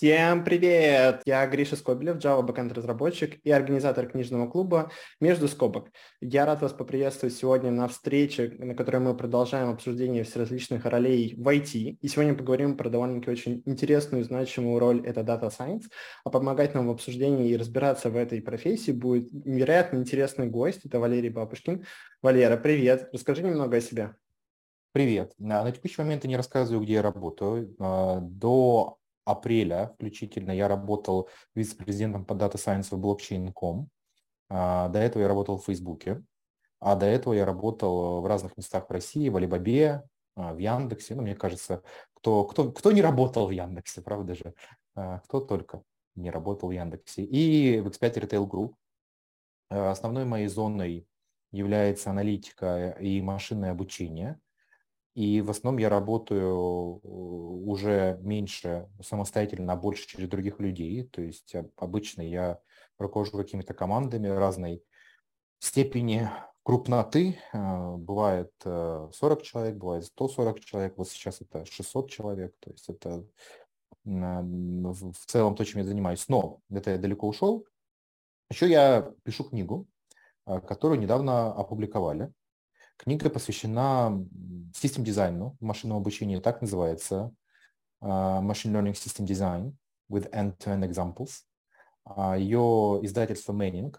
Всем 0.00 0.44
привет! 0.44 1.22
Я 1.24 1.44
Гриша 1.48 1.74
Скобелев, 1.74 2.18
Java 2.18 2.46
Backend 2.46 2.72
разработчик 2.72 3.40
и 3.42 3.50
организатор 3.50 4.06
книжного 4.06 4.48
клуба 4.48 4.92
«Между 5.20 5.48
скобок». 5.48 5.90
Я 6.20 6.46
рад 6.46 6.62
вас 6.62 6.72
поприветствовать 6.72 7.34
сегодня 7.34 7.72
на 7.72 7.88
встрече, 7.88 8.54
на 8.60 8.76
которой 8.76 8.98
мы 8.98 9.16
продолжаем 9.16 9.70
обсуждение 9.70 10.22
всеразличных 10.22 10.84
ролей 10.84 11.34
в 11.36 11.48
IT. 11.48 11.98
И 12.00 12.06
сегодня 12.06 12.36
поговорим 12.36 12.76
про 12.76 12.90
довольно-таки 12.90 13.32
очень 13.32 13.62
интересную 13.66 14.22
и 14.22 14.24
значимую 14.24 14.78
роль– 14.78 15.04
это 15.04 15.22
Data 15.22 15.50
Science. 15.50 15.86
А 16.22 16.30
помогать 16.30 16.76
нам 16.76 16.86
в 16.86 16.90
обсуждении 16.92 17.50
и 17.50 17.56
разбираться 17.56 18.08
в 18.08 18.16
этой 18.16 18.40
профессии 18.40 18.92
будет 18.92 19.32
невероятно 19.32 19.98
интересный 19.98 20.46
гость– 20.46 20.82
это 20.84 21.00
Валерий 21.00 21.30
Бабушкин. 21.30 21.84
Валера, 22.22 22.56
привет! 22.56 23.08
Расскажи 23.12 23.42
немного 23.42 23.78
о 23.78 23.80
себе. 23.80 24.14
Привет. 24.92 25.32
На 25.38 25.68
текущий 25.72 26.00
момент 26.00 26.22
я 26.22 26.30
не 26.30 26.36
рассказываю, 26.36 26.84
где 26.84 26.92
я 26.92 27.02
работаю. 27.02 27.74
А, 27.80 28.20
до 28.20 28.98
апреля 29.28 29.92
включительно 29.94 30.52
я 30.52 30.68
работал 30.68 31.28
вице-президентом 31.54 32.24
по 32.24 32.32
Data 32.32 32.54
Science 32.54 32.88
в 32.90 33.04
Blockchain.com. 33.04 33.88
А, 34.48 34.88
до 34.88 34.98
этого 34.98 35.22
я 35.22 35.28
работал 35.28 35.58
в 35.58 35.64
Фейсбуке. 35.66 36.22
А 36.80 36.94
до 36.94 37.06
этого 37.06 37.34
я 37.34 37.44
работал 37.44 38.20
в 38.20 38.26
разных 38.26 38.56
местах 38.56 38.88
в 38.88 38.92
России, 38.92 39.28
в 39.28 39.36
Алибабе, 39.36 40.02
а, 40.36 40.54
в 40.54 40.58
Яндексе. 40.58 41.14
Ну, 41.14 41.22
мне 41.22 41.34
кажется, 41.34 41.82
кто, 42.14 42.44
кто, 42.44 42.72
кто 42.72 42.92
не 42.92 43.02
работал 43.02 43.48
в 43.48 43.50
Яндексе, 43.50 44.00
правда 44.00 44.34
же? 44.34 44.54
А, 44.94 45.18
кто 45.20 45.40
только 45.40 45.82
не 46.14 46.30
работал 46.30 46.70
в 46.70 46.72
Яндексе. 46.72 47.22
И 47.24 47.80
в 47.80 47.88
X5 47.88 48.26
Retail 48.26 48.48
Group. 48.48 48.74
Основной 49.70 50.24
моей 50.24 50.46
зоной 50.46 51.06
является 51.52 52.10
аналитика 52.10 52.96
и 53.00 53.20
машинное 53.20 53.72
обучение– 53.72 54.40
и 55.18 55.40
в 55.40 55.50
основном 55.50 55.80
я 55.80 55.88
работаю 55.88 57.00
э, 57.02 57.08
уже 57.08 58.20
меньше 58.22 58.88
самостоятельно, 59.02 59.72
а 59.72 59.76
больше 59.76 60.06
через 60.06 60.28
других 60.28 60.60
людей. 60.60 61.02
То 61.08 61.20
есть 61.22 61.56
обычно 61.76 62.22
я 62.22 62.60
руковожу 63.00 63.36
какими-то 63.36 63.74
командами 63.74 64.28
разной 64.28 64.80
степени 65.58 66.30
крупноты. 66.62 67.36
Э, 67.52 67.96
бывает 67.96 68.52
40 68.62 69.10
э, 69.20 69.42
человек, 69.42 69.74
бывает 69.74 70.04
140 70.04 70.60
человек. 70.60 70.94
Вот 70.96 71.08
сейчас 71.08 71.40
это 71.40 71.64
600 71.64 72.08
человек. 72.08 72.54
То 72.60 72.70
есть 72.70 72.88
это 72.88 73.24
в 74.04 75.26
целом 75.26 75.56
то, 75.56 75.64
чем 75.64 75.80
я 75.80 75.84
занимаюсь. 75.84 76.28
Но 76.28 76.60
это 76.70 76.92
я 76.92 76.96
далеко 76.96 77.26
ушел. 77.26 77.66
Еще 78.50 78.70
я 78.70 79.12
пишу 79.24 79.42
книгу, 79.42 79.88
которую 80.44 81.00
недавно 81.00 81.52
опубликовали. 81.52 82.32
Книга 82.98 83.30
посвящена 83.30 84.24
систем 84.78 85.04
дизайну, 85.04 85.56
машинному 85.60 86.00
обучению, 86.00 86.40
так 86.40 86.60
называется, 86.60 87.32
uh, 88.02 88.42
Machine 88.42 88.72
Learning 88.72 88.94
System 88.94 89.26
Design 89.26 89.74
with 90.10 90.30
End-to-End 90.30 90.88
Examples. 90.88 91.42
Uh, 92.06 92.38
ее 92.38 93.00
издательство 93.02 93.52
Manning 93.52 93.94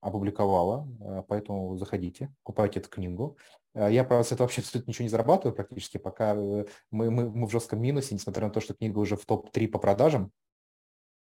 опубликовало, 0.00 0.88
uh, 1.00 1.24
поэтому 1.28 1.76
заходите, 1.76 2.32
купайте 2.42 2.80
эту 2.80 2.90
книгу. 2.90 3.36
Я, 3.74 4.02
правда, 4.02 4.28
с 4.28 4.32
этого 4.32 4.46
вообще 4.46 4.62
абсолютно 4.62 4.90
ничего 4.90 5.04
не 5.04 5.10
зарабатываю 5.10 5.54
практически, 5.54 5.96
пока 5.96 6.34
э, 6.34 6.64
мы, 6.90 7.10
мы, 7.10 7.30
мы 7.30 7.46
в 7.46 7.52
жестком 7.52 7.80
минусе, 7.80 8.14
несмотря 8.14 8.46
на 8.48 8.52
то, 8.52 8.60
что 8.60 8.74
книга 8.74 8.98
уже 8.98 9.16
в 9.16 9.24
топ-3 9.24 9.68
по 9.68 9.78
продажам. 9.78 10.32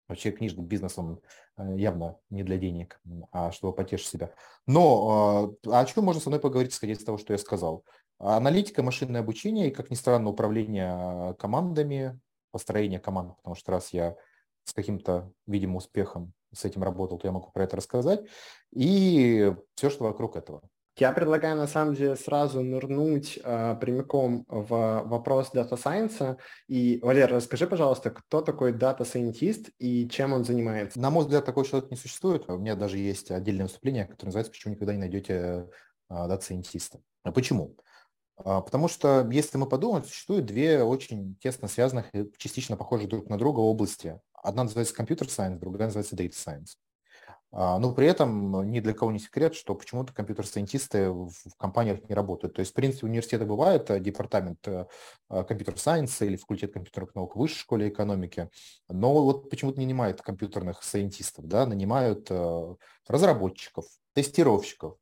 Вообще 0.08 0.32
книжный 0.32 0.64
бизнес, 0.64 0.98
он 0.98 1.20
э, 1.56 1.76
явно 1.78 2.18
не 2.30 2.42
для 2.42 2.58
денег, 2.58 3.00
а 3.30 3.52
чтобы 3.52 3.72
потешить 3.72 4.08
себя. 4.08 4.34
Но 4.66 5.54
а, 5.64 5.80
о 5.80 5.84
чем 5.86 6.04
можно 6.04 6.20
со 6.20 6.28
мной 6.28 6.40
поговорить, 6.40 6.72
исходя 6.72 6.92
из 6.92 7.04
того, 7.04 7.18
что 7.18 7.32
я 7.32 7.38
сказал? 7.38 7.84
Аналитика, 8.24 8.82
машинное 8.82 9.20
обучение 9.20 9.68
и, 9.68 9.70
как 9.70 9.90
ни 9.90 9.94
странно, 9.94 10.30
управление 10.30 11.34
командами, 11.34 12.18
построение 12.50 12.98
команд, 12.98 13.36
потому 13.36 13.54
что 13.54 13.72
раз 13.72 13.92
я 13.92 14.16
с 14.64 14.72
каким-то, 14.72 15.30
видимо, 15.46 15.76
успехом 15.76 16.32
с 16.54 16.64
этим 16.64 16.82
работал, 16.82 17.18
то 17.18 17.26
я 17.26 17.32
могу 17.32 17.50
про 17.52 17.64
это 17.64 17.76
рассказать. 17.76 18.22
И 18.72 19.52
все, 19.74 19.90
что 19.90 20.04
вокруг 20.04 20.36
этого. 20.36 20.62
Я 20.96 21.12
предлагаю, 21.12 21.56
на 21.56 21.66
самом 21.66 21.94
деле, 21.94 22.14
сразу 22.14 22.62
нырнуть 22.62 23.38
э, 23.42 23.76
прямиком 23.80 24.44
в 24.48 25.02
вопрос 25.04 25.50
Data 25.52 25.72
Science. 25.72 26.38
И, 26.68 27.00
Валер, 27.02 27.30
расскажи, 27.30 27.66
пожалуйста, 27.66 28.10
кто 28.10 28.40
такой 28.40 28.72
Scientist 29.00 29.72
и 29.78 30.08
чем 30.08 30.32
он 30.32 30.44
занимается? 30.44 31.00
На 31.00 31.10
мой 31.10 31.24
взгляд, 31.24 31.44
такой 31.44 31.64
человек 31.64 31.90
не 31.90 31.96
существует. 31.96 32.48
У 32.48 32.58
меня 32.58 32.76
даже 32.76 32.98
есть 32.98 33.32
отдельное 33.32 33.64
выступление, 33.64 34.06
которое 34.06 34.28
называется 34.28 34.52
«Почему 34.52 34.74
никогда 34.74 34.92
не 34.92 35.00
найдете 35.00 35.68
Scientist». 36.08 37.00
А 37.24 37.32
почему? 37.32 37.74
А, 38.36 38.60
потому 38.60 38.88
что, 38.88 39.28
если 39.30 39.58
мы 39.58 39.66
подумаем, 39.66 40.04
существует 40.04 40.46
две 40.46 40.82
очень 40.82 41.36
тесно 41.36 41.68
связанных 41.68 42.06
и 42.14 42.30
частично 42.36 42.76
похожих 42.76 43.08
друг 43.08 43.28
на 43.28 43.38
друга 43.38 43.60
области. 43.60 44.20
Одна 44.32 44.64
называется 44.64 44.94
Computer 44.94 45.26
Science, 45.26 45.58
другая 45.58 45.88
называется 45.88 46.16
Data 46.16 46.32
Science. 46.32 46.76
А, 47.56 47.78
но 47.78 47.92
при 47.94 48.08
этом 48.08 48.68
ни 48.68 48.80
для 48.80 48.94
кого 48.94 49.12
не 49.12 49.20
секрет, 49.20 49.54
что 49.54 49.76
почему-то 49.76 50.12
компьютер-сайентисты 50.12 51.10
в 51.10 51.32
компаниях 51.56 52.08
не 52.08 52.14
работают. 52.14 52.54
То 52.54 52.60
есть, 52.60 52.72
в 52.72 52.74
принципе, 52.74 53.06
университеты 53.06 53.44
бывают, 53.44 53.88
э, 53.90 54.00
департамент 54.00 54.66
э, 54.66 54.86
а, 55.28 55.44
компьютер-сайенс 55.44 56.20
или 56.22 56.34
факультет 56.34 56.72
компьютерных 56.72 57.14
наук 57.14 57.36
в 57.36 57.38
высшей 57.38 57.58
школе 57.58 57.88
экономики, 57.88 58.50
но 58.88 59.14
вот 59.22 59.50
почему-то 59.50 59.78
не 59.78 59.86
нанимают 59.86 60.20
компьютерных 60.20 60.82
сайентистов, 60.82 61.46
да, 61.46 61.64
нанимают 61.64 62.28
разработчиков, 63.06 63.84
тестировщиков. 64.14 64.96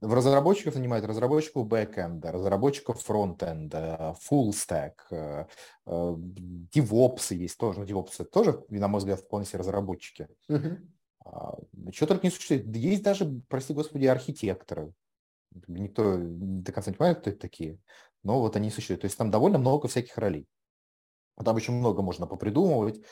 В 0.00 0.12
разработчиков 0.12 0.74
нанимают 0.74 1.06
разработчиков 1.06 1.66
бэкэнда, 1.66 2.32
разработчиков 2.32 3.02
фронтенда, 3.02 4.14
full 4.30 4.50
stack, 4.50 5.46
DevOps 5.86 7.34
есть 7.34 7.58
тоже, 7.58 7.80
но 7.80 7.86
DevOps 7.86 8.12
это 8.18 8.30
тоже, 8.30 8.64
на 8.68 8.88
мой 8.88 8.98
взгляд, 8.98 9.20
вполне 9.20 9.46
себе 9.46 9.60
разработчики. 9.60 10.28
А, 11.24 11.56
Чего 11.92 12.06
только 12.06 12.26
не 12.26 12.30
существует. 12.30 12.66
Есть 12.76 13.02
даже, 13.02 13.42
прости 13.48 13.74
господи, 13.74 14.06
архитекторы. 14.06 14.92
Никто 15.66 16.16
до 16.18 16.72
конца 16.72 16.90
не 16.90 16.96
понимает, 16.96 17.20
кто 17.20 17.30
это 17.30 17.38
такие, 17.40 17.78
но 18.22 18.40
вот 18.40 18.56
они 18.56 18.70
существуют. 18.70 19.00
То 19.00 19.06
есть 19.06 19.16
там 19.16 19.30
довольно 19.30 19.58
много 19.58 19.88
всяких 19.88 20.16
ролей. 20.18 20.46
Там 21.42 21.56
очень 21.56 21.74
много 21.74 22.02
можно 22.02 22.26
попридумывать. 22.26 23.02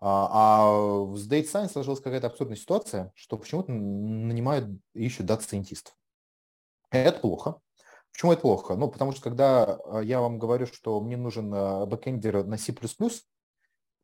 А, 0.00 0.28
а 0.30 1.16
с 1.16 1.28
Data 1.28 1.44
Science 1.44 1.72
сложилась 1.72 2.00
какая-то 2.00 2.28
абсурдная 2.28 2.56
ситуация, 2.56 3.12
что 3.14 3.36
почему-то 3.36 3.72
нанимают 3.72 4.68
ищут 4.94 5.26
дата-сайентистов. 5.26 5.94
Это 6.90 7.20
плохо. 7.20 7.60
Почему 8.12 8.32
это 8.32 8.42
плохо? 8.42 8.74
Ну, 8.74 8.88
потому 8.88 9.12
что 9.12 9.22
когда 9.22 9.78
а, 9.84 10.00
я 10.00 10.20
вам 10.20 10.38
говорю, 10.38 10.66
что 10.66 11.00
мне 11.00 11.16
нужен 11.16 11.50
бэкэндер 11.50 12.44
на 12.44 12.58
C++, 12.58 12.74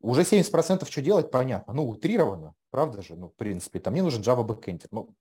уже 0.01 0.21
70% 0.21 0.89
что 0.89 1.01
делать, 1.01 1.31
понятно. 1.31 1.73
Ну, 1.73 1.87
утрированно, 1.87 2.53
правда 2.69 3.01
же? 3.01 3.15
Ну, 3.15 3.29
в 3.29 3.35
принципе, 3.35 3.79
там 3.79 3.93
мне 3.93 4.03
нужен 4.03 4.21
Java 4.21 4.45
backend. 4.45 4.85
Ну, 4.91 5.15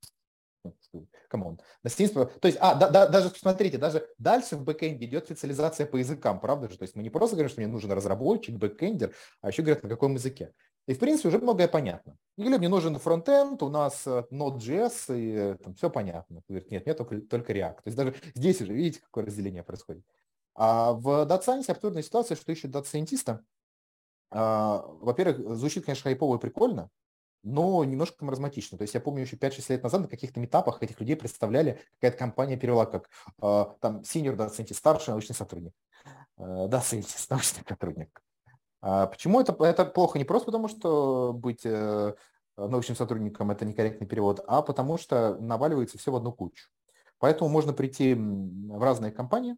come 1.28 1.46
on. 1.46 1.60
На 1.82 1.88
70%, 1.88 2.38
то 2.40 2.48
есть, 2.48 2.58
а, 2.60 2.74
да, 2.74 2.88
да, 2.88 3.06
даже, 3.06 3.30
смотрите, 3.30 3.78
даже 3.78 4.06
дальше 4.18 4.56
в 4.56 4.62
бэкэнде 4.64 5.06
идет 5.06 5.26
специализация 5.26 5.86
по 5.86 5.96
языкам, 5.96 6.40
правда 6.40 6.68
же? 6.68 6.78
То 6.78 6.82
есть 6.82 6.94
мы 6.94 7.02
не 7.02 7.10
просто 7.10 7.36
говорим, 7.36 7.50
что 7.50 7.60
мне 7.60 7.68
нужен 7.68 7.92
разработчик, 7.92 8.56
бэкэндер, 8.56 9.14
а 9.40 9.48
еще 9.48 9.62
говорят, 9.62 9.82
на 9.82 9.88
каком 9.88 10.14
языке. 10.14 10.52
И, 10.86 10.94
в 10.94 10.98
принципе, 10.98 11.28
уже 11.28 11.38
многое 11.38 11.66
понятно. 11.66 12.16
Или 12.36 12.58
мне 12.58 12.68
нужен 12.68 12.98
фронтенд, 12.98 13.62
у 13.62 13.70
нас 13.70 14.06
э, 14.06 14.24
Node.js, 14.30 15.18
и 15.18 15.32
э, 15.32 15.56
там 15.62 15.74
все 15.74 15.88
понятно. 15.88 16.42
Говорит, 16.48 16.70
нет, 16.70 16.86
нет, 16.86 16.98
только, 16.98 17.20
только 17.22 17.52
React. 17.52 17.76
То 17.76 17.82
есть 17.86 17.96
даже 17.96 18.14
здесь 18.34 18.60
уже, 18.60 18.74
видите, 18.74 19.00
какое 19.00 19.24
разделение 19.24 19.62
происходит. 19.62 20.04
А 20.54 20.92
в 20.92 21.08
Data 21.26 21.42
Science 21.42 21.70
абсурдная 21.70 22.02
ситуация, 22.02 22.36
что 22.36 22.52
ищут 22.52 22.70
дата-сайентиста, 22.70 23.44
а, 24.30 24.84
во-первых, 25.00 25.56
звучит, 25.56 25.84
конечно, 25.84 26.10
хайпово 26.10 26.36
и 26.36 26.40
прикольно, 26.40 26.90
но 27.42 27.84
немножко 27.84 28.24
маразматично. 28.24 28.76
То 28.76 28.82
есть 28.82 28.94
я 28.94 29.00
помню 29.00 29.22
еще 29.22 29.36
5-6 29.36 29.72
лет 29.72 29.82
назад 29.82 30.02
на 30.02 30.08
каких-то 30.08 30.40
метапах 30.40 30.82
этих 30.82 31.00
людей 31.00 31.16
представляли, 31.16 31.80
какая-то 31.94 32.18
компания 32.18 32.56
перевела 32.56 32.86
как 32.86 33.08
а, 33.40 33.76
там 33.80 34.00
senior 34.00 34.36
data 34.36 34.74
старший 34.74 35.12
научный 35.12 35.34
сотрудник, 35.34 35.72
scientist, 36.36 37.26
научный 37.30 37.62
сотрудник. 37.66 38.23
Почему 38.84 39.40
это, 39.40 39.56
это 39.64 39.84
плохо? 39.86 40.18
Не 40.18 40.24
просто 40.24 40.46
потому, 40.46 40.68
что 40.68 41.32
быть 41.32 41.64
э, 41.64 42.14
научным 42.56 42.96
сотрудником– 42.96 43.50
это 43.52 43.64
некорректный 43.64 44.06
перевод, 44.06 44.44
а 44.46 44.60
потому 44.62 44.98
что 44.98 45.36
наваливается 45.40 45.96
все 45.96 46.12
в 46.12 46.16
одну 46.16 46.32
кучу. 46.32 46.68
Поэтому 47.18 47.48
можно 47.48 47.72
прийти 47.72 48.14
в 48.14 48.82
разные 48.82 49.10
компании, 49.10 49.56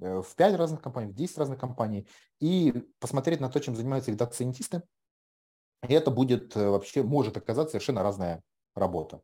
Э, 0.00 0.22
в 0.22 0.34
5 0.36 0.56
разных 0.56 0.82
компаний, 0.82 1.12
в 1.12 1.14
10 1.14 1.38
разных 1.38 1.58
компаний 1.58 2.06
и 2.40 2.84
посмотреть 2.98 3.40
на 3.40 3.48
то, 3.48 3.60
чем 3.60 3.76
занимаются 3.76 4.10
их 4.10 4.16
дата-сайентисты. 4.16 4.82
И 5.88 5.92
это 5.92 6.10
будет 6.10 6.56
э, 6.56 6.68
вообще, 6.68 7.02
может 7.02 7.36
оказаться 7.36 7.72
совершенно 7.72 8.02
разная 8.02 8.42
работа. 8.74 9.22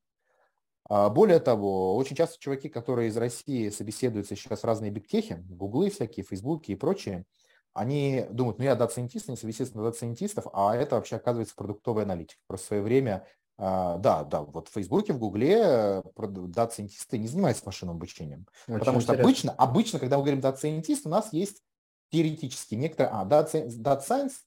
А 0.89 1.11
более 1.11 1.41
того, 1.41 1.97
очень 1.97 2.17
часто 2.17 2.39
чуваки, 2.39 2.69
которые 2.69 3.09
из 3.09 3.17
России 3.17 3.69
собеседуются 3.69 4.35
сейчас 4.35 4.63
в 4.63 4.65
разные 4.65 4.91
бигтехи, 4.91 5.45
гуглы 5.49 5.91
всякие, 5.91 6.25
фейсбуки 6.25 6.73
и 6.73 6.77
прочие, 6.77 7.25
они 7.75 8.27
думают, 8.31 8.59
ну 8.59 8.65
я 8.65 8.75
дата-сайентист, 8.75 9.29
не 9.29 9.37
собеседуюсь 9.37 9.75
на 9.75 9.83
дата-сайентистов, 9.85 10.47
а 10.53 10.77
это 10.77 10.97
вообще 10.97 11.17
оказывается 11.17 11.55
продуктовый 11.55 12.05
аналитик. 12.05 12.39
Просто 12.47 12.65
в 12.65 12.69
свое 12.69 12.83
время 12.83 13.27
а, 13.59 13.99
да, 13.99 14.25
да, 14.25 14.43
вот 14.43 14.69
в 14.69 14.73
Фейсбуке, 14.73 15.13
в 15.13 15.19
Гугле 15.19 16.03
дата-сайентисты 16.17 17.19
не 17.19 17.29
занимаются 17.29 17.65
машинным 17.65 17.97
обучением. 17.97 18.47
Очень 18.67 18.79
потому 18.79 18.99
интересно. 18.99 19.15
что 19.15 19.23
обычно, 19.23 19.53
обычно, 19.53 19.99
когда 19.99 20.17
мы 20.17 20.23
говорим 20.23 20.41
дата-сайентист, 20.41 21.07
у 21.07 21.11
нас 21.11 21.33
есть 21.33 21.63
теоретически 22.11 22.75
некоторые... 22.75 23.13
А, 23.13 23.25
data 23.25 23.69
science 23.69 24.45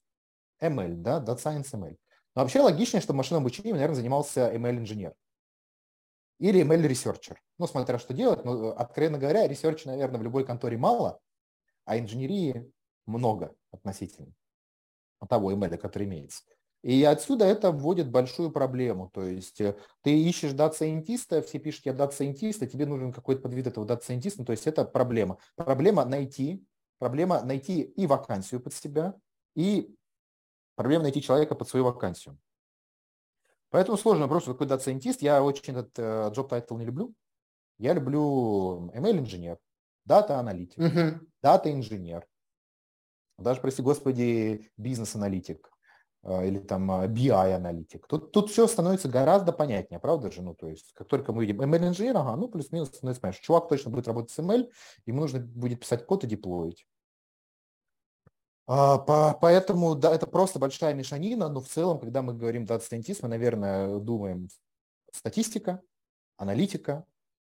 ML, 0.62 0.94
да, 0.96 1.20
Data 1.20 1.38
Science 1.38 1.72
ML. 1.72 1.96
Но 2.34 2.42
вообще 2.42 2.60
логичнее, 2.60 3.00
чтобы 3.00 3.18
машинным 3.18 3.42
обучением, 3.42 3.76
наверное, 3.76 3.96
занимался 3.96 4.52
ML-инженер. 4.54 5.14
Или 6.38 6.62
ML-researcher. 6.62 7.40
Ну, 7.58 7.66
смотря 7.66 7.98
что 7.98 8.12
делать. 8.12 8.44
Но, 8.44 8.70
откровенно 8.70 9.18
говоря, 9.18 9.48
ресерча, 9.48 9.88
наверное, 9.88 10.20
в 10.20 10.22
любой 10.22 10.44
конторе 10.44 10.76
мало, 10.76 11.20
а 11.84 11.98
инженерии 11.98 12.70
много 13.06 13.54
относительно 13.70 14.34
того 15.28 15.52
ML, 15.52 15.76
который 15.78 16.04
имеется. 16.04 16.42
И 16.82 17.02
отсюда 17.02 17.46
это 17.46 17.72
вводит 17.72 18.10
большую 18.10 18.52
проблему. 18.52 19.10
То 19.12 19.24
есть 19.24 19.60
э, 19.60 19.76
ты 20.02 20.16
ищешь 20.16 20.52
дата-сайентиста, 20.52 21.42
все 21.42 21.58
пишут, 21.58 21.86
я 21.86 21.92
дата-сайентист, 21.92 22.62
а 22.62 22.66
тебе 22.66 22.86
нужен 22.86 23.12
какой-то 23.12 23.42
подвид 23.42 23.66
этого 23.66 23.84
дата-сайентиста. 23.84 24.44
То 24.44 24.52
есть 24.52 24.66
это 24.66 24.84
проблема. 24.84 25.38
Проблема 25.56 26.04
найти, 26.04 26.64
проблема 26.98 27.42
найти 27.42 27.80
и 27.80 28.06
вакансию 28.06 28.60
под 28.60 28.72
себя, 28.72 29.14
и 29.56 29.92
проблема 30.76 31.04
найти 31.04 31.22
человека 31.22 31.56
под 31.56 31.68
свою 31.68 31.86
вакансию. 31.86 32.38
Поэтому 33.70 33.96
сложный 33.96 34.22
вопрос, 34.22 34.44
какой 34.44 34.68
дата-сайентист. 34.68 35.22
Я 35.22 35.42
очень 35.42 35.74
этот 35.74 35.98
uh, 35.98 36.32
job 36.32 36.48
title 36.48 36.78
не 36.78 36.84
люблю. 36.84 37.12
Я 37.78 37.94
люблю 37.94 38.90
ML-инженер, 38.94 39.58
дата-аналитик, 40.04 40.78
дата-инженер, 41.42 42.26
даже, 43.38 43.60
прости 43.60 43.82
господи, 43.82 44.70
бизнес-аналитик, 44.76 45.70
а, 46.22 46.44
или 46.44 46.58
там 46.58 46.90
BI-аналитик. 46.90 48.04
А, 48.04 48.08
тут, 48.08 48.32
тут 48.32 48.50
все 48.50 48.66
становится 48.66 49.08
гораздо 49.08 49.52
понятнее, 49.52 50.00
правда 50.00 50.30
же? 50.30 50.42
Ну, 50.42 50.54
то 50.54 50.68
есть, 50.68 50.92
как 50.94 51.06
только 51.06 51.32
мы 51.32 51.44
видим 51.44 51.60
ML-инженер, 51.60 52.16
ага, 52.16 52.36
ну, 52.36 52.48
плюс-минус 52.48 52.88
становится 52.88 53.20
понятно, 53.20 53.42
чувак 53.42 53.68
точно 53.68 53.90
будет 53.90 54.08
работать 54.08 54.30
с 54.30 54.38
ML, 54.38 54.70
ему 55.04 55.20
нужно 55.20 55.40
будет 55.40 55.80
писать 55.80 56.06
код 56.06 56.24
и 56.24 56.26
деплоить. 56.26 56.86
А, 58.66 58.98
по, 58.98 59.38
поэтому, 59.40 59.94
да, 59.94 60.14
это 60.14 60.26
просто 60.26 60.58
большая 60.58 60.94
мешанина, 60.94 61.48
но 61.48 61.60
в 61.60 61.68
целом, 61.68 62.00
когда 62.00 62.22
мы 62.22 62.34
говорим 62.34 62.64
data 62.64 62.82
scientist, 62.82 63.20
мы, 63.22 63.28
наверное, 63.28 63.98
думаем 63.98 64.48
статистика, 65.12 65.82
аналитика, 66.38 67.04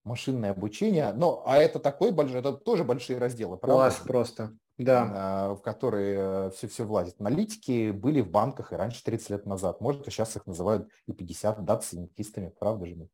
машинное 0.04 0.52
обучение. 0.52 1.12
Но, 1.14 1.44
а 1.46 1.58
это 1.58 1.80
такой 1.80 2.12
большой, 2.12 2.40
это 2.40 2.54
тоже 2.54 2.84
большие 2.84 3.18
разделы, 3.18 3.58
правда? 3.58 3.76
Класс 3.76 4.02
просто 4.06 4.54
да. 4.80 5.12
А, 5.14 5.56
в 5.56 5.62
которые 5.62 6.52
все-все 6.52 6.86
влазит. 6.86 7.16
Аналитики 7.20 7.92
были 7.92 8.22
в 8.22 8.30
банках 8.30 8.72
и 8.72 8.76
раньше, 8.76 9.04
30 9.04 9.30
лет 9.30 9.46
назад. 9.46 9.82
Может, 9.82 10.08
и 10.08 10.12
сейчас 10.12 10.36
их 10.36 10.48
называют 10.48 10.90
и 11.06 11.14
50 11.14 11.66
дат-сайентистами, 11.66 12.54
правда 12.60 12.86
же? 12.86 13.10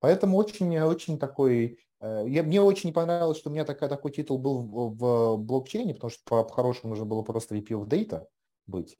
Поэтому 0.00 0.36
очень-очень 0.36 1.18
такой... 1.18 1.78
Э, 2.00 2.24
я, 2.26 2.42
мне 2.42 2.60
очень 2.60 2.90
не 2.90 2.92
понравилось, 2.92 3.38
что 3.38 3.48
у 3.48 3.52
меня 3.52 3.64
такая, 3.64 3.88
такой 3.88 4.10
титул 4.10 4.38
был 4.38 4.62
в, 4.62 4.96
в 4.96 5.36
блокчейне, 5.38 5.94
потому 5.94 6.10
что 6.10 6.44
по-хорошему 6.44 6.90
нужно 6.90 7.06
было 7.06 7.22
просто 7.22 7.56
VP 7.56 7.68
of 7.68 7.86
Data 7.86 8.26
быть, 8.66 8.98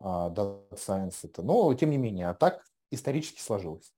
а, 0.00 0.30
Data 0.30 0.64
Science 0.72 1.18
это. 1.22 1.42
Но, 1.42 1.72
тем 1.74 1.90
не 1.90 1.98
менее, 1.98 2.28
а 2.28 2.34
так 2.34 2.64
исторически 2.90 3.40
сложилось. 3.40 3.92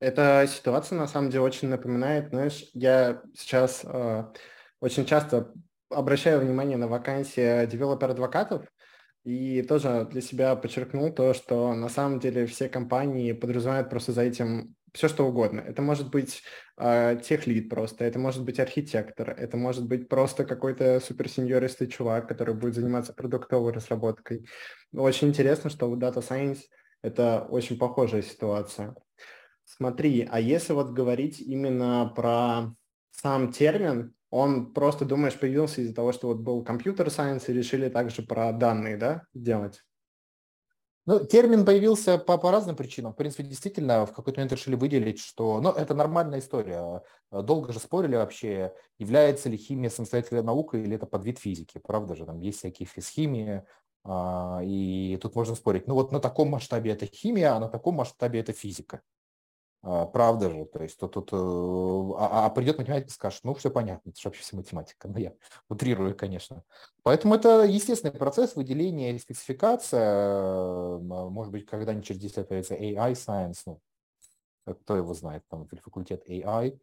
Эта 0.00 0.46
ситуация, 0.48 0.98
на 0.98 1.06
самом 1.06 1.30
деле, 1.30 1.44
очень 1.44 1.68
напоминает, 1.68 2.30
знаешь, 2.30 2.68
я 2.72 3.22
сейчас 3.36 3.82
э, 3.84 4.24
очень 4.80 5.06
часто 5.06 5.52
обращаю 5.92 6.40
внимание 6.40 6.76
на 6.76 6.88
вакансии 6.88 7.66
developer 7.66 8.09
advocate 8.09 8.47
-ов, 8.47 8.66
и 9.24 9.62
тоже 9.62 10.08
для 10.10 10.20
себя 10.20 10.56
подчеркнул 10.56 11.12
то, 11.12 11.32
что 11.32 11.74
на 11.74 11.88
самом 11.88 12.18
деле 12.18 12.46
все 12.46 12.68
компании 12.68 13.32
подразумевают 13.32 13.88
просто 13.88 14.12
за 14.12 14.22
этим 14.22 14.74
все 14.92 15.08
что 15.08 15.26
угодно. 15.26 15.60
Это 15.60 15.80
может 15.80 16.10
быть 16.10 16.42
э, 16.76 17.18
техлид 17.24 17.70
просто, 17.70 18.04
это 18.04 18.18
может 18.18 18.44
быть 18.44 18.60
архитектор, 18.60 19.30
это 19.30 19.56
может 19.56 19.86
быть 19.86 20.08
просто 20.08 20.44
какой-то 20.44 21.00
суперсеньористый 21.00 21.86
чувак, 21.86 22.28
который 22.28 22.54
будет 22.54 22.74
заниматься 22.74 23.14
продуктовой 23.14 23.72
разработкой. 23.72 24.46
Очень 24.92 25.28
интересно, 25.28 25.70
что 25.70 25.88
в 25.88 25.98
Data 25.98 26.18
Science 26.18 26.60
это 27.00 27.46
очень 27.48 27.78
похожая 27.78 28.22
ситуация. 28.22 28.94
Смотри, 29.64 30.28
а 30.30 30.40
если 30.40 30.74
вот 30.74 30.90
говорить 30.90 31.40
именно 31.40 32.12
про 32.14 32.74
сам 33.12 33.52
термин, 33.52 34.14
он 34.32 34.72
просто, 34.72 35.04
думаешь, 35.04 35.38
появился 35.38 35.82
из-за 35.82 35.94
того, 35.94 36.10
что 36.10 36.28
вот 36.28 36.38
был 36.38 36.64
компьютер 36.64 37.10
сайенс 37.10 37.50
и 37.50 37.52
решили 37.52 37.90
также 37.90 38.22
про 38.22 38.50
данные, 38.52 38.96
да, 38.96 39.24
делать? 39.34 39.82
Ну, 41.04 41.22
термин 41.26 41.66
появился 41.66 42.16
по, 42.16 42.38
по 42.38 42.50
разным 42.50 42.74
причинам. 42.74 43.12
В 43.12 43.16
принципе, 43.16 43.42
действительно, 43.42 44.06
в 44.06 44.12
какой-то 44.14 44.40
момент 44.40 44.52
решили 44.52 44.74
выделить, 44.74 45.18
что... 45.18 45.60
Ну, 45.60 45.70
это 45.72 45.92
нормальная 45.94 46.38
история. 46.38 47.02
Долго 47.30 47.74
же 47.74 47.78
спорили 47.78 48.16
вообще, 48.16 48.72
является 48.98 49.50
ли 49.50 49.58
химия 49.58 49.90
самостоятельной 49.90 50.42
наукой 50.42 50.82
или 50.82 50.96
это 50.96 51.04
подвид 51.04 51.38
физики. 51.38 51.78
Правда 51.78 52.14
же, 52.14 52.24
там 52.24 52.40
есть 52.40 52.58
всякие 52.58 52.86
физхимии, 52.86 53.64
а, 54.02 54.60
и 54.64 55.18
тут 55.20 55.34
можно 55.34 55.54
спорить. 55.54 55.86
Ну, 55.86 55.92
вот 55.92 56.10
на 56.10 56.20
таком 56.20 56.48
масштабе 56.48 56.92
это 56.92 57.04
химия, 57.04 57.54
а 57.54 57.60
на 57.60 57.68
таком 57.68 57.96
масштабе 57.96 58.40
это 58.40 58.54
физика. 58.54 59.02
А, 59.84 60.06
правда 60.06 60.48
же, 60.48 60.64
то 60.66 60.80
есть 60.80 60.96
тут, 60.96 61.12
тут 61.12 61.32
э, 61.32 61.36
а, 61.36 62.46
а 62.46 62.50
придет 62.50 62.78
математик 62.78 63.08
и 63.08 63.10
скажет, 63.10 63.40
ну 63.42 63.52
все 63.54 63.68
понятно, 63.68 64.10
это 64.10 64.20
же 64.20 64.28
вообще 64.28 64.42
все 64.42 64.56
математика, 64.56 65.08
но 65.08 65.18
я 65.18 65.32
утрирую, 65.68 66.16
конечно. 66.16 66.62
Поэтому 67.02 67.34
это 67.34 67.64
естественный 67.64 68.12
процесс 68.12 68.54
выделения 68.54 69.12
и 69.12 69.18
спецификация, 69.18 70.98
может 70.98 71.50
быть, 71.52 71.66
когда-нибудь 71.66 72.06
через 72.06 72.20
10 72.20 72.36
лет 72.36 72.48
появится 72.48 72.74
AI 72.76 73.12
Science, 73.12 73.62
ну, 73.66 73.80
кто 74.66 74.96
его 74.96 75.14
знает, 75.14 75.42
там, 75.48 75.66
факультет 75.66 76.28
AI, 76.28 76.78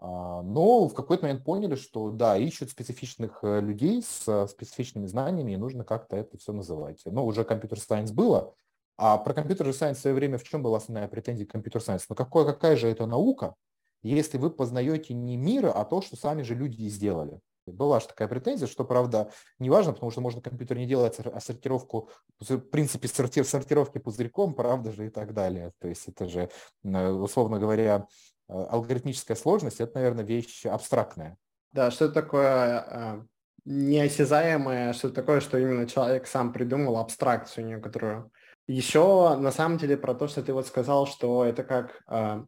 но 0.00 0.88
в 0.88 0.94
какой-то 0.94 1.22
момент 1.22 1.44
поняли, 1.44 1.76
что 1.76 2.10
да, 2.10 2.36
ищут 2.36 2.70
специфичных 2.70 3.38
э, 3.42 3.60
людей 3.62 4.02
с 4.02 4.46
специфичными 4.48 5.06
знаниями, 5.06 5.52
и 5.52 5.56
нужно 5.56 5.84
как-то 5.84 6.16
это 6.16 6.36
все 6.36 6.52
называть. 6.52 7.00
Но 7.06 7.24
уже 7.24 7.44
computer 7.44 7.80
science 7.80 8.12
было, 8.12 8.54
а 8.96 9.18
про 9.18 9.34
computer 9.34 9.72
science 9.72 9.98
в 9.98 10.00
свое 10.00 10.14
время 10.14 10.38
в 10.38 10.44
чем 10.44 10.62
была 10.62 10.78
основная 10.78 11.08
претензия 11.08 11.46
к 11.46 11.50
computer 11.50 11.82
science? 11.82 12.06
Ну 12.08 12.16
какое, 12.16 12.44
какая 12.44 12.76
же 12.76 12.88
это 12.88 13.06
наука, 13.06 13.54
если 14.02 14.38
вы 14.38 14.50
познаете 14.50 15.14
не 15.14 15.36
мир, 15.36 15.66
а 15.74 15.84
то, 15.84 16.00
что 16.00 16.16
сами 16.16 16.42
же 16.42 16.54
люди 16.54 16.88
сделали? 16.88 17.40
Была 17.66 17.98
же 17.98 18.06
такая 18.06 18.28
претензия, 18.28 18.68
что, 18.68 18.84
правда, 18.84 19.32
не 19.58 19.70
важно, 19.70 19.92
потому 19.92 20.12
что 20.12 20.20
можно 20.20 20.40
компьютер 20.40 20.78
не 20.78 20.86
делать, 20.86 21.18
а 21.18 21.40
сортировку, 21.40 22.10
в 22.38 22.58
принципе, 22.58 23.08
сорти, 23.08 23.42
сортировки 23.42 23.98
пузырьком, 23.98 24.54
правда 24.54 24.92
же, 24.92 25.06
и 25.06 25.10
так 25.10 25.34
далее. 25.34 25.72
То 25.80 25.88
есть 25.88 26.06
это 26.06 26.28
же, 26.28 26.48
условно 26.84 27.58
говоря, 27.58 28.06
алгоритмическая 28.48 29.36
сложность, 29.36 29.80
это, 29.80 29.96
наверное, 29.96 30.24
вещь 30.24 30.64
абстрактная. 30.64 31.36
Да, 31.72 31.90
что 31.90 32.08
такое 32.08 32.78
а, 32.78 33.26
неосязаемое, 33.64 34.92
что 34.92 35.10
такое, 35.10 35.40
что 35.40 35.58
именно 35.58 35.88
человек 35.88 36.28
сам 36.28 36.52
придумал 36.52 36.98
абстракцию 36.98 37.66
некоторую. 37.66 38.30
Еще 38.66 39.36
на 39.36 39.52
самом 39.52 39.78
деле 39.78 39.96
про 39.96 40.14
то, 40.14 40.26
что 40.26 40.42
ты 40.42 40.52
вот 40.52 40.66
сказал, 40.66 41.06
что 41.06 41.44
это 41.44 41.62
как, 41.62 42.02
э, 42.08 42.44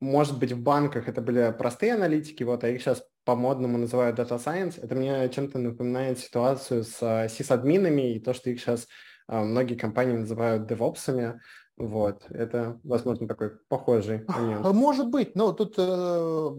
может 0.00 0.38
быть, 0.38 0.52
в 0.52 0.62
банках 0.62 1.08
это 1.08 1.22
были 1.22 1.54
простые 1.58 1.94
аналитики, 1.94 2.42
вот, 2.42 2.64
а 2.64 2.68
их 2.68 2.82
сейчас 2.82 3.02
по-модному 3.24 3.78
называют 3.78 4.18
Data 4.18 4.38
Science. 4.38 4.78
Это 4.82 4.94
мне 4.94 5.28
чем-то 5.30 5.58
напоминает 5.58 6.18
ситуацию 6.18 6.84
с 6.84 6.98
э, 7.00 7.28
сисадминами 7.30 8.14
и 8.14 8.20
то, 8.20 8.34
что 8.34 8.50
их 8.50 8.60
сейчас 8.60 8.86
э, 9.28 9.38
многие 9.38 9.74
компании 9.74 10.16
называют 10.16 10.66
девопсами. 10.66 11.40
Вот, 11.76 12.26
это, 12.30 12.78
возможно, 12.84 13.26
такой 13.26 13.52
похожий 13.68 14.24
момент. 14.28 14.64
Может 14.72 15.08
быть, 15.08 15.34
но 15.34 15.52
тут 15.52 15.74
э, 15.78 16.50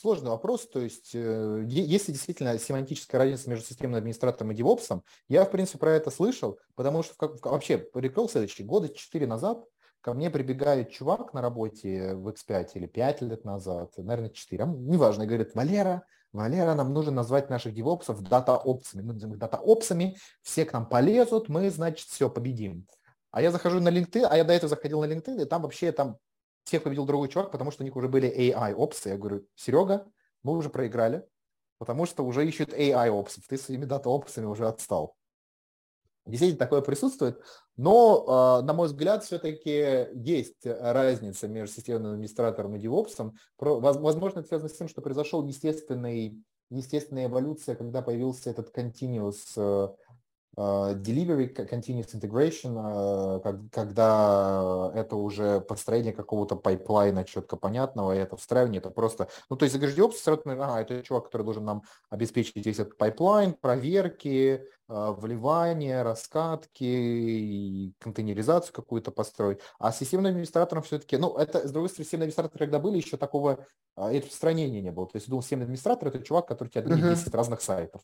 сложный 0.00 0.30
вопрос. 0.30 0.68
То 0.68 0.80
есть, 0.80 1.10
э, 1.14 1.64
если 1.66 2.12
действительно 2.12 2.58
семантическая 2.58 3.20
разница 3.20 3.50
между 3.50 3.66
системным 3.66 3.98
администратором 3.98 4.52
и 4.52 4.54
девопсом, 4.54 5.02
я, 5.28 5.44
в 5.44 5.50
принципе, 5.50 5.78
про 5.78 5.92
это 5.92 6.10
слышал, 6.10 6.58
потому 6.74 7.02
что 7.02 7.14
как, 7.16 7.44
вообще, 7.44 7.78
прикол 7.78 8.28
следующий. 8.28 8.64
Года 8.64 8.88
четыре 8.88 9.26
назад 9.26 9.64
ко 10.00 10.14
мне 10.14 10.30
прибегает 10.30 10.90
чувак 10.90 11.34
на 11.34 11.42
работе 11.42 12.14
в 12.14 12.28
X5 12.28 12.70
или 12.74 12.86
5 12.86 13.22
лет 13.22 13.44
назад, 13.44 13.92
наверное, 13.96 14.30
4, 14.30 14.64
а, 14.64 14.66
неважно, 14.66 15.24
и 15.24 15.26
говорит, 15.26 15.54
Валера, 15.54 16.04
Валера, 16.32 16.74
нам 16.74 16.92
нужно 16.92 17.12
назвать 17.12 17.50
наших 17.50 17.74
девопсов 17.74 18.22
дата-опсами. 18.22 19.02
Мы 19.02 19.14
назовем 19.14 19.34
их 19.34 19.40
дата-опсами, 19.40 20.16
все 20.42 20.64
к 20.64 20.72
нам 20.72 20.86
полезут, 20.88 21.48
мы, 21.48 21.70
значит, 21.70 22.06
все, 22.08 22.30
победим. 22.30 22.86
А 23.30 23.42
я 23.42 23.50
захожу 23.50 23.80
на 23.80 23.88
LinkedIn, 23.88 24.26
а 24.30 24.36
я 24.36 24.44
до 24.44 24.52
этого 24.52 24.68
заходил 24.68 25.00
на 25.00 25.06
LinkedIn, 25.06 25.42
и 25.42 25.44
там 25.44 25.62
вообще 25.62 25.92
там 25.92 26.18
всех 26.66 26.82
победил 26.82 27.06
другой 27.06 27.28
чувак, 27.28 27.52
потому 27.52 27.70
что 27.70 27.82
у 27.82 27.86
них 27.86 27.94
уже 27.96 28.08
были 28.08 28.28
AI-опсы. 28.28 29.10
Я 29.10 29.16
говорю, 29.16 29.46
Серега, 29.54 30.04
мы 30.42 30.56
уже 30.56 30.68
проиграли, 30.68 31.24
потому 31.78 32.06
что 32.06 32.24
уже 32.24 32.46
ищут 32.46 32.74
AI-опсов. 32.74 33.44
Ты 33.48 33.56
своими 33.56 33.84
дата-опсами 33.84 34.46
уже 34.46 34.66
отстал. 34.66 35.16
Действительно, 36.26 36.58
такое 36.58 36.80
присутствует, 36.80 37.40
но, 37.76 38.58
э, 38.60 38.66
на 38.66 38.72
мой 38.72 38.88
взгляд, 38.88 39.22
все-таки 39.22 40.08
есть 40.14 40.66
разница 40.66 41.46
между 41.46 41.76
системным 41.76 42.14
администратором 42.14 42.74
и 42.74 42.80
DevOps. 42.80 43.32
Возможно, 43.58 44.40
это 44.40 44.48
связано 44.48 44.68
с 44.68 44.76
тем, 44.76 44.88
что 44.88 45.02
произошел 45.02 45.46
естественный, 45.46 46.42
естественная 46.68 47.26
эволюция, 47.26 47.76
когда 47.76 48.02
появился 48.02 48.50
этот 48.50 48.76
continuous 48.76 49.36
э, 49.56 49.88
delivery 50.56 51.54
continuous 51.54 52.14
integration, 52.14 53.40
когда 53.70 54.90
это 54.94 55.16
уже 55.16 55.60
построение 55.60 56.12
какого-то 56.12 56.56
пайплайна 56.56 57.24
четко 57.24 57.56
понятного, 57.56 58.14
и 58.14 58.18
это 58.18 58.36
встраивание, 58.36 58.78
это 58.78 58.90
просто... 58.90 59.28
Ну, 59.50 59.56
то 59.56 59.64
есть, 59.64 59.76
говоришь, 59.76 59.96
DevOps, 59.96 60.14
сразу, 60.14 60.42
ага, 60.46 60.80
это 60.80 61.02
чувак, 61.02 61.24
который 61.24 61.42
должен 61.42 61.64
нам 61.64 61.82
обеспечить 62.08 62.64
весь 62.64 62.78
этот 62.78 62.96
пайплайн, 62.96 63.52
проверки, 63.52 64.64
вливание, 64.88 66.02
раскатки, 66.02 67.92
контейнеризацию 67.98 68.72
какую-то 68.72 69.10
построить. 69.10 69.58
А 69.78 69.92
системным 69.92 70.30
администратором 70.30 70.82
все-таки, 70.84 71.16
ну, 71.16 71.36
это, 71.36 71.66
с 71.66 71.72
другой 71.72 71.88
стороны, 71.88 72.04
системные 72.04 72.24
администраторы, 72.26 72.58
когда 72.64 72.78
были, 72.78 72.96
еще 72.96 73.16
такого 73.16 73.66
распространения 73.96 74.80
не 74.80 74.92
было. 74.92 75.06
То 75.06 75.16
есть, 75.16 75.28
думал, 75.28 75.42
системный 75.42 75.64
администратор– 75.64 76.08
это 76.10 76.20
чувак, 76.22 76.46
который 76.46 76.68
тебе 76.68 76.82
админит 76.82 77.18
10 77.18 77.34
разных 77.34 77.60
сайтов. 77.62 78.00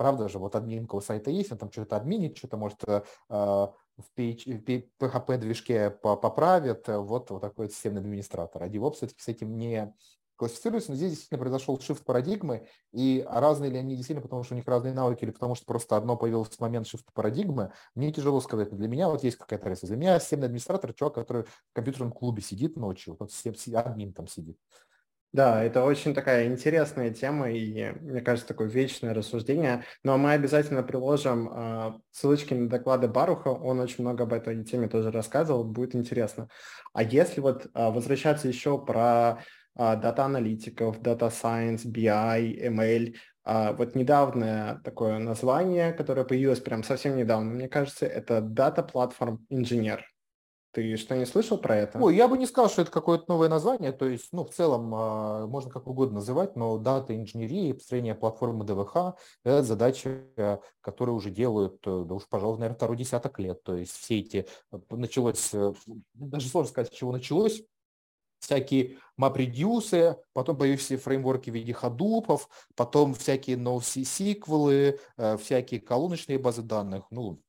Правда 0.00 0.30
же, 0.30 0.38
вот 0.38 0.56
админка 0.56 0.94
у 0.94 1.02
сайта 1.02 1.30
есть, 1.30 1.52
он 1.52 1.58
там 1.58 1.70
что-то 1.70 1.94
админит, 1.94 2.38
что-то 2.38 2.56
может 2.56 2.82
э, 2.86 3.02
в 3.28 3.74
PHP-движке 4.16 5.90
поправит, 5.90 6.88
вот, 6.88 7.30
вот 7.30 7.42
такой 7.42 7.68
системный 7.68 8.00
администратор. 8.00 8.62
А 8.62 8.68
DevOps 8.68 9.12
с 9.14 9.28
этим 9.28 9.58
не 9.58 9.94
классифицируется, 10.36 10.92
но 10.92 10.96
здесь 10.96 11.10
действительно 11.10 11.38
произошел 11.38 11.76
shift 11.76 12.02
парадигмы, 12.02 12.66
и 12.92 13.22
разные 13.28 13.70
ли 13.70 13.76
они 13.76 13.94
действительно, 13.94 14.22
потому 14.22 14.42
что 14.42 14.54
у 14.54 14.56
них 14.56 14.66
разные 14.66 14.94
навыки, 14.94 15.24
или 15.24 15.32
потому 15.32 15.54
что 15.54 15.66
просто 15.66 15.98
одно 15.98 16.16
появилось 16.16 16.48
в 16.48 16.60
момент 16.60 16.86
shift 16.86 17.04
парадигмы, 17.12 17.74
мне 17.94 18.10
тяжело 18.10 18.40
сказать. 18.40 18.74
Для 18.74 18.88
меня 18.88 19.10
вот 19.10 19.22
есть 19.22 19.36
какая-то 19.36 19.68
разница. 19.68 19.88
Для 19.88 19.96
меня 19.96 20.18
системный 20.18 20.46
администратор, 20.46 20.94
чувак, 20.94 21.16
который 21.16 21.42
в 21.42 21.74
компьютерном 21.74 22.12
клубе 22.12 22.40
сидит 22.40 22.78
ночью, 22.78 23.18
вот 23.20 23.32
админ 23.74 24.14
там 24.14 24.28
сидит. 24.28 24.56
Да, 25.32 25.62
это 25.62 25.84
очень 25.84 26.12
такая 26.12 26.48
интересная 26.48 27.10
тема 27.10 27.52
и, 27.52 27.92
мне 28.00 28.20
кажется, 28.20 28.48
такое 28.48 28.66
вечное 28.66 29.14
рассуждение. 29.14 29.84
Но 30.02 30.18
мы 30.18 30.32
обязательно 30.32 30.82
приложим 30.82 31.48
э, 31.48 31.92
ссылочки 32.10 32.52
на 32.52 32.68
доклады 32.68 33.06
Баруха. 33.06 33.50
Он 33.50 33.78
очень 33.78 34.02
много 34.02 34.24
об 34.24 34.32
этой 34.32 34.64
теме 34.64 34.88
тоже 34.88 35.12
рассказывал. 35.12 35.62
Будет 35.62 35.94
интересно. 35.94 36.48
А 36.92 37.04
если 37.04 37.40
вот 37.40 37.66
э, 37.66 37.90
возвращаться 37.90 38.48
еще 38.48 38.84
про 38.84 39.44
э, 39.78 39.96
дата-аналитиков, 39.96 40.98
Science, 41.00 41.86
BI, 41.86 42.68
ML, 42.68 43.14
э, 43.44 43.72
вот 43.76 43.94
недавнее 43.94 44.80
такое 44.82 45.20
название, 45.20 45.92
которое 45.92 46.24
появилось 46.24 46.60
прям 46.60 46.82
совсем 46.82 47.16
недавно, 47.16 47.52
мне 47.52 47.68
кажется, 47.68 48.04
это 48.04 48.38
Data 48.38 48.84
Platform 48.84 49.38
Engineer. 49.48 50.00
Ты 50.72 50.96
что, 50.96 51.16
не 51.16 51.26
слышал 51.26 51.58
про 51.58 51.76
это? 51.76 51.98
Ой, 51.98 52.14
я 52.14 52.28
бы 52.28 52.38
не 52.38 52.46
сказал, 52.46 52.70
что 52.70 52.82
это 52.82 52.92
какое-то 52.92 53.24
новое 53.26 53.48
название. 53.48 53.90
То 53.90 54.06
есть, 54.06 54.28
ну, 54.30 54.44
в 54.44 54.50
целом, 54.50 54.94
э, 54.94 55.46
можно 55.46 55.68
как 55.68 55.88
угодно 55.88 56.16
называть, 56.16 56.54
но 56.54 56.78
дата 56.78 57.16
инженерии, 57.16 57.72
построение 57.72 58.14
платформы 58.14 58.64
ДВХ– 58.64 59.16
это 59.44 59.64
задача, 59.64 60.22
э, 60.36 60.58
которую 60.80 61.16
уже 61.16 61.30
делают, 61.30 61.84
э, 61.86 62.04
да 62.06 62.14
уж, 62.14 62.28
пожалуй, 62.28 62.58
наверное, 62.58 62.76
второй 62.76 62.96
десяток 62.96 63.40
лет. 63.40 63.64
То 63.64 63.74
есть 63.74 63.92
все 63.96 64.20
эти, 64.20 64.46
началось, 64.90 65.50
даже 66.14 66.48
сложно 66.48 66.70
сказать, 66.70 66.92
с 66.92 66.96
чего 66.96 67.10
началось, 67.10 67.64
всякие 68.38 68.98
MapReduce, 69.20 70.18
потом 70.32 70.56
появились 70.56 71.02
фреймворки 71.02 71.50
в 71.50 71.54
виде 71.54 71.72
ходупов, 71.72 72.48
потом 72.76 73.14
всякие 73.14 73.56
NoSQL, 73.56 75.36
всякие 75.38 75.80
колоночные 75.80 76.38
базы 76.38 76.62
данных, 76.62 77.06
ну, 77.10 77.42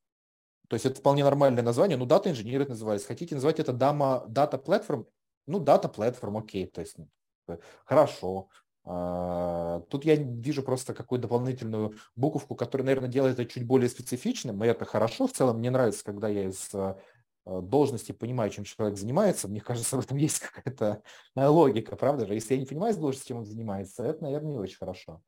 то 0.71 0.75
есть 0.75 0.85
это 0.85 1.01
вполне 1.01 1.25
нормальное 1.25 1.63
название, 1.63 1.97
ну, 1.97 2.05
дата 2.05 2.29
инженеры 2.29 2.65
назывались. 2.65 3.03
Хотите 3.03 3.35
назвать 3.35 3.59
это 3.59 3.73
дама, 3.73 4.23
дата 4.29 4.57
платформ? 4.57 5.05
Ну, 5.45 5.59
дата 5.59 5.89
платформ, 5.89 6.37
окей, 6.37 6.65
то 6.65 6.79
есть 6.79 6.97
ну, 6.97 7.09
хорошо. 7.83 8.47
А, 8.85 9.81
тут 9.89 10.05
я 10.05 10.15
вижу 10.15 10.63
просто 10.63 10.93
какую-то 10.93 11.23
дополнительную 11.23 11.95
буковку, 12.15 12.55
которая, 12.55 12.85
наверное, 12.85 13.09
делает 13.09 13.37
это 13.37 13.51
чуть 13.51 13.67
более 13.67 13.89
специфичным, 13.89 14.63
и 14.63 14.67
это 14.67 14.85
хорошо. 14.85 15.27
В 15.27 15.33
целом 15.33 15.57
мне 15.57 15.71
нравится, 15.71 16.05
когда 16.05 16.29
я 16.29 16.45
из 16.45 16.69
а, 16.73 16.97
должности 17.43 18.13
понимаю, 18.13 18.49
чем 18.49 18.63
человек 18.63 18.97
занимается. 18.97 19.49
Мне 19.49 19.59
кажется, 19.59 19.97
в 19.97 20.05
этом 20.05 20.15
есть 20.15 20.39
какая-то 20.39 21.03
логика, 21.35 21.97
правда 21.97 22.25
же? 22.25 22.33
Если 22.33 22.53
я 22.53 22.59
не 22.61 22.65
понимаю 22.65 22.93
с 22.93 22.97
должности, 22.97 23.27
чем 23.27 23.39
он 23.39 23.45
занимается, 23.45 24.05
это, 24.05 24.23
наверное, 24.23 24.53
не 24.53 24.57
очень 24.57 24.77
хорошо. 24.77 25.21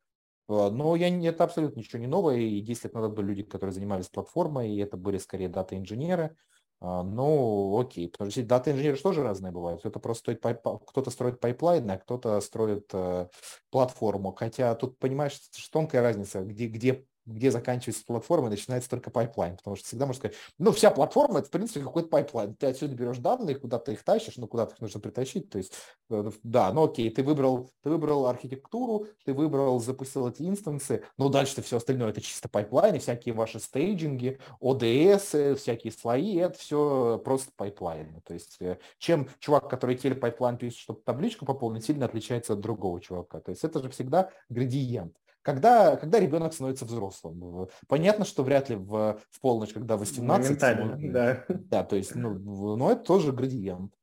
А, 0.48 0.70
но 0.70 0.96
я, 0.96 1.10
это 1.30 1.44
абсолютно 1.44 1.80
ничего 1.80 2.00
не 2.00 2.08
новое, 2.08 2.38
и 2.38 2.62
10 2.62 2.86
лет 2.86 2.94
назад 2.94 3.14
были 3.14 3.28
люди, 3.28 3.44
которые 3.44 3.74
занимались 3.74 4.10
платформой, 4.10 4.72
и 4.72 4.78
это 4.78 4.98
были 4.98 5.18
скорее 5.18 5.50
дата-инженеры. 5.50 6.36
А, 6.82 7.04
ну, 7.04 7.80
окей, 7.80 8.10
потому 8.10 8.30
что 8.30 8.44
дата-инженеры 8.44 8.98
тоже 8.98 9.24
разные 9.24 9.54
бывают. 9.54 9.86
Это 9.86 10.00
просто 10.00 10.36
кто-то 10.36 11.12
строит 11.12 11.40
пайплайн, 11.40 11.90
а 11.90 11.98
кто-то 11.98 12.42
строит 12.42 12.90
э, 12.94 13.30
платформу. 13.70 14.34
Хотя 14.34 14.76
тут, 14.76 15.00
понимаешь, 15.00 15.40
тонкая 15.72 16.02
разница, 16.02 16.42
где, 16.42 16.68
где 16.68 17.06
где 17.26 17.52
заканчивается 17.52 18.04
платформа, 18.06 18.50
начинается 18.50 18.90
только 18.90 19.10
пайплайн, 19.10 19.58
потому 19.58 19.76
что 19.76 19.86
всегда 19.86 20.06
можно 20.06 20.20
сказать, 20.20 20.38
ну, 20.58 20.72
вся 20.72 20.92
платформа– 20.92 21.40
это, 21.40 21.48
в 21.48 21.52
принципе, 21.52 21.82
какой-то 21.82 22.10
пайплайн. 22.10 22.56
Ты 22.56 22.68
отсюда 22.68 22.96
берешь 22.96 23.18
данные, 23.18 23.56
куда-то 23.56 23.92
их 23.92 24.04
тащишь, 24.04 24.38
ну, 24.38 24.48
куда-то 24.48 24.76
их 24.76 24.82
нужно 24.82 25.00
притащить, 25.00 25.50
то 25.50 25.58
есть, 25.58 25.74
э, 26.10 26.32
да, 26.44 26.72
ну, 26.74 26.86
окей, 26.86 27.10
ты 27.10 27.24
выбрал, 27.24 27.72
ты 27.82 27.90
выбрал 27.90 28.28
архитектуру, 28.28 29.08
ты 29.26 29.34
выбрал, 29.34 29.80
запустил 29.80 30.28
эти 30.28 30.44
инстансы, 30.44 31.04
но 31.18 31.30
дальше 31.30 31.62
все 31.62 31.78
остальное– 31.78 32.10
это 32.12 32.22
чисто 32.22 32.50
пайплайны, 32.50 33.00
всякие 33.00 33.34
ваши 33.34 33.60
стейджинги, 33.60 34.40
ODS, 34.62 35.56
всякие 35.56 35.94
слои, 35.94 36.38
это 36.38 36.58
все 36.58 37.22
просто 37.24 37.52
пайплайны. 37.56 38.22
То 38.26 38.34
есть, 38.34 38.58
э, 38.60 38.78
чем 38.98 39.30
чувак, 39.40 39.70
который 39.70 39.96
ETL 39.96 40.16
пайплайн 40.16 40.58
пишет, 40.58 40.80
чтобы 40.80 41.02
табличку 41.02 41.46
пополнить, 41.46 41.86
сильно 41.86 42.06
отличается 42.06 42.54
от 42.54 42.60
другого 42.60 43.00
чувака. 43.00 43.40
То 43.40 43.52
есть, 43.52 43.64
это 43.64 43.82
же 43.82 43.90
всегда 43.90 44.30
градиент 44.50 45.16
когда, 45.44 45.98
когда 45.98 46.20
ребенок 46.20 46.54
становится 46.54 46.86
взрослым. 46.86 47.68
Понятно, 47.88 48.26
что 48.26 48.44
вряд 48.44 48.70
ли 48.70 48.76
в, 48.76 49.20
в 49.30 49.42
полночь, 49.42 49.74
когда 49.74 49.98
18. 49.98 50.58
да. 51.12 51.46
Да, 51.50 51.84
то 51.84 51.96
есть, 51.96 52.16
ну, 52.16 52.34
но 52.76 52.92
это 52.92 53.04
тоже 53.04 53.32
градиент. 53.32 53.94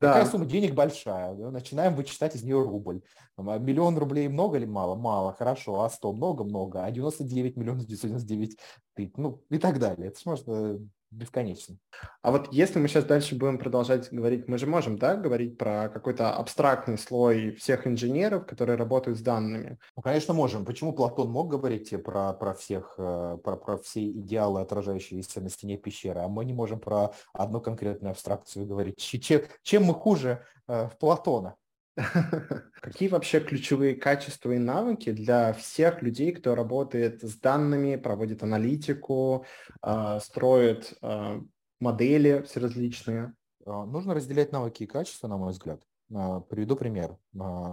Да. 0.00 0.12
Какая 0.12 0.26
сумма 0.26 0.46
денег 0.46 0.74
большая? 0.74 1.34
Начинаем 1.34 1.96
вычитать 1.96 2.36
из 2.36 2.44
нее 2.44 2.62
рубль. 2.62 3.02
А 3.36 3.58
миллион 3.58 3.98
рублей 3.98 4.28
много 4.28 4.56
или 4.56 4.64
мало? 4.64 4.94
Мало, 4.94 5.32
хорошо. 5.32 5.82
А 5.82 5.90
100 5.90 6.12
много-много. 6.12 6.84
А 6.84 6.90
99 6.90 7.56
миллионов 7.56 7.84
999 7.84 8.58
тысяч. 8.94 9.12
Ну 9.16 9.42
и 9.50 9.58
так 9.58 9.80
далее. 9.80 10.08
Это 10.08 10.20
можно 10.24 10.78
бесконечно. 11.10 11.76
А 12.22 12.30
вот 12.30 12.52
если 12.52 12.78
мы 12.78 12.88
сейчас 12.88 13.04
дальше 13.04 13.34
будем 13.34 13.58
продолжать 13.58 14.12
говорить, 14.12 14.48
мы 14.48 14.58
же 14.58 14.66
можем, 14.66 14.98
да, 14.98 15.16
говорить 15.16 15.56
про 15.56 15.88
какой-то 15.88 16.34
абстрактный 16.34 16.98
слой 16.98 17.52
всех 17.52 17.86
инженеров, 17.86 18.46
которые 18.46 18.76
работают 18.76 19.18
с 19.18 19.22
данными? 19.22 19.78
Ну, 19.96 20.02
конечно, 20.02 20.34
можем. 20.34 20.64
Почему 20.64 20.92
Платон 20.92 21.30
мог 21.30 21.48
говорить 21.48 21.94
про, 22.04 22.32
про 22.32 22.54
всех, 22.54 22.94
э, 22.98 23.38
про, 23.42 23.56
про 23.56 23.78
все 23.78 24.08
идеалы, 24.10 24.60
отражающиеся 24.60 25.40
на 25.40 25.50
стене 25.50 25.76
пещеры, 25.76 26.20
а 26.20 26.28
мы 26.28 26.44
не 26.44 26.52
можем 26.52 26.80
про 26.80 27.12
одну 27.32 27.60
конкретную 27.60 28.12
абстракцию 28.12 28.66
говорить? 28.66 28.98
Чем, 28.98 29.42
чем 29.62 29.84
мы 29.84 29.94
хуже 29.94 30.44
э, 30.66 30.88
в 30.88 30.98
Платона? 30.98 31.56
Какие 32.80 33.08
вообще 33.08 33.40
ключевые 33.40 33.94
качества 33.94 34.52
и 34.52 34.58
навыки 34.58 35.10
для 35.10 35.52
всех 35.52 36.02
людей, 36.02 36.32
кто 36.32 36.54
работает 36.54 37.22
с 37.22 37.36
данными, 37.36 37.96
проводит 37.96 38.42
аналитику, 38.42 39.44
а, 39.82 40.20
строит 40.20 40.94
а, 41.02 41.40
модели 41.80 42.42
все 42.42 42.60
различные? 42.60 43.34
А, 43.66 43.84
нужно 43.84 44.14
разделять 44.14 44.52
навыки 44.52 44.84
и 44.84 44.86
качества, 44.86 45.28
на 45.28 45.36
мой 45.36 45.52
взгляд. 45.52 45.82
Приведу 46.08 46.74
пример, 46.74 47.18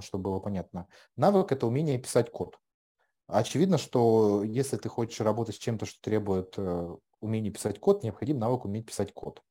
чтобы 0.01 0.25
было 0.25 0.39
понятно. 0.39 0.87
Навык– 1.15 1.51
это 1.53 1.67
умение 1.67 1.97
писать 1.97 2.29
код. 2.31 2.59
Очевидно, 3.27 3.77
что 3.77 4.43
если 4.43 4.75
ты 4.75 4.89
хочешь 4.89 5.21
работать 5.21 5.55
с 5.55 5.59
чем-то, 5.59 5.85
что 5.85 6.01
требует 6.01 6.53
э, 6.57 6.95
умения 7.21 7.49
писать 7.49 7.79
код, 7.79 8.03
необходим 8.03 8.37
навык 8.37 8.65
уметь 8.65 8.87
писать 8.87 9.13
код. 9.13 9.41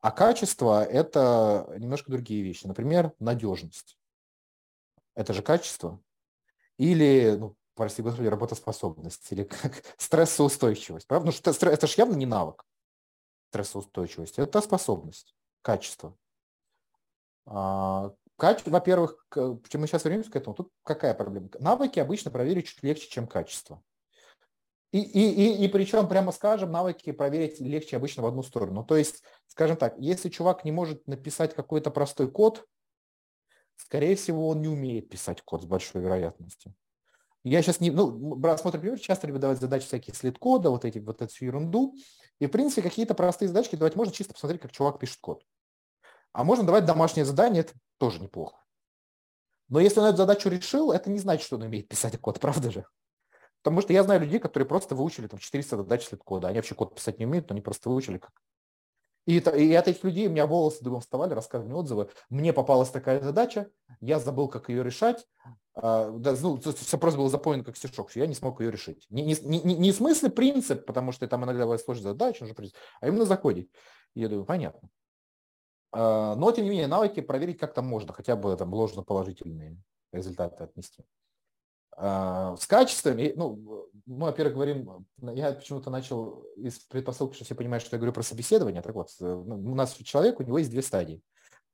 А 0.00 0.10
качество– 0.10 0.82
это 0.84 1.72
немножко 1.78 2.10
другие 2.10 2.42
вещи. 2.42 2.66
Например, 2.66 3.12
надежность. 3.18 3.98
Это 5.14 5.34
же 5.34 5.42
качество. 5.42 6.00
Или, 6.78 7.36
ну, 7.38 7.56
прости 7.74 8.00
господи, 8.00 8.28
работоспособность. 8.28 9.30
Или 9.30 9.44
как 9.44 9.82
стрессоустойчивость. 9.98 11.06
Правда? 11.06 11.26
Ну, 11.26 11.32
что, 11.32 11.50
это 11.50 11.86
же 11.86 11.94
явно 11.98 12.14
не 12.14 12.26
навык. 12.26 12.64
Стрессоустойчивость. 13.50 14.38
Это 14.38 14.62
способность, 14.62 15.34
качество. 15.60 16.16
А, 17.44 18.14
качество, 18.36 18.70
во-первых, 18.70 19.26
почему 19.28 19.82
мы 19.82 19.86
сейчас 19.86 20.04
вернемся 20.04 20.30
к 20.30 20.36
этому, 20.36 20.54
тут 20.54 20.72
какая 20.82 21.12
проблема? 21.12 21.50
Навыки 21.58 21.98
обычно 21.98 22.30
проверить 22.30 22.68
чуть 22.68 22.82
легче, 22.82 23.08
чем 23.10 23.26
качество. 23.26 23.82
И, 24.92 25.00
и, 25.00 25.30
и, 25.30 25.64
и 25.64 25.68
причем, 25.68 26.08
прямо 26.08 26.32
скажем, 26.32 26.72
навыки 26.72 27.12
проверить 27.12 27.60
легче 27.60 27.96
обычно 27.96 28.22
в 28.22 28.26
одну 28.26 28.42
сторону. 28.42 28.84
То 28.84 28.96
есть, 28.96 29.22
скажем 29.46 29.76
так, 29.76 29.94
если 29.98 30.28
чувак 30.28 30.64
не 30.64 30.72
может 30.72 31.06
написать 31.06 31.54
какой-то 31.54 31.90
простой 31.90 32.30
код, 32.30 32.66
скорее 33.76 34.16
всего, 34.16 34.48
он 34.48 34.62
не 34.62 34.68
умеет 34.68 35.08
писать 35.08 35.42
код 35.42 35.62
с 35.62 35.66
большой 35.66 36.02
вероятностью. 36.02 36.74
Я 37.42 37.62
сейчас 37.62 37.80
не, 37.80 37.90
ну, 37.90 38.40
рассмотрим 38.42 38.82
пример, 38.82 38.98
часто 38.98 39.26
любят 39.26 39.40
давать 39.40 39.60
задачи 39.60 39.86
всякие 39.86 40.14
слит-кода, 40.14 40.70
вот 40.70 40.84
эти, 40.84 40.98
вот 40.98 41.22
эту 41.22 41.32
ерунду. 41.44 41.94
И, 42.38 42.46
в 42.46 42.50
принципе, 42.50 42.82
какие-то 42.82 43.14
простые 43.14 43.48
задачки 43.48 43.76
давать 43.76 43.96
можно 43.96 44.12
чисто 44.12 44.34
посмотреть, 44.34 44.60
как 44.60 44.72
чувак 44.72 44.98
пишет 44.98 45.18
код. 45.20 45.44
А 46.32 46.44
можно 46.44 46.64
давать 46.64 46.84
домашнее 46.84 47.24
задание, 47.24 47.62
это 47.62 47.72
тоже 47.98 48.20
неплохо. 48.20 48.56
Но 49.68 49.80
если 49.80 50.00
он 50.00 50.06
эту 50.06 50.18
задачу 50.18 50.48
решил, 50.48 50.90
это 50.90 51.10
не 51.10 51.18
значит, 51.18 51.46
что 51.46 51.56
он 51.56 51.62
умеет 51.62 51.88
писать 51.88 52.18
код, 52.18 52.40
правда 52.40 52.70
же? 52.70 52.84
Потому 53.62 53.82
что 53.82 53.92
я 53.92 54.02
знаю 54.02 54.20
людей, 54.20 54.38
которые 54.38 54.66
просто 54.66 54.94
выучили 54.94 55.26
там 55.26 55.38
400 55.38 55.78
задач 55.78 56.06
след 56.06 56.22
кода. 56.22 56.48
Они 56.48 56.58
вообще 56.58 56.74
код 56.74 56.94
писать 56.94 57.18
не 57.18 57.26
умеют, 57.26 57.48
но 57.48 57.54
они 57.54 57.60
просто 57.60 57.90
выучили 57.90 58.18
как. 58.18 58.32
И, 59.26 59.36
это, 59.36 59.50
и 59.50 59.72
от 59.74 59.86
этих 59.86 60.02
людей 60.02 60.28
у 60.28 60.30
меня 60.30 60.46
волосы 60.46 60.82
дыбом 60.82 61.00
вставали, 61.00 61.34
рассказывали 61.34 61.74
отзывы. 61.74 62.08
Мне 62.30 62.52
попалась 62.52 62.88
такая 62.88 63.20
задача, 63.22 63.70
я 64.00 64.18
забыл, 64.18 64.48
как 64.48 64.70
ее 64.70 64.82
решать. 64.82 65.26
А, 65.74 66.10
ну, 66.10 66.60
запрос 66.60 67.16
был 67.16 67.28
заполнен 67.28 67.62
как 67.62 67.76
стишок, 67.76 68.10
я 68.16 68.26
не 68.26 68.34
смог 68.34 68.60
ее 68.60 68.70
решить. 68.70 69.06
Не, 69.10 69.22
не, 69.22 69.36
не, 69.42 69.74
не 69.76 69.92
в 69.92 70.30
принцип, 70.30 70.86
потому 70.86 71.12
что 71.12 71.28
там 71.28 71.44
иногда 71.44 71.64
бывает 71.64 71.82
сложная 71.82 72.12
задача, 72.12 72.40
нужно 72.40 72.54
принцип, 72.54 72.76
а 73.00 73.08
именно 73.08 73.26
закодить. 73.26 73.70
И 74.14 74.20
я 74.20 74.28
думаю, 74.28 74.46
понятно. 74.46 74.88
А, 75.92 76.34
но, 76.34 76.50
тем 76.52 76.64
не 76.64 76.70
менее, 76.70 76.86
навыки 76.86 77.20
проверить 77.20 77.58
как-то 77.58 77.82
можно, 77.82 78.12
хотя 78.12 78.36
бы 78.36 78.56
там 78.56 78.72
ложно-положительные 78.72 79.76
результаты 80.12 80.64
отнести. 80.64 81.04
А, 81.96 82.56
с 82.56 82.66
качествами, 82.66 83.32
ну, 83.36 83.88
мы, 84.06 84.26
во-первых, 84.26 84.54
говорим, 84.54 85.06
я 85.20 85.52
почему-то 85.52 85.90
начал 85.90 86.42
из 86.56 86.78
предпосылки, 86.78 87.34
что 87.34 87.44
все 87.44 87.54
понимают, 87.54 87.84
что 87.84 87.96
я 87.96 87.98
говорю 87.98 88.12
про 88.12 88.22
собеседование. 88.22 88.82
Так 88.82 88.94
вот, 88.94 89.08
ну, 89.20 89.72
у 89.72 89.74
нас 89.74 89.94
человек, 89.94 90.40
у 90.40 90.42
него 90.42 90.58
есть 90.58 90.70
две 90.70 90.82
стадии. 90.82 91.22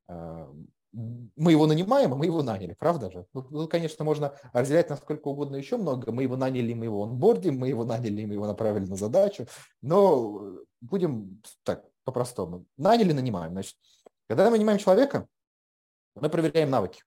А, 0.08 0.50
мы 0.92 1.52
его 1.52 1.66
нанимаем, 1.66 2.12
а 2.12 2.16
мы 2.16 2.25
его 2.25 2.42
наняли, 2.42 2.75
правда 2.78 3.11
же? 3.11 3.26
Ну, 3.35 3.46
ну, 3.50 3.68
конечно, 3.68 4.04
можно 4.04 4.35
разделять 4.52 4.88
насколько 4.88 5.28
угодно 5.28 5.56
еще 5.56 5.76
много. 5.76 6.11
Мы 6.11 6.23
его 6.23 6.37
наняли, 6.37 6.73
мы 6.73 6.87
его 6.87 7.04
онбордим, 7.04 7.58
мы 7.58 7.68
его 7.68 7.85
наняли, 7.85 8.25
мы 8.25 8.35
его 8.35 8.46
направили 8.46 8.87
на 8.87 8.96
задачу. 8.96 9.46
Но 9.82 10.56
будем 10.80 11.42
так, 11.64 11.85
по-простому. 12.04 12.64
Наняли, 12.78 13.12
нанимаем. 13.12 13.52
Значит, 13.52 13.76
когда 14.26 14.46
мы 14.46 14.52
нанимаем 14.52 14.78
человека, 14.78 15.26
мы 16.14 16.30
проверяем 16.30 16.70
навыки. 16.70 17.02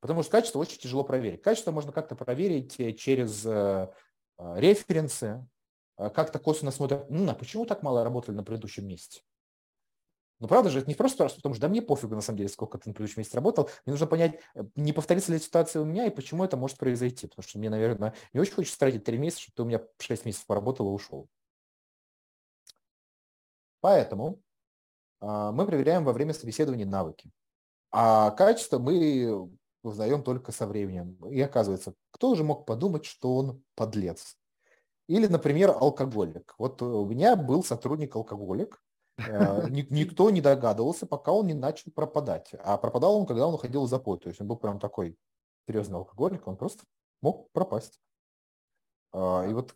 Потому 0.00 0.22
что 0.22 0.32
качество 0.32 0.58
очень 0.60 0.78
тяжело 0.78 1.02
проверить. 1.02 1.42
Качество 1.42 1.72
можно 1.72 1.92
как-то 1.92 2.14
проверить 2.14 2.78
э, 2.78 2.92
через 2.92 3.44
э, 3.44 3.90
э, 4.38 4.60
референсы, 4.60 5.46
как-то 5.96 6.38
косвенно 6.38 6.70
смотрят, 6.70 7.10
ну, 7.10 7.28
а 7.28 7.34
почему 7.34 7.66
так 7.66 7.82
мало 7.82 8.04
работали 8.04 8.36
на 8.36 8.44
предыдущем 8.44 8.86
месте? 8.86 9.22
Ну, 10.38 10.46
правда 10.46 10.70
же, 10.70 10.78
это 10.78 10.88
не 10.88 10.94
просто 10.94 11.28
потому 11.28 11.56
что 11.56 11.62
да 11.62 11.68
мне 11.68 11.82
пофигу, 11.82 12.14
на 12.14 12.20
самом 12.20 12.36
деле, 12.36 12.48
сколько 12.48 12.78
ты 12.78 12.88
на 12.88 12.94
предыдущем 12.94 13.22
месте 13.22 13.34
работал. 13.34 13.68
Мне 13.84 13.94
нужно 13.94 14.06
понять, 14.06 14.38
не 14.76 14.92
повторится 14.92 15.32
ли 15.32 15.40
ситуация 15.40 15.82
у 15.82 15.84
меня 15.84 16.06
и 16.06 16.10
почему 16.10 16.44
это 16.44 16.56
может 16.56 16.78
произойти. 16.78 17.26
Потому 17.26 17.42
что 17.42 17.58
мне, 17.58 17.68
наверное, 17.68 18.14
не 18.32 18.38
очень 18.38 18.52
хочется 18.52 18.78
тратить 18.78 19.02
три 19.02 19.18
месяца, 19.18 19.42
чтобы 19.42 19.56
ты 19.56 19.62
у 19.62 19.64
меня 19.64 19.80
6 19.98 20.24
месяцев 20.24 20.46
поработал 20.46 20.88
и 20.88 20.94
ушел. 20.94 21.28
Поэтому 23.80 24.40
мы 25.20 25.66
проверяем 25.66 26.04
во 26.04 26.12
время 26.12 26.32
собеседования 26.32 26.86
навыки. 26.86 27.32
А 27.90 28.30
качество 28.30 28.78
мы 28.78 29.50
узнаем 29.82 30.22
только 30.22 30.52
со 30.52 30.66
временем. 30.66 31.16
И 31.30 31.40
оказывается, 31.40 31.94
кто 32.10 32.34
же 32.34 32.44
мог 32.44 32.66
подумать, 32.66 33.04
что 33.04 33.36
он 33.36 33.62
подлец? 33.74 34.36
Или, 35.06 35.26
например, 35.26 35.70
алкоголик. 35.70 36.54
Вот 36.58 36.82
у 36.82 37.06
меня 37.06 37.34
был 37.34 37.64
сотрудник-алкоголик, 37.64 38.82
э, 39.16 39.68
никто 39.90 40.30
не 40.30 40.40
догадывался, 40.40 41.06
пока 41.06 41.32
он 41.32 41.46
не 41.46 41.54
начал 41.54 41.90
пропадать. 41.92 42.50
А 42.58 42.76
пропадал 42.76 43.16
он, 43.16 43.26
когда 43.26 43.46
он 43.46 43.54
уходил 43.54 43.84
в 43.84 43.88
запой. 43.88 44.18
То 44.18 44.28
есть 44.28 44.40
он 44.40 44.48
был 44.48 44.56
прям 44.56 44.78
такой 44.78 45.16
серьезный 45.66 45.98
алкоголик, 45.98 46.46
он 46.46 46.56
просто 46.56 46.84
мог 47.22 47.50
пропасть. 47.52 48.00
А, 49.12 49.46
и 49.48 49.52
вот, 49.52 49.74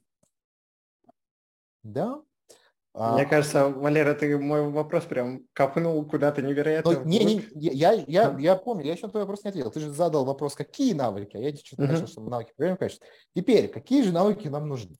да, 1.82 2.22
а, 2.94 3.14
Мне 3.14 3.24
кажется, 3.24 3.68
Валера, 3.68 4.14
ты 4.14 4.38
мой 4.38 4.70
вопрос 4.70 5.04
прям 5.04 5.46
копнул 5.54 6.04
куда-то 6.04 6.42
невероятно. 6.42 6.92
Но, 6.92 7.02
не, 7.04 7.24
не, 7.24 7.48
я, 7.54 7.92
я, 7.92 8.36
я 8.38 8.56
помню, 8.56 8.84
я 8.84 8.92
еще 8.92 9.06
на 9.06 9.10
твой 9.10 9.22
вопрос 9.22 9.44
не 9.44 9.50
ответил. 9.50 9.70
Ты 9.70 9.80
же 9.80 9.90
задал 9.90 10.26
вопрос, 10.26 10.54
какие 10.54 10.92
навыки, 10.92 11.36
а 11.36 11.40
я 11.40 11.56
что-то 11.56 11.82
начал, 11.82 12.06
что 12.06 12.20
навыки 12.20 12.52
проверяем 12.54 12.76
качество. 12.76 13.06
Теперь, 13.34 13.68
какие 13.68 14.02
же 14.02 14.12
навыки 14.12 14.48
нам 14.48 14.68
нужны? 14.68 14.96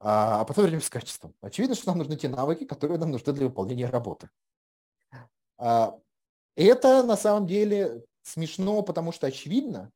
А, 0.00 0.40
а 0.40 0.44
потом 0.44 0.64
вернемся 0.64 0.88
к 0.88 0.94
качеству. 0.94 1.34
Очевидно, 1.42 1.76
что 1.76 1.88
нам 1.88 1.98
нужны 1.98 2.16
те 2.16 2.28
навыки, 2.28 2.64
которые 2.64 2.98
нам 2.98 3.10
нужны 3.10 3.32
для 3.34 3.46
выполнения 3.46 3.86
работы. 3.86 4.30
А, 5.58 5.94
это 6.56 7.02
на 7.02 7.16
самом 7.16 7.46
деле 7.46 8.02
смешно, 8.22 8.82
потому 8.82 9.12
что 9.12 9.26
очевидно, 9.26 9.90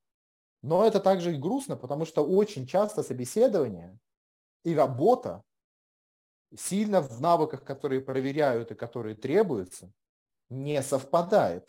но 0.62 0.86
это 0.86 1.00
также 1.00 1.34
и 1.34 1.38
грустно, 1.38 1.76
потому 1.76 2.04
что 2.04 2.24
очень 2.24 2.66
часто 2.66 3.02
собеседование 3.02 3.98
и 4.62 4.74
работа 4.74 5.42
сильно 6.56 7.00
в 7.00 7.20
навыках, 7.20 7.64
которые 7.64 8.00
проверяют 8.00 8.70
и 8.70 8.74
которые 8.74 9.14
требуются, 9.14 9.92
не 10.48 10.82
совпадает. 10.82 11.66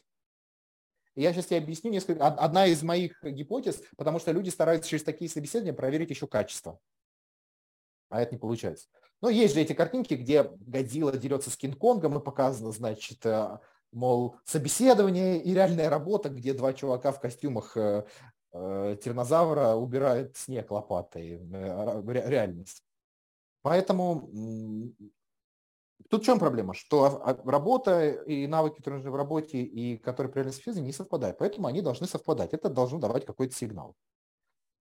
я 1.15 1.33
сейчас 1.33 1.47
тебе 1.47 1.57
объясню 1.59 1.91
несколько. 1.91 2.25
Одна 2.27 2.67
из 2.67 2.83
моих 2.83 3.23
гипотез, 3.23 3.81
потому 3.97 4.19
что 4.19 4.31
люди 4.31 4.49
стараются 4.49 4.89
через 4.89 5.03
такие 5.03 5.29
собеседования 5.29 5.73
проверить 5.73 6.09
еще 6.09 6.27
качество. 6.27 6.79
А 8.09 8.21
это 8.21 8.33
не 8.35 8.39
получается. 8.39 8.87
Но 9.21 9.29
есть 9.29 9.55
же 9.55 9.61
эти 9.61 9.73
картинки, 9.73 10.13
где 10.13 10.43
Годзилла 10.43 11.17
дерется 11.17 11.49
с 11.49 11.57
Кинг-Конгом 11.57 12.19
и 12.19 12.23
показано, 12.23 12.71
значит, 12.71 13.25
э, 13.25 13.59
мол, 13.91 14.37
собеседование 14.45 15.41
и 15.41 15.53
реальная 15.53 15.89
работа, 15.89 16.29
где 16.29 16.53
два 16.53 16.73
чувака 16.73 17.11
в 17.11 17.19
костюмах 17.19 17.75
э, 17.75 18.05
э, 18.53 18.97
тиранозавра 19.03 19.73
убирают 19.73 20.37
снег 20.37 20.69
лопатой. 20.69 21.41
Реальность. 21.49 22.83
Поэтому 23.67 24.29
тут 26.09 26.21
в 26.21 26.25
чем 26.25 26.39
проблема? 26.39 26.73
Что 26.73 27.21
работа 27.43 28.11
и 28.11 28.47
навыки, 28.47 28.77
которые 28.77 28.99
нужны 28.99 29.11
в 29.11 29.15
работе, 29.17 29.61
и 29.61 29.97
которые 29.97 30.31
при 30.31 30.39
реальности 30.39 30.79
не 30.79 30.93
совпадают. 30.93 31.37
Поэтому 31.37 31.67
они 31.67 31.81
должны 31.81 32.07
совпадать. 32.07 32.53
Это 32.53 32.69
должно 32.69 32.97
давать 32.97 33.25
какой-то 33.25 33.53
сигнал. 33.53 33.93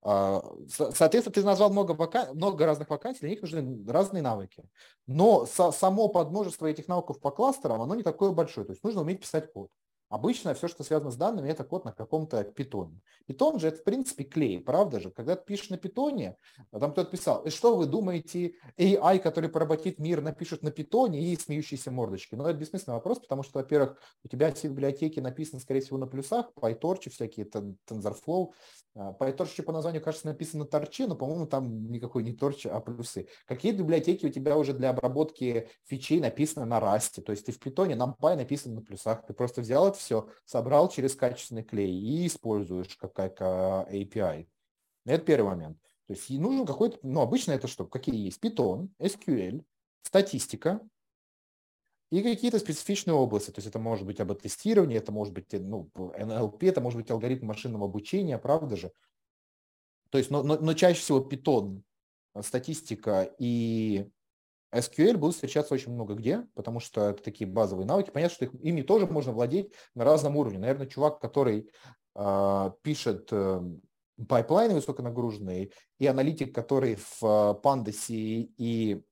А, 0.03 0.41
соответственно, 0.69 1.35
ты 1.35 1.43
назвал 1.43 1.71
много, 1.71 1.95
вака... 1.95 2.29
много 2.33 2.65
разных 2.65 2.89
вакансий, 2.89 3.23
для 3.23 3.31
них 3.31 3.43
нужны 3.43 3.85
разные 3.91 4.23
навыки. 4.23 4.63
Но 5.09 5.47
само 5.47 6.07
подмножество 6.07 6.67
этих 6.67 6.87
навыков 6.87 7.19
по 7.19 7.33
кластерам, 7.33 7.83
оно 7.83 7.97
не 7.97 8.05
такое 8.05 8.31
большое. 8.31 8.67
То 8.67 8.73
есть 8.73 8.85
нужно 8.85 9.01
уметь 9.01 9.21
писать 9.21 9.53
код. 9.53 9.69
Обычно 10.11 10.55
все, 10.55 10.69
что 10.69 10.85
связано 10.85 11.11
с 11.11 11.17
данными, 11.17 11.49
это 11.49 11.65
код 11.65 11.85
на 11.85 11.93
каком-то 11.93 12.45
питоне. 12.45 13.01
Питон 13.27 13.59
же 13.59 13.69
это, 13.69 13.79
в 13.79 13.85
принципе, 13.85 14.25
клей, 14.25 14.61
правда 14.61 15.01
же? 15.01 15.11
Когда 15.11 15.35
ты 15.35 15.45
пишешь 15.45 15.71
на 15.71 15.79
питоне, 15.79 16.37
там 16.71 16.93
кто-то 16.93 17.11
писал, 17.11 17.45
и 17.45 17.51
что 17.51 17.77
вы 17.77 17.87
думаете, 17.87 18.55
AI, 18.79 19.19
который 19.19 19.51
поработит 19.51 19.99
мир, 19.99 20.21
напишет 20.21 20.63
на 20.63 20.71
питоне 20.71 21.21
и 21.21 21.37
смеющиеся 21.37 21.91
мордочки? 21.91 22.35
Но 22.35 22.49
это 22.49 22.59
бессмысленный 22.59 22.95
вопрос, 22.97 23.19
потому 23.19 23.43
что, 23.43 23.59
во-первых, 23.59 23.99
у 24.25 24.29
тебя 24.29 24.53
все 24.53 24.69
библиотеки 24.69 25.19
написаны, 25.21 25.61
скорее 25.61 25.81
всего, 25.81 25.99
на 25.99 26.07
плюсах, 26.07 26.53
PyTorch, 26.57 27.11
всякие 27.11 27.47
TensorFlow. 27.47 28.53
А, 28.95 29.13
PyTorch 29.13 29.63
по 29.63 29.73
названию, 29.73 30.03
кажется, 30.03 30.27
написано 30.27 30.65
на 30.65 30.71
торче, 30.71 31.07
но, 31.07 31.17
по-моему, 31.17 31.47
там 31.47 31.91
никакой 31.91 32.23
не 32.23 32.33
торч, 32.33 32.67
а 32.67 32.81
плюсы. 32.81 33.29
Какие 33.47 33.73
библиотеки 33.73 34.27
у 34.27 34.31
тебя 34.31 34.57
уже 34.57 34.73
для 34.73 34.91
обработки 34.91 35.69
фичей 35.85 36.21
написаны 36.21 36.65
на 36.65 36.81
расте? 36.81 37.21
То 37.21 37.33
есть 37.33 37.47
ты 37.47 37.53
в 37.53 37.59
питоне, 37.59 37.95
NumPy 37.95 38.37
написан 38.37 38.75
на 38.75 38.83
плюсах, 38.83 39.27
ты 39.27 39.35
просто 39.35 39.61
взял 39.61 39.89
это 39.89 39.99
все, 39.99 40.29
собрал 40.45 40.89
через 40.89 41.15
качественный 41.15 41.63
клей 41.63 41.93
и 41.93 42.27
используешь 42.27 42.97
как, 43.09 43.37
как 43.37 43.93
API. 43.93 44.49
Это 45.05 45.25
первый 45.25 45.49
момент. 45.51 45.79
То 46.07 46.15
есть 46.15 46.31
нужен 46.31 46.67
какой-то, 46.67 46.99
ну, 47.03 47.21
обычно 47.21 47.53
это 47.53 47.67
что? 47.67 47.87
Какие 47.87 48.25
есть? 48.27 48.43
Python, 48.43 48.91
SQL, 49.01 49.65
статистика 50.03 50.81
и 52.11 52.23
какие-то 52.23 52.59
специфичные 52.59 53.15
области. 53.15 53.51
То 53.51 53.59
есть 53.59 53.69
это 53.69 53.79
может 53.79 54.07
быть 54.07 54.21
об 54.21 54.33
тестировании, 54.35 54.99
это 54.99 55.11
может 55.11 55.35
быть 55.35 55.53
ну, 55.53 55.91
NLP, 55.95 56.69
это 56.69 56.81
может 56.81 56.99
быть 56.99 57.11
алгоритм 57.11 57.47
машинного 57.47 57.87
обучения, 57.87 58.39
правда 58.39 58.77
же? 58.77 58.93
То 60.11 60.19
есть, 60.19 60.31
но, 60.31 60.43
но, 60.45 60.57
но 60.57 60.75
чаще 60.75 61.01
всего 61.01 61.21
Python, 61.21 61.83
статистика 62.43 63.29
и 63.39 64.09
SQL 64.73 65.17
будут 65.17 65.35
встречаться 65.35 65.75
очень 65.75 65.93
много 65.93 66.15
где, 66.15 66.47
потому 66.55 66.81
что 66.81 67.11
это 67.11 67.23
такие 67.23 67.49
базовые 67.49 67.87
навыки. 67.87 68.11
Понятно, 68.11 68.35
что 68.35 68.45
их, 68.45 68.55
ими 68.63 68.83
тоже 68.83 69.07
можно 69.07 69.33
владеть 69.33 69.73
на 69.95 70.05
разном 70.05 70.37
уровне. 70.37 70.59
Наверное, 70.59 70.87
чувак, 70.87 71.21
который 71.21 71.71
пишет 72.83 73.29
э, 73.31 73.61
пайплайны 74.29 74.75
высоконагруженные, 74.75 75.71
и 75.99 76.07
аналитик, 76.07 76.55
который 76.55 76.97
в 76.97 77.23
э, 77.23 77.61
Pandas 77.63 78.07
и 78.09 79.03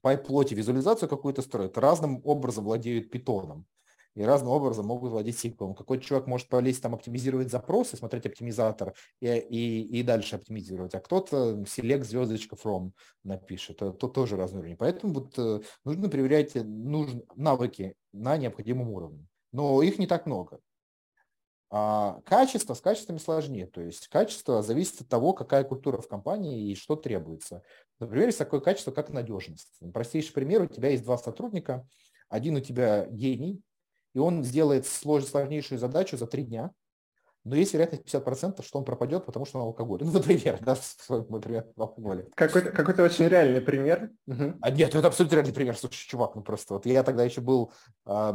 pyplot 0.00 0.40
-е 0.40 0.54
визуализацию 0.54 1.08
какую-то 1.08 1.42
строит, 1.42 1.78
разным 1.78 2.20
образом 2.24 2.64
владеют 2.64 3.10
питоном 3.10 3.66
и 4.14 4.22
разным 4.22 4.52
образом 4.52 4.86
могут 4.86 5.10
владеть 5.10 5.38
сиквелом. 5.38 5.74
Какой-то 5.74 6.04
человек 6.04 6.28
может 6.28 6.48
полезть 6.48 6.82
там 6.82 6.94
оптимизировать 6.94 7.50
запросы, 7.50 7.96
смотреть 7.96 8.26
оптимизатор 8.26 8.94
и, 9.20 9.26
и, 9.26 9.98
и 9.98 10.02
дальше 10.02 10.36
оптимизировать, 10.36 10.94
а 10.94 11.00
кто-то 11.00 11.62
select 11.62 12.04
звездочка 12.04 12.54
from 12.54 12.92
напишет. 13.24 13.82
Это 13.82 13.92
то, 13.92 14.08
тоже 14.08 14.36
разный 14.36 14.60
уровень. 14.60 14.76
Поэтому 14.76 15.14
вот, 15.14 15.38
э, 15.38 15.60
нужно 15.84 16.08
проверять 16.08 16.54
нужны, 16.54 17.24
навыки 17.34 17.94
на 18.12 18.36
необходимом 18.36 18.90
уровне. 18.90 19.26
Но 19.52 19.82
их 19.82 19.98
не 19.98 20.06
так 20.06 20.26
много. 20.26 20.60
А 21.76 22.20
качество 22.24 22.74
с 22.74 22.80
качествами 22.80 23.18
сложнее. 23.18 23.66
То 23.66 23.80
есть 23.80 24.06
качество 24.06 24.62
зависит 24.62 25.00
от 25.00 25.08
того, 25.08 25.32
какая 25.32 25.64
культура 25.64 26.00
в 26.00 26.06
компании 26.06 26.70
и 26.70 26.76
что 26.76 26.94
требуется. 26.94 27.64
Например, 27.98 28.26
есть 28.26 28.38
такое 28.38 28.60
качество, 28.60 28.92
как 28.92 29.10
надежность. 29.10 29.80
Простейший 29.92 30.32
пример, 30.32 30.62
у 30.62 30.66
тебя 30.66 30.90
есть 30.90 31.02
два 31.02 31.18
сотрудника, 31.18 31.84
один 32.28 32.54
у 32.54 32.60
тебя 32.60 33.06
гений, 33.06 33.60
и 34.14 34.20
он 34.20 34.44
сделает 34.44 34.86
сложнейшую 34.86 35.80
задачу 35.80 36.16
за 36.16 36.28
три 36.28 36.44
дня, 36.44 36.70
но 37.42 37.56
есть 37.56 37.74
вероятность 37.74 38.04
50%, 38.04 38.64
что 38.64 38.78
он 38.78 38.84
пропадет, 38.84 39.26
потому 39.26 39.44
что 39.44 39.58
он 39.58 39.64
алкоголь. 39.64 39.98
Ну, 40.04 40.12
например, 40.12 40.60
да, 40.64 40.76
например, 41.08 41.66
алкоголе. 41.76 42.28
Какой-то, 42.36 42.70
какой-то 42.70 43.02
очень 43.02 43.26
реальный 43.26 43.60
пример. 43.60 44.12
Угу. 44.28 44.58
А 44.60 44.70
нет, 44.70 44.94
это 44.94 45.08
абсолютно 45.08 45.34
реальный 45.34 45.52
пример. 45.52 45.76
Слушай, 45.76 46.06
чувак, 46.06 46.36
ну 46.36 46.42
просто 46.42 46.74
вот 46.74 46.86
я 46.86 47.02
тогда 47.02 47.24
еще 47.24 47.40
был 47.40 47.72
э, 48.06 48.34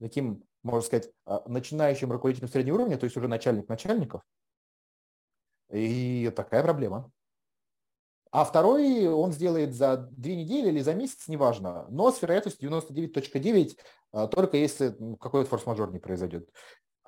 таким, 0.00 0.42
можно 0.62 0.86
сказать, 0.86 1.10
э, 1.26 1.38
начинающим 1.46 2.12
руководителем 2.12 2.48
среднего 2.48 2.76
уровня, 2.76 2.98
то 2.98 3.04
есть 3.04 3.16
уже 3.16 3.28
начальник 3.28 3.68
начальников. 3.68 4.22
И 5.70 6.32
такая 6.34 6.62
проблема. 6.62 7.10
А 8.32 8.44
второй 8.44 9.08
он 9.08 9.32
сделает 9.32 9.74
за 9.74 9.96
две 9.96 10.36
недели 10.36 10.68
или 10.68 10.80
за 10.80 10.94
месяц, 10.94 11.26
неважно, 11.26 11.86
но 11.88 12.12
с 12.12 12.22
вероятностью 12.22 12.70
99.9, 12.70 13.76
а, 14.12 14.28
только 14.28 14.56
если 14.56 14.96
какой-то 15.20 15.50
форс-мажор 15.50 15.90
не 15.92 15.98
произойдет. 15.98 16.48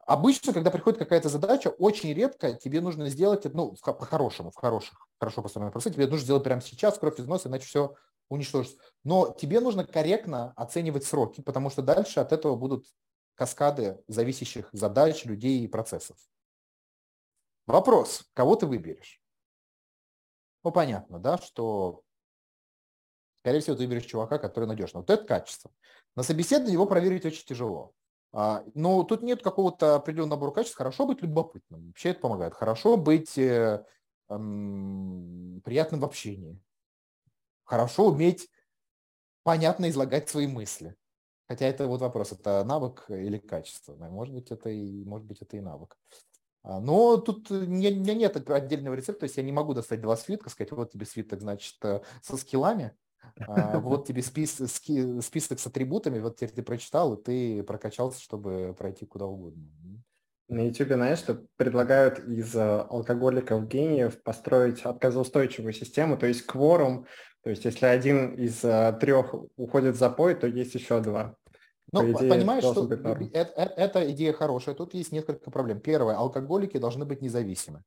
Обычно, 0.04 0.52
когда 0.52 0.72
приходит 0.72 0.98
какая-то 0.98 1.28
задача, 1.28 1.68
очень 1.68 2.12
редко 2.12 2.54
тебе 2.54 2.80
нужно 2.80 3.08
сделать, 3.08 3.44
ну, 3.54 3.76
по-хорошему, 3.84 4.50
в 4.50 4.56
хороших, 4.56 5.06
хорошо 5.20 5.42
построенном 5.42 5.70
процессе, 5.70 5.94
тебе 5.94 6.08
нужно 6.08 6.24
сделать 6.24 6.42
прямо 6.42 6.60
сейчас, 6.60 6.98
кровь 6.98 7.20
из 7.20 7.26
носа, 7.26 7.48
иначе 7.48 7.66
все 7.66 7.94
уничтожится. 8.28 8.78
Но 9.04 9.32
тебе 9.32 9.60
нужно 9.60 9.84
корректно 9.84 10.52
оценивать 10.56 11.04
сроки, 11.04 11.40
потому 11.40 11.70
что 11.70 11.82
дальше 11.82 12.18
от 12.18 12.32
этого 12.32 12.56
будут 12.56 12.86
каскады 13.34 14.02
зависящих 14.08 14.68
задач, 14.72 15.24
людей 15.24 15.62
и 15.64 15.68
процессов. 15.68 16.16
Вопрос, 17.66 18.28
кого 18.34 18.56
ты 18.56 18.66
выберешь? 18.66 19.20
Ну, 20.64 20.70
понятно, 20.70 21.18
да, 21.18 21.38
что, 21.38 22.02
скорее 23.40 23.60
всего, 23.60 23.76
ты 23.76 23.82
выберешь 23.82 24.06
чувака, 24.06 24.38
который 24.38 24.66
надежный. 24.66 25.00
Вот 25.00 25.10
это 25.10 25.24
качество. 25.24 25.70
На 26.14 26.22
собеседовании 26.22 26.74
его 26.74 26.86
проверить 26.86 27.24
очень 27.24 27.44
тяжело. 27.44 27.94
А, 28.32 28.64
но 28.74 29.02
тут 29.04 29.22
нет 29.22 29.42
какого-то 29.42 29.96
определенного 29.96 30.36
набора 30.36 30.52
качеств. 30.52 30.76
Хорошо 30.76 31.06
быть 31.06 31.22
любопытным. 31.22 31.88
Вообще 31.88 32.10
это 32.10 32.20
помогает. 32.20 32.54
Хорошо 32.54 32.96
быть 32.96 33.36
э, 33.36 33.84
приятным 34.28 36.00
в 36.00 36.04
общении. 36.04 36.58
Хорошо 37.64 38.08
уметь 38.08 38.48
понятно 39.42 39.90
излагать 39.90 40.28
свои 40.28 40.46
мысли. 40.46 40.96
Хотя 41.52 41.66
это 41.66 41.86
вот 41.86 42.00
вопрос, 42.00 42.32
это 42.32 42.64
навык 42.64 43.04
или 43.10 43.36
качество. 43.36 43.94
Может 43.94 44.34
быть, 44.34 44.50
это 44.50 44.70
и, 44.70 45.04
может 45.04 45.26
быть, 45.26 45.42
это 45.42 45.58
и 45.58 45.60
навык. 45.60 45.98
А, 46.62 46.80
но 46.80 47.18
тут 47.18 47.50
у 47.50 47.66
меня 47.66 47.90
нет 47.90 48.48
отдельного 48.48 48.94
рецепта, 48.94 49.20
то 49.20 49.24
есть 49.24 49.36
я 49.36 49.42
не 49.42 49.52
могу 49.52 49.74
достать 49.74 50.00
два 50.00 50.16
свитка, 50.16 50.48
сказать, 50.48 50.72
вот 50.72 50.92
тебе 50.92 51.04
свиток, 51.04 51.42
значит, 51.42 51.74
э, 51.82 52.00
со 52.22 52.38
скиллами, 52.38 52.92
а, 53.46 53.78
вот 53.80 54.06
тебе 54.06 54.22
спис, 54.22 54.62
ски, 54.66 55.20
список 55.20 55.60
с 55.60 55.66
атрибутами, 55.66 56.20
вот 56.20 56.36
теперь 56.36 56.54
ты 56.54 56.62
прочитал, 56.62 57.12
и 57.12 57.22
ты 57.22 57.62
прокачался, 57.64 58.18
чтобы 58.22 58.74
пройти 58.78 59.04
куда 59.04 59.26
угодно. 59.26 59.62
На 60.48 60.60
YouTube, 60.60 60.94
знаешь, 60.94 61.18
что 61.18 61.44
предлагают 61.56 62.18
из 62.20 62.56
э, 62.56 62.60
алкоголиков 62.62 63.68
гениев 63.68 64.22
построить 64.22 64.80
отказоустойчивую 64.86 65.74
систему, 65.74 66.16
то 66.16 66.24
есть 66.24 66.46
кворум, 66.46 67.04
то 67.42 67.50
есть 67.50 67.64
если 67.66 67.86
один 67.86 68.34
из 68.36 68.64
э, 68.64 68.96
трех 69.00 69.34
уходит 69.56 69.96
в 69.96 69.98
запой, 69.98 70.34
то 70.34 70.46
есть 70.46 70.74
еще 70.74 71.00
два. 71.00 71.36
Ну, 71.92 72.10
идее, 72.10 72.30
понимаешь, 72.30 72.64
что 72.64 72.86
это, 72.90 73.18
это, 73.32 73.62
эта 73.76 74.10
идея 74.12 74.32
хорошая. 74.32 74.74
Тут 74.74 74.94
есть 74.94 75.12
несколько 75.12 75.50
проблем. 75.50 75.80
Первое, 75.80 76.16
алкоголики 76.16 76.78
должны 76.78 77.04
быть 77.04 77.20
независимы. 77.20 77.82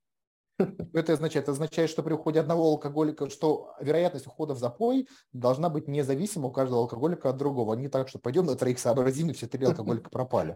Это 0.93 1.13
означает? 1.13 1.45
Это 1.45 1.51
означает, 1.51 1.89
что 1.89 2.03
при 2.03 2.13
уходе 2.13 2.39
одного 2.39 2.63
алкоголика, 2.69 3.29
что 3.29 3.73
вероятность 3.81 4.27
ухода 4.27 4.53
в 4.53 4.59
запой 4.59 5.07
должна 5.33 5.69
быть 5.69 5.87
независима 5.87 6.47
у 6.47 6.51
каждого 6.51 6.81
алкоголика 6.81 7.29
от 7.29 7.37
другого. 7.37 7.73
Не 7.73 7.89
так, 7.89 8.07
что 8.07 8.19
пойдем 8.19 8.45
на 8.45 8.55
троих 8.55 8.79
сообразим, 8.79 9.29
и 9.29 9.33
все 9.33 9.47
три 9.47 9.65
алкоголика 9.65 10.09
пропали. 10.09 10.55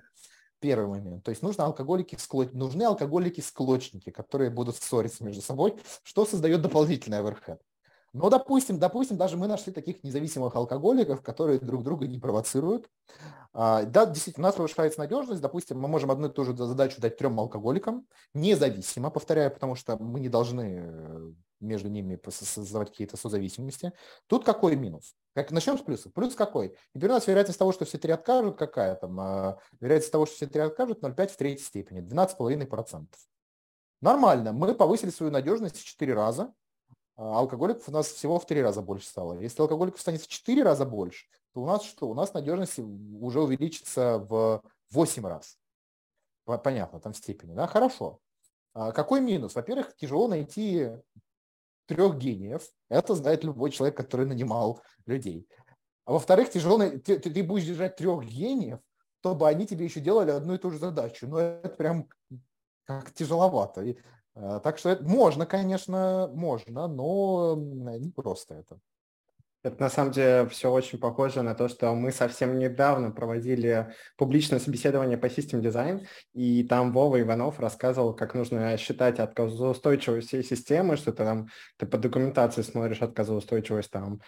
Первый 0.60 0.88
момент. 0.88 1.24
То 1.24 1.32
есть 1.32 1.42
нужны 1.42 1.62
алкоголики, 1.62 2.18
нужны 2.54 2.84
алкоголики-склочники, 2.84 4.10
которые 4.10 4.50
будут 4.50 4.76
ссориться 4.76 5.24
между 5.24 5.42
собой, 5.42 5.76
что 6.04 6.26
создает 6.26 6.62
дополнительный 6.62 7.20
оверхед. 7.20 7.62
Но, 8.14 8.30
допустим, 8.30 8.80
допустим, 8.80 9.18
даже 9.18 9.38
мы 9.38 9.48
нашли 9.48 9.72
таких 9.72 10.04
независимых 10.04 10.56
алкоголиков, 10.56 11.22
которые 11.22 11.60
друг 11.60 11.84
друга 11.84 12.08
не 12.08 12.20
провоцируют. 12.20 12.90
А, 13.54 13.84
да, 13.84 14.06
действительно, 14.06 14.48
у 14.48 14.50
нас 14.50 14.56
повышается 14.56 15.00
надежность. 15.00 15.42
Допустим, 15.42 15.80
мы 15.80 15.88
можем 15.88 16.12
одну 16.12 16.28
и 16.28 16.32
ту 16.32 16.44
же 16.44 16.56
задачу 16.56 17.02
дать 17.02 17.18
трем 17.18 17.40
алкоголикам, 17.40 18.08
независимо, 18.34 19.10
повторяю, 19.10 19.52
потому 19.52 19.76
что 19.76 19.98
мы 19.98 20.20
не 20.20 20.30
должны 20.30 20.84
э, 20.86 21.32
между 21.60 21.90
ними 21.90 22.20
создавать 22.30 22.90
какие-то 22.90 23.18
созависимости. 23.18 23.94
Тут 24.28 24.46
какой 24.46 24.76
минус? 24.76 25.16
Как, 25.36 25.52
начнем 25.52 25.78
с 25.78 25.82
плюсов. 25.82 26.14
Плюс 26.14 26.36
какой? 26.36 26.76
Теперь 26.94 27.10
у 27.10 27.14
нас 27.14 27.28
вероятность 27.28 27.60
того, 27.60 27.72
что 27.72 27.86
все 27.86 27.98
три 27.98 28.12
откажут, 28.12 28.58
какая 28.58 28.96
там? 28.96 29.20
А, 29.20 29.58
вероятность 29.80 30.12
того, 30.12 30.26
что 30.26 30.36
все 30.36 30.48
три 30.48 30.62
откажут, 30.62 31.04
0,5 31.04 31.28
в 31.28 31.38
третьей 31.38 31.66
степени, 31.66 32.02
12,5%. 32.02 33.08
Нормально. 34.02 34.54
Мы 34.54 34.74
повысили 34.74 35.10
свою 35.10 35.32
надежность 35.32 35.78
в 35.78 35.84
4 35.84 36.14
раза. 36.14 36.54
А 37.22 37.40
алкоголиков 37.40 37.90
у 37.90 37.92
нас 37.92 38.08
всего 38.08 38.40
в 38.40 38.46
три 38.46 38.62
раза 38.62 38.82
больше 38.82 39.06
стало. 39.06 39.38
Если 39.42 39.62
алкоголиков 39.62 40.00
станет 40.00 40.22
в 40.22 40.28
четыре 40.30 40.64
раза 40.64 40.86
больше, 40.86 41.26
то 41.54 41.62
у 41.62 41.66
нас 41.66 41.84
что? 41.84 42.08
У 42.08 42.14
нас 42.14 42.34
надежность 42.34 42.80
уже 42.80 43.42
увеличится 43.42 44.20
в 44.20 44.64
8 44.92 45.28
раз. 45.28 45.58
Понятно, 46.46 47.02
там 47.02 47.14
степени. 47.14 47.54
Да? 47.54 47.68
Хорошо. 47.68 48.22
А 48.74 48.94
какой 48.94 49.20
минус? 49.20 49.54
Во-первых, 49.54 49.98
тяжело 49.98 50.30
найти 50.30 50.92
трех 51.88 52.18
гениев. 52.18 52.66
Это 52.88 53.16
знает 53.16 53.44
любой 53.44 53.72
человек, 53.72 53.98
который 53.98 54.26
нанимал 54.26 54.82
людей. 55.06 55.46
А 56.06 56.14
во-вторых, 56.14 56.50
тяжело 56.50 56.80
ты, 56.80 57.20
ты 57.20 57.44
будешь 57.44 57.66
держать 57.66 57.98
трех 57.98 58.24
гениев, 58.24 58.80
чтобы 59.20 59.46
они 59.50 59.68
тебе 59.68 59.84
еще 59.84 60.00
делали 60.00 60.32
одну 60.32 60.54
и 60.54 60.58
ту 60.58 60.72
же 60.72 60.78
задачу. 60.78 61.28
Но 61.28 61.38
это 61.40 61.68
прям 61.68 62.08
как 62.86 63.12
тяжеловато. 63.12 63.82
И 63.82 63.98
так 64.64 64.78
что 64.78 64.90
это 64.90 65.04
можно, 65.04 65.46
конечно, 65.46 66.30
можно, 66.34 66.88
но 66.88 67.56
не 67.56 68.10
просто 68.12 68.56
это. 68.56 68.80
Это 69.62 69.82
на 69.82 69.90
самом 69.90 70.12
деле 70.14 70.48
все 70.48 70.72
очень 70.72 71.00
похоже 71.00 71.42
на 71.42 71.54
то, 71.54 71.68
что 71.68 71.94
мы 71.94 72.14
совсем 72.14 72.58
недавно 72.58 73.12
проводили 73.12 73.94
публичное 74.18 74.60
собеседование 74.60 75.18
по 75.18 75.30
систем 75.30 75.62
дизайн, 75.62 76.08
и 76.34 76.64
там 76.64 76.94
Вова 76.94 77.20
Иванов 77.20 77.60
рассказывал, 77.60 78.16
как 78.16 78.36
нужно 78.36 78.78
считать 78.78 79.20
отказоустойчивость 79.20 80.30
всей 80.30 80.44
системы, 80.46 80.96
что 80.96 81.12
ты 81.12 81.26
там 81.26 81.50
ты 81.78 81.86
по 81.86 81.98
документации 81.98 82.62
смотришь 82.62 83.02
отказоустойчивость 83.02 83.92
там 83.92 84.22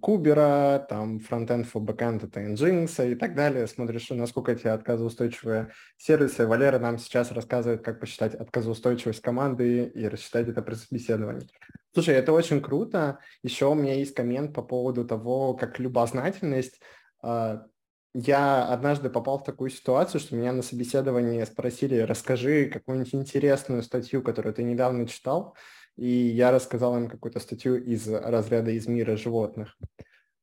Кубера, 0.00 0.84
там 0.88 1.20
фронтенд 1.20 1.66
for 1.72 1.80
backend 1.84 2.26
это 2.26 2.40
Nginx 2.40 3.12
и 3.12 3.14
так 3.14 3.36
далее, 3.36 3.68
смотришь, 3.68 4.10
насколько 4.10 4.52
эти 4.52 4.66
отказоустойчивые 4.66 5.68
сервисы. 5.96 6.46
Валера 6.46 6.80
нам 6.80 6.98
сейчас 6.98 7.30
рассказывает, 7.30 7.84
как 7.84 8.00
посчитать 8.00 8.34
отказоустойчивость 8.34 9.20
команды 9.20 9.84
и 9.84 10.08
рассчитать 10.08 10.48
это 10.48 10.60
при 10.60 10.74
собеседовании. 10.74 11.48
Слушай, 11.92 12.14
это 12.14 12.32
очень 12.32 12.60
круто. 12.60 13.18
Еще 13.42 13.66
у 13.66 13.74
меня 13.74 13.94
есть 13.94 14.14
коммент 14.14 14.54
по 14.54 14.62
поводу 14.62 15.04
того, 15.04 15.54
как 15.54 15.78
любознательность. 15.78 16.80
А, 17.22 17.66
я 18.14 18.64
однажды 18.66 19.10
попал 19.10 19.38
в 19.38 19.44
такую 19.44 19.70
ситуацию, 19.70 20.20
что 20.20 20.36
меня 20.36 20.52
на 20.52 20.62
собеседовании 20.62 21.44
спросили, 21.44 21.98
расскажи 21.98 22.66
какую-нибудь 22.66 23.14
интересную 23.14 23.82
статью, 23.82 24.22
которую 24.22 24.54
ты 24.54 24.62
недавно 24.62 25.06
читал, 25.06 25.56
и 25.96 26.08
я 26.08 26.50
рассказал 26.50 26.96
им 26.96 27.08
какую-то 27.08 27.40
статью 27.40 27.82
из 27.82 28.08
разряда 28.08 28.70
из 28.70 28.86
мира 28.86 29.16
животных. 29.16 29.76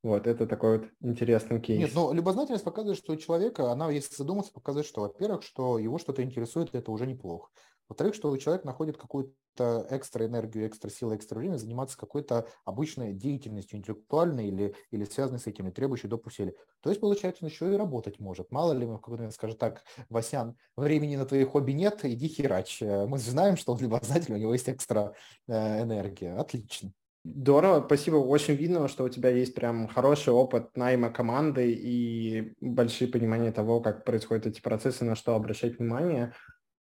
Вот, 0.03 0.27
это 0.27 0.45
такой 0.45 0.79
вот 0.79 0.89
интересный 1.01 1.59
кейс. 1.59 1.79
Нет, 1.79 1.91
но 1.93 2.13
любознательность 2.13 2.63
показывает, 2.63 2.97
что 2.97 3.13
у 3.13 3.17
человека, 3.17 3.71
она, 3.71 3.89
если 3.91 4.15
задуматься, 4.15 4.53
показывает, 4.53 4.87
что, 4.87 5.01
во-первых, 5.01 5.43
что 5.43 5.79
его 5.79 5.97
что-то 5.97 6.23
интересует, 6.23 6.73
это 6.73 6.91
уже 6.91 7.05
неплохо. 7.05 7.49
Во-вторых, 7.89 8.15
что 8.15 8.35
человек 8.37 8.63
находит 8.63 8.97
какую-то 8.97 9.87
экстра 9.89 10.25
энергию, 10.25 10.67
экстра 10.67 10.89
силу, 10.89 11.15
экстра 11.15 11.39
время 11.39 11.57
заниматься 11.57 11.97
какой-то 11.97 12.47
обычной 12.65 13.13
деятельностью 13.13 13.79
интеллектуальной 13.79 14.47
или, 14.47 14.75
или 14.91 15.05
связанной 15.05 15.39
с 15.39 15.47
этим, 15.47 15.71
требующей 15.71 16.09
доп. 16.09 16.27
усилий. 16.27 16.53
То 16.81 16.89
есть, 16.89 17.01
получается, 17.01 17.45
он 17.45 17.49
еще 17.49 17.73
и 17.73 17.77
работать 17.77 18.19
может. 18.19 18.51
Мало 18.51 18.73
ли, 18.73 18.85
мы 18.85 18.95
в 18.95 19.01
какой-то 19.01 19.21
момент 19.21 19.33
скажем 19.33 19.57
так, 19.57 19.83
Васян, 20.09 20.55
времени 20.75 21.15
на 21.15 21.25
твои 21.25 21.43
хобби 21.43 21.71
нет, 21.71 22.03
иди 22.03 22.27
херач. 22.27 22.81
Мы 22.81 23.17
знаем, 23.17 23.57
что 23.57 23.73
он 23.73 23.79
любознательный, 23.79 24.37
у 24.37 24.41
него 24.41 24.53
есть 24.53 24.69
экстра 24.69 25.13
э, 25.47 25.83
энергия. 25.83 26.33
Отлично. 26.33 26.91
Здорово, 27.35 27.83
спасибо. 27.85 28.15
Очень 28.15 28.53
видно, 28.53 28.87
что 28.87 29.03
у 29.03 29.09
тебя 29.09 29.29
есть 29.29 29.53
прям 29.53 29.87
хороший 29.87 30.31
опыт 30.31 30.77
найма 30.77 31.09
команды 31.09 31.73
и 31.73 32.53
большие 32.61 33.09
понимания 33.09 33.51
того, 33.51 33.81
как 33.81 34.05
происходят 34.05 34.47
эти 34.47 34.61
процессы, 34.61 35.03
на 35.03 35.15
что 35.15 35.35
обращать 35.35 35.77
внимание. 35.77 36.33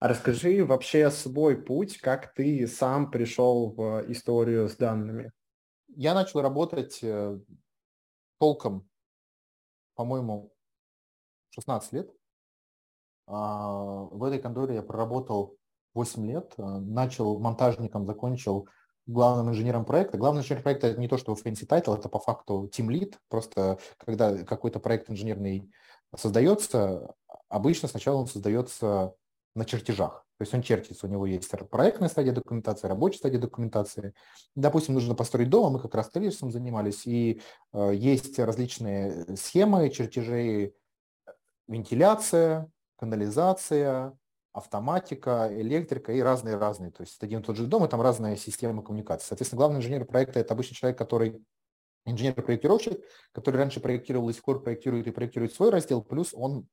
А 0.01 0.07
расскажи 0.07 0.65
вообще 0.65 1.11
свой 1.11 1.55
путь, 1.55 1.99
как 1.99 2.33
ты 2.33 2.65
сам 2.65 3.11
пришел 3.11 3.69
в 3.69 4.11
историю 4.11 4.67
с 4.67 4.75
данными. 4.75 5.31
Я 5.89 6.15
начал 6.15 6.41
работать 6.41 6.97
э, 7.03 7.37
толком, 8.39 8.89
по-моему, 9.93 10.51
16 11.51 11.93
лет. 11.93 12.11
А, 13.27 13.69
в 14.09 14.23
этой 14.23 14.39
конторе 14.39 14.73
я 14.73 14.81
проработал 14.81 15.55
8 15.93 16.25
лет, 16.25 16.55
э, 16.57 16.63
начал 16.63 17.37
монтажником, 17.37 18.07
закончил 18.07 18.67
главным 19.05 19.51
инженером 19.51 19.85
проекта. 19.85 20.17
Главный 20.17 20.41
инженер 20.41 20.63
проекта 20.63 20.87
это 20.87 20.99
не 20.99 21.09
то, 21.09 21.19
что 21.19 21.33
fancy 21.33 21.67
title, 21.67 21.95
это 21.95 22.09
по 22.09 22.17
факту 22.17 22.71
team 22.75 22.87
lead. 22.87 23.17
Просто 23.29 23.77
когда 23.97 24.35
какой-то 24.45 24.79
проект 24.79 25.11
инженерный 25.11 25.71
создается, 26.15 27.13
обычно 27.49 27.87
сначала 27.87 28.17
он 28.17 28.25
создается 28.25 29.13
на 29.55 29.65
чертежах. 29.65 30.25
То 30.37 30.43
есть 30.43 30.53
он 30.53 30.61
чертится, 30.61 31.05
у 31.05 31.09
него 31.09 31.25
есть 31.25 31.49
проектная 31.69 32.09
стадия 32.09 32.33
документации, 32.33 32.87
рабочая 32.87 33.17
стадия 33.17 33.39
документации. 33.39 34.13
Допустим, 34.55 34.95
нужно 34.95 35.13
построить 35.13 35.49
дом, 35.49 35.65
а 35.65 35.69
мы 35.69 35.79
как 35.79 35.93
раз 35.93 36.07
строительством 36.07 36.51
занимались, 36.51 37.05
и 37.05 37.41
э, 37.73 37.91
есть 37.93 38.39
различные 38.39 39.35
схемы, 39.35 39.89
чертежи, 39.89 40.73
вентиляция, 41.67 42.71
канализация, 42.97 44.17
автоматика, 44.53 45.49
электрика 45.51 46.11
и 46.11 46.21
разные-разные. 46.21 46.91
То 46.91 47.01
есть 47.01 47.17
это 47.17 47.25
один 47.25 47.39
и 47.39 47.43
тот 47.43 47.55
же 47.55 47.67
дом, 47.67 47.85
и 47.85 47.87
там 47.87 48.01
разные 48.01 48.35
системы 48.37 48.83
коммуникации. 48.83 49.27
Соответственно, 49.27 49.59
главный 49.59 49.79
инженер 49.79 50.05
проекта– 50.05 50.39
это 50.41 50.53
обычный 50.53 50.75
человек, 50.75 50.97
который 50.97 51.43
инженер-проектировщик, 52.05 52.99
который 53.31 53.57
раньше 53.57 53.79
проектировал 53.79 54.29
и 54.29 54.33
скоро 54.33 54.59
проектирует 54.59 55.07
и 55.07 55.11
проектирует 55.11 55.53
свой 55.53 55.69
раздел, 55.69 56.01
плюс 56.01 56.33
он 56.33 56.61
э, 56.61 56.63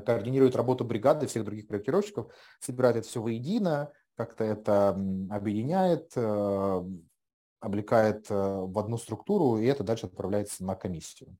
координирует 0.00 0.56
работу 0.56 0.84
бригады 0.84 1.26
всех 1.26 1.44
других 1.44 1.66
проектировщиков, 1.66 2.32
собирает 2.60 2.96
это 2.96 3.08
все 3.08 3.20
воедино, 3.20 3.92
как-то 4.16 4.44
это 4.44 4.90
объединяет, 5.30 6.12
э, 6.16 6.84
облекает 7.60 8.30
э, 8.30 8.34
в 8.34 8.78
одну 8.78 8.96
структуру, 8.96 9.58
и 9.58 9.66
это 9.66 9.84
дальше 9.84 10.06
отправляется 10.06 10.64
на 10.64 10.74
комиссию. 10.74 11.36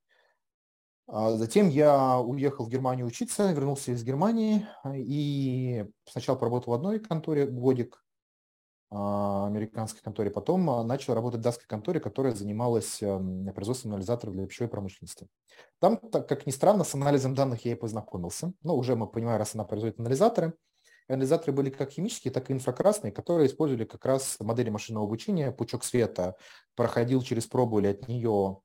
А 1.06 1.32
затем 1.32 1.68
я 1.68 2.18
уехал 2.18 2.64
в 2.64 2.70
Германию 2.70 3.06
учиться, 3.06 3.52
вернулся 3.52 3.92
из 3.92 4.02
Германии 4.02 4.66
и 4.94 5.86
сначала 6.08 6.36
поработал 6.36 6.72
в 6.72 6.76
одной 6.76 6.98
конторе 6.98 7.46
годик, 7.46 8.03
американской 8.90 10.03
конторе. 10.03 10.31
Потом 10.31 10.68
а, 10.70 10.85
начал 10.85 11.14
работать 11.14 11.40
в 11.40 11.42
датской 11.42 11.66
конторе, 11.66 12.01
которая 12.01 12.35
занималась 12.35 13.03
эм, 13.03 13.47
производством 13.55 13.92
анализаторов 13.92 14.35
для 14.35 14.47
пищевой 14.47 14.68
промышленности. 14.68 15.29
Там, 15.81 15.97
так 15.97 16.29
как 16.29 16.47
ни 16.47 16.51
странно, 16.51 16.85
с 16.85 16.94
анализом 16.94 17.35
данных 17.35 17.64
я 17.64 17.73
и 17.73 17.77
познакомился. 17.77 18.53
Ну, 18.62 18.77
уже 18.77 18.97
мы 18.97 19.07
понимаем, 19.07 19.38
раз 19.38 19.55
она 19.55 19.64
производит 19.64 19.99
анализаторы. 19.99 20.55
анализаторы 21.09 21.53
были 21.53 21.70
как 21.70 21.90
химические, 21.90 22.33
так 22.33 22.51
и 22.51 22.53
инфракрасные, 22.53 23.12
которые 23.12 23.49
использовали 23.49 23.85
как 23.85 24.05
раз 24.05 24.37
модели 24.40 24.70
машинного 24.70 25.07
обучения. 25.07 25.51
Пучок 25.51 25.85
света 25.85 26.37
проходил 26.77 27.23
через 27.23 27.47
пробу 27.47 27.81
или 27.81 27.88
от 27.88 28.07
нее 28.09 28.61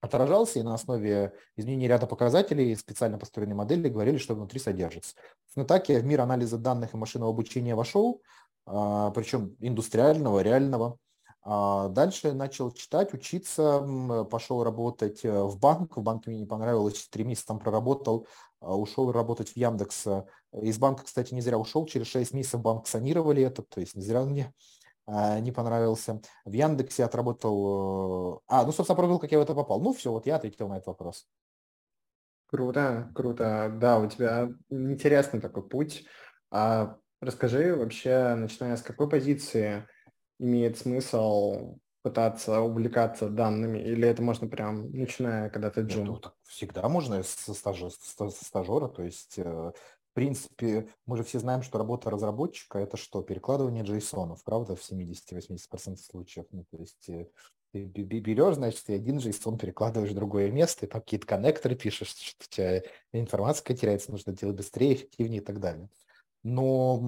отражался, 0.00 0.58
и 0.58 0.62
на 0.62 0.74
основе 0.74 1.34
изменения 1.56 1.88
ряда 1.88 2.06
показателей 2.06 2.74
специально 2.74 3.18
построенной 3.18 3.54
модели 3.54 3.88
говорили, 3.88 4.18
что 4.18 4.34
внутри 4.34 4.60
содержится. 4.60 5.14
Но 5.54 5.64
так 5.64 5.88
я 5.88 5.98
в 5.98 6.04
мир 6.04 6.20
анализа 6.20 6.58
данных 6.58 6.94
и 6.94 6.96
машинного 6.96 7.30
обучения 7.30 7.74
вошел, 7.74 8.22
а, 8.22 8.45
причем 8.66 9.56
индустриального, 9.60 10.40
реального. 10.40 10.98
А 11.48 11.88
дальше 11.90 12.32
начал 12.32 12.72
читать, 12.72 13.14
учиться, 13.14 14.26
пошел 14.28 14.64
работать 14.64 15.24
э, 15.24 15.42
в 15.44 15.56
банк. 15.60 15.96
В 15.96 16.02
банке 16.02 16.30
мне 16.30 16.40
не 16.40 16.46
понравилось, 16.46 17.06
три 17.08 17.22
месяца 17.22 17.46
там 17.46 17.60
проработал, 17.60 18.26
а, 18.58 18.76
ушел 18.76 19.12
работать 19.12 19.50
в 19.50 19.56
Яндекс. 19.56 20.06
Из 20.60 20.76
банка, 20.78 21.04
кстати, 21.04 21.32
не 21.34 21.40
зря 21.40 21.56
ушел, 21.56 21.86
через 21.86 22.08
шесть 22.08 22.34
месяцев 22.34 22.62
банк 22.62 22.88
санировали 22.88 23.44
это, 23.44 23.62
то 23.62 23.78
есть 23.78 23.94
не 23.94 24.02
зря 24.02 24.24
мне 24.24 24.52
не 25.06 25.52
понравился. 25.52 26.20
В 26.44 26.52
Яндексе 26.52 27.04
отработал... 27.04 28.38
Э, 28.38 28.40
а, 28.48 28.64
ну, 28.64 28.72
собственно, 28.72 28.96
пробил, 28.96 29.20
как 29.20 29.30
я 29.30 29.38
в 29.38 29.42
это 29.42 29.54
попал. 29.54 29.80
Ну, 29.80 29.92
все, 29.92 30.10
вот 30.10 30.26
я 30.26 30.34
ответил 30.34 30.66
на 30.66 30.78
этот 30.78 30.88
вопрос. 30.88 31.28
Круто, 32.48 33.12
круто. 33.14 33.72
Да, 33.80 34.00
у 34.00 34.08
тебя 34.08 34.48
интересный 34.68 35.40
такой 35.40 35.62
путь. 35.62 36.06
А 36.50 36.96
Расскажи 37.20 37.74
вообще, 37.74 38.34
начиная 38.34 38.76
с 38.76 38.82
какой 38.82 39.08
позиции 39.08 39.86
имеет 40.38 40.76
смысл 40.78 41.78
пытаться 42.02 42.60
увлекаться 42.60 43.28
данными, 43.28 43.78
или 43.78 44.06
это 44.06 44.22
можно 44.22 44.46
прям, 44.46 44.92
начиная, 44.92 45.50
когда 45.50 45.70
ты 45.70 45.80
джун? 45.80 46.06
Ну, 46.06 46.20
всегда 46.44 46.88
можно 46.88 47.22
со, 47.24 47.52
стажа, 47.52 47.88
со 47.90 48.44
стажера, 48.44 48.86
то 48.86 49.02
есть, 49.02 49.38
э, 49.38 49.42
в 49.42 50.14
принципе, 50.14 50.88
мы 51.04 51.16
же 51.16 51.24
все 51.24 51.40
знаем, 51.40 51.62
что 51.62 51.78
работа 51.78 52.10
разработчика– 52.10 52.78
это 52.80 52.96
что? 52.96 53.22
Перекладывание 53.22 53.82
JSON, 53.82 54.36
правда, 54.44 54.76
в 54.76 54.82
70-80% 54.82 55.96
случаев. 55.96 56.46
Ну, 56.52 56.64
то 56.70 56.78
есть, 56.78 57.08
э, 57.08 57.26
ты 57.72 57.82
берешь, 57.82 58.54
значит, 58.54 58.84
ты 58.84 58.94
один 58.94 59.18
JSON 59.18 59.58
перекладываешь 59.58 60.12
в 60.12 60.14
другое 60.14 60.52
место, 60.52 60.86
и 60.86 60.88
там 60.88 61.00
какие-то 61.00 61.26
коннекторы 61.26 61.74
пишешь, 61.74 62.14
что 62.14 62.44
у 62.44 62.48
тебя 62.48 62.82
информация 63.12 63.74
теряется, 63.74 64.12
нужно 64.12 64.32
делать 64.32 64.56
быстрее, 64.56 64.94
эффективнее 64.94 65.40
и 65.40 65.44
так 65.44 65.58
далее 65.58 65.88
но 66.48 67.02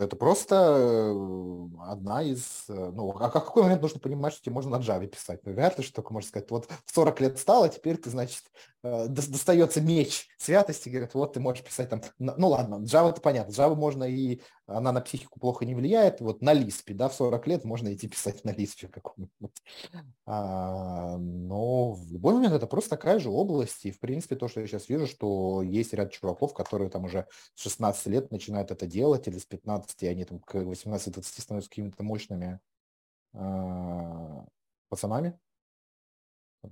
это 0.00 0.16
просто 0.16 0.56
э, 0.56 1.68
одна 1.88 2.20
из... 2.24 2.64
Э, 2.68 2.90
ну, 2.92 3.10
а 3.10 3.30
какой 3.30 3.62
момент 3.62 3.80
нужно 3.80 4.00
понимать, 4.00 4.32
что 4.32 4.42
тебе 4.42 4.54
можно 4.54 4.76
на 4.76 4.82
Java 4.82 5.06
писать? 5.06 5.38
Ну, 5.44 5.52
вряд 5.52 5.78
ли, 5.78 5.84
что 5.84 5.94
только 5.94 6.12
можно 6.12 6.28
сказать, 6.28 6.50
вот 6.50 6.68
в 6.84 6.92
40 6.92 7.20
лет 7.20 7.38
стало, 7.38 7.68
теперь 7.68 7.96
ты, 7.96 8.10
значит, 8.10 8.42
э, 8.82 9.06
достается 9.06 9.80
меч 9.80 10.26
святости, 10.36 10.88
говорят, 10.88 11.14
вот 11.14 11.34
ты 11.34 11.38
можешь 11.38 11.62
писать 11.62 11.90
там... 11.90 12.02
Ну, 12.18 12.48
ладно, 12.48 12.82
Java 12.84 13.10
это 13.10 13.20
понятно, 13.20 13.52
Java 13.52 13.76
можно 13.76 14.02
и... 14.02 14.40
Она 14.66 14.90
на 14.90 15.00
психику 15.00 15.38
плохо 15.38 15.64
не 15.64 15.76
влияет, 15.76 16.20
вот 16.20 16.42
на 16.42 16.52
Лиспе, 16.52 16.92
да, 16.92 17.08
в 17.08 17.14
40 17.14 17.46
лет 17.46 17.64
можно 17.64 17.94
идти 17.94 18.08
писать 18.08 18.44
на 18.44 18.50
Лиспе 18.50 18.88
каком-нибудь. 18.88 19.62
А, 20.24 21.16
но 21.18 21.92
в 21.92 22.10
любой 22.12 22.34
момент 22.34 22.54
это 22.54 22.66
просто 22.66 22.90
такая 22.90 23.20
же 23.20 23.30
область, 23.30 23.84
и, 23.86 23.92
в 23.92 24.00
принципе, 24.00 24.34
то, 24.34 24.48
что 24.48 24.60
я 24.60 24.66
сейчас 24.66 24.88
вижу, 24.88 25.06
что 25.06 25.62
есть 25.62 25.92
ряд 25.94 26.10
чуваков, 26.10 26.52
которые 26.52 26.90
там 26.90 27.04
уже 27.04 27.28
с 27.54 27.62
16 27.62 28.06
лет 28.06 28.32
начинают 28.32 28.72
это 28.72 28.86
делать, 28.86 29.28
или 29.28 29.38
с 29.38 29.46
15, 29.46 30.02
они 30.02 30.24
там 30.24 30.40
к 30.40 30.56
18-20 30.56 31.22
становятся 31.22 31.70
какими-то 31.70 32.02
мощными 32.02 32.58
э, 33.34 34.44
пацанами. 34.88 35.38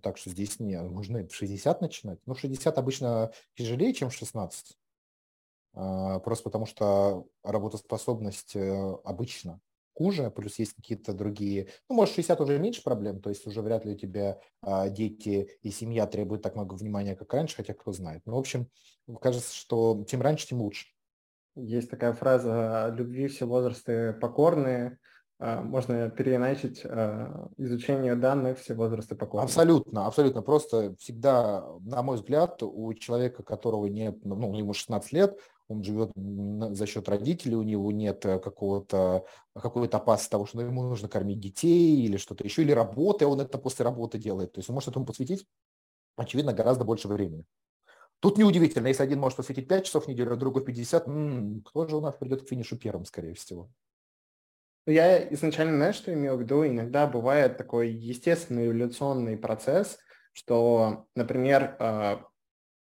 Так 0.02 0.18
что 0.18 0.30
здесь 0.30 0.58
не, 0.58 0.80
можно 0.80 1.26
в 1.28 1.32
60 1.32 1.80
начинать. 1.80 2.18
Ну, 2.26 2.34
60 2.34 2.76
обычно 2.76 3.30
тяжелее, 3.54 3.92
чем 3.94 4.10
16. 4.10 4.76
А, 5.74 6.20
просто 6.20 6.44
потому 6.44 6.66
что 6.66 7.26
работоспособность 7.42 8.54
э, 8.54 8.96
обычно 9.04 9.60
хуже, 9.94 10.30
плюс 10.30 10.58
есть 10.58 10.74
какие-то 10.74 11.12
другие, 11.12 11.68
ну, 11.88 11.96
может, 11.96 12.14
60 12.14 12.40
уже 12.40 12.58
меньше 12.58 12.82
проблем, 12.82 13.20
то 13.20 13.30
есть 13.30 13.46
уже 13.46 13.62
вряд 13.62 13.84
ли 13.84 13.92
у 13.92 13.96
тебя 13.96 14.40
а, 14.60 14.88
дети 14.88 15.50
и 15.62 15.70
семья 15.70 16.06
требуют 16.06 16.42
так 16.42 16.56
много 16.56 16.74
внимания, 16.74 17.14
как 17.14 17.32
раньше, 17.32 17.56
хотя 17.56 17.74
кто 17.74 17.92
знает. 17.92 18.22
Ну, 18.26 18.34
в 18.34 18.38
общем, 18.38 18.68
кажется, 19.20 19.54
что 19.54 20.04
чем 20.08 20.20
раньше, 20.20 20.48
тем 20.48 20.60
лучше. 20.60 20.88
Есть 21.56 21.90
такая 21.90 22.12
фраза 22.12 22.92
«любви 22.96 23.28
все 23.28 23.46
возрасты 23.46 24.12
покорные», 24.14 24.98
а, 25.38 25.60
можно 25.60 26.10
переиначить 26.10 26.84
изучение 27.56 28.16
данных 28.16 28.58
все 28.58 28.74
возрасты 28.74 29.14
покорные. 29.14 29.44
Абсолютно, 29.44 30.06
абсолютно. 30.06 30.42
Просто 30.42 30.96
всегда, 30.98 31.64
на 31.80 32.02
мой 32.02 32.16
взгляд, 32.16 32.62
у 32.62 32.92
человека, 32.94 33.44
которого 33.44 33.86
нет, 33.86 34.24
ну, 34.24 34.54
ему 34.54 34.72
16 34.72 35.12
лет, 35.12 35.38
он 35.68 35.82
живет 35.82 36.12
за 36.14 36.86
счет 36.86 37.08
родителей, 37.08 37.56
у 37.56 37.62
него 37.62 37.90
нет 37.92 38.24
э, 38.26 38.38
какого-то 38.38 39.24
какой-то 39.54 39.96
опасности 39.96 40.30
того, 40.30 40.46
что 40.46 40.60
ему 40.60 40.82
нужно 40.82 41.08
кормить 41.08 41.40
детей 41.40 42.04
или 42.04 42.16
что-то 42.16 42.44
еще, 42.44 42.62
или 42.62 42.72
работы, 42.72 43.26
он 43.26 43.40
это 43.40 43.58
после 43.58 43.84
работы 43.84 44.18
делает. 44.18 44.52
То 44.52 44.58
есть 44.58 44.68
он 44.68 44.74
может 44.74 44.90
этому 44.90 45.06
посвятить, 45.06 45.46
очевидно, 46.16 46.52
гораздо 46.52 46.84
больше 46.84 47.08
времени. 47.08 47.44
Тут 48.20 48.38
неудивительно, 48.38 48.86
если 48.86 49.02
один 49.02 49.20
может 49.20 49.36
посвятить 49.36 49.68
5 49.68 49.86
часов 49.86 50.04
в 50.04 50.08
неделю, 50.08 50.32
а 50.32 50.36
другой 50.36 50.64
50, 50.64 51.08
м-м, 51.08 51.62
кто 51.62 51.86
же 51.86 51.96
у 51.96 52.00
нас 52.00 52.14
придет 52.14 52.42
к 52.42 52.48
финишу 52.48 52.78
первым, 52.78 53.04
скорее 53.04 53.34
всего? 53.34 53.70
Я 54.86 55.32
изначально, 55.32 55.76
знаешь, 55.76 55.96
что 55.96 56.12
имел 56.12 56.36
в 56.36 56.40
виду? 56.40 56.66
Иногда 56.66 57.06
бывает 57.06 57.56
такой 57.56 57.90
естественный 57.90 58.66
эволюционный 58.66 59.36
процесс, 59.36 59.98
что, 60.32 61.06
например, 61.14 61.76
а, 61.78 62.24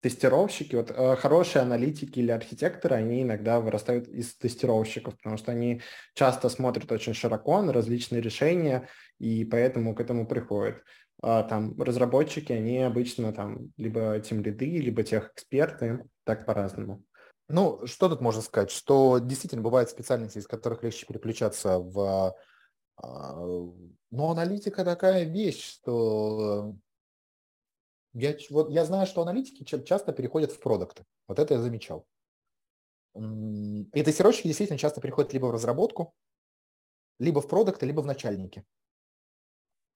тестировщики, 0.04 0.76
вот 0.76 0.92
а, 0.92 1.16
хорошие 1.16 1.62
аналитики 1.62 2.20
или 2.20 2.30
архитекторы, 2.30 2.96
они 2.96 3.24
иногда 3.24 3.62
вырастают 3.62 4.10
из 4.10 4.36
тестировщиков, 4.36 5.16
потому 5.16 5.38
что 5.38 5.54
они 5.54 5.82
часто 6.14 6.50
смотрят 6.50 6.92
очень 6.92 7.14
широко 7.14 7.62
на 7.62 7.72
различные 7.72 8.22
решения, 8.22 8.90
и 9.18 9.46
поэтому 9.46 9.96
к 9.96 10.02
этому 10.02 10.28
приходят. 10.28 10.84
А, 11.22 11.44
там 11.44 11.82
разработчики, 11.82 12.52
они 12.52 12.80
обычно 12.80 13.32
там 13.32 13.72
либо 13.78 14.20
тем 14.20 14.42
лиды, 14.42 14.78
либо 14.78 15.04
тех 15.04 15.32
эксперты, 15.32 16.04
так 16.26 16.46
по-разному. 16.46 17.02
Ну, 17.48 17.88
что 17.88 18.10
тут 18.10 18.20
можно 18.20 18.42
сказать? 18.42 18.72
Что 18.72 19.20
действительно 19.20 19.62
бывают 19.62 19.90
специальности, 19.90 20.38
из 20.38 20.48
которых 20.48 20.84
легче 20.84 21.06
переключаться 21.06 21.80
в... 21.80 22.36
А, 22.98 23.36
но 24.12 24.32
аналитика 24.32 24.84
такая 24.84 25.24
вещь, 25.24 25.64
что 25.64 26.76
я, 28.14 28.36
вот 28.50 28.70
я 28.70 28.86
знаю, 28.86 29.08
что 29.08 29.22
аналитики 29.22 29.64
часто 29.64 30.14
переходят 30.14 30.52
в 30.52 30.60
продукты. 30.60 31.06
Вот 31.28 31.40
это 31.40 31.56
я 31.56 31.60
замечал. 31.60 32.06
И 33.16 34.04
тестировщики 34.04 34.48
действительно 34.48 34.80
часто 34.80 35.02
переходят 35.02 35.34
либо 35.34 35.48
в 35.48 35.52
разработку, 35.52 36.14
либо 37.20 37.42
в 37.42 37.48
продукты, 37.48 37.86
либо 37.86 38.02
в 38.02 38.06
начальники. 38.06 38.66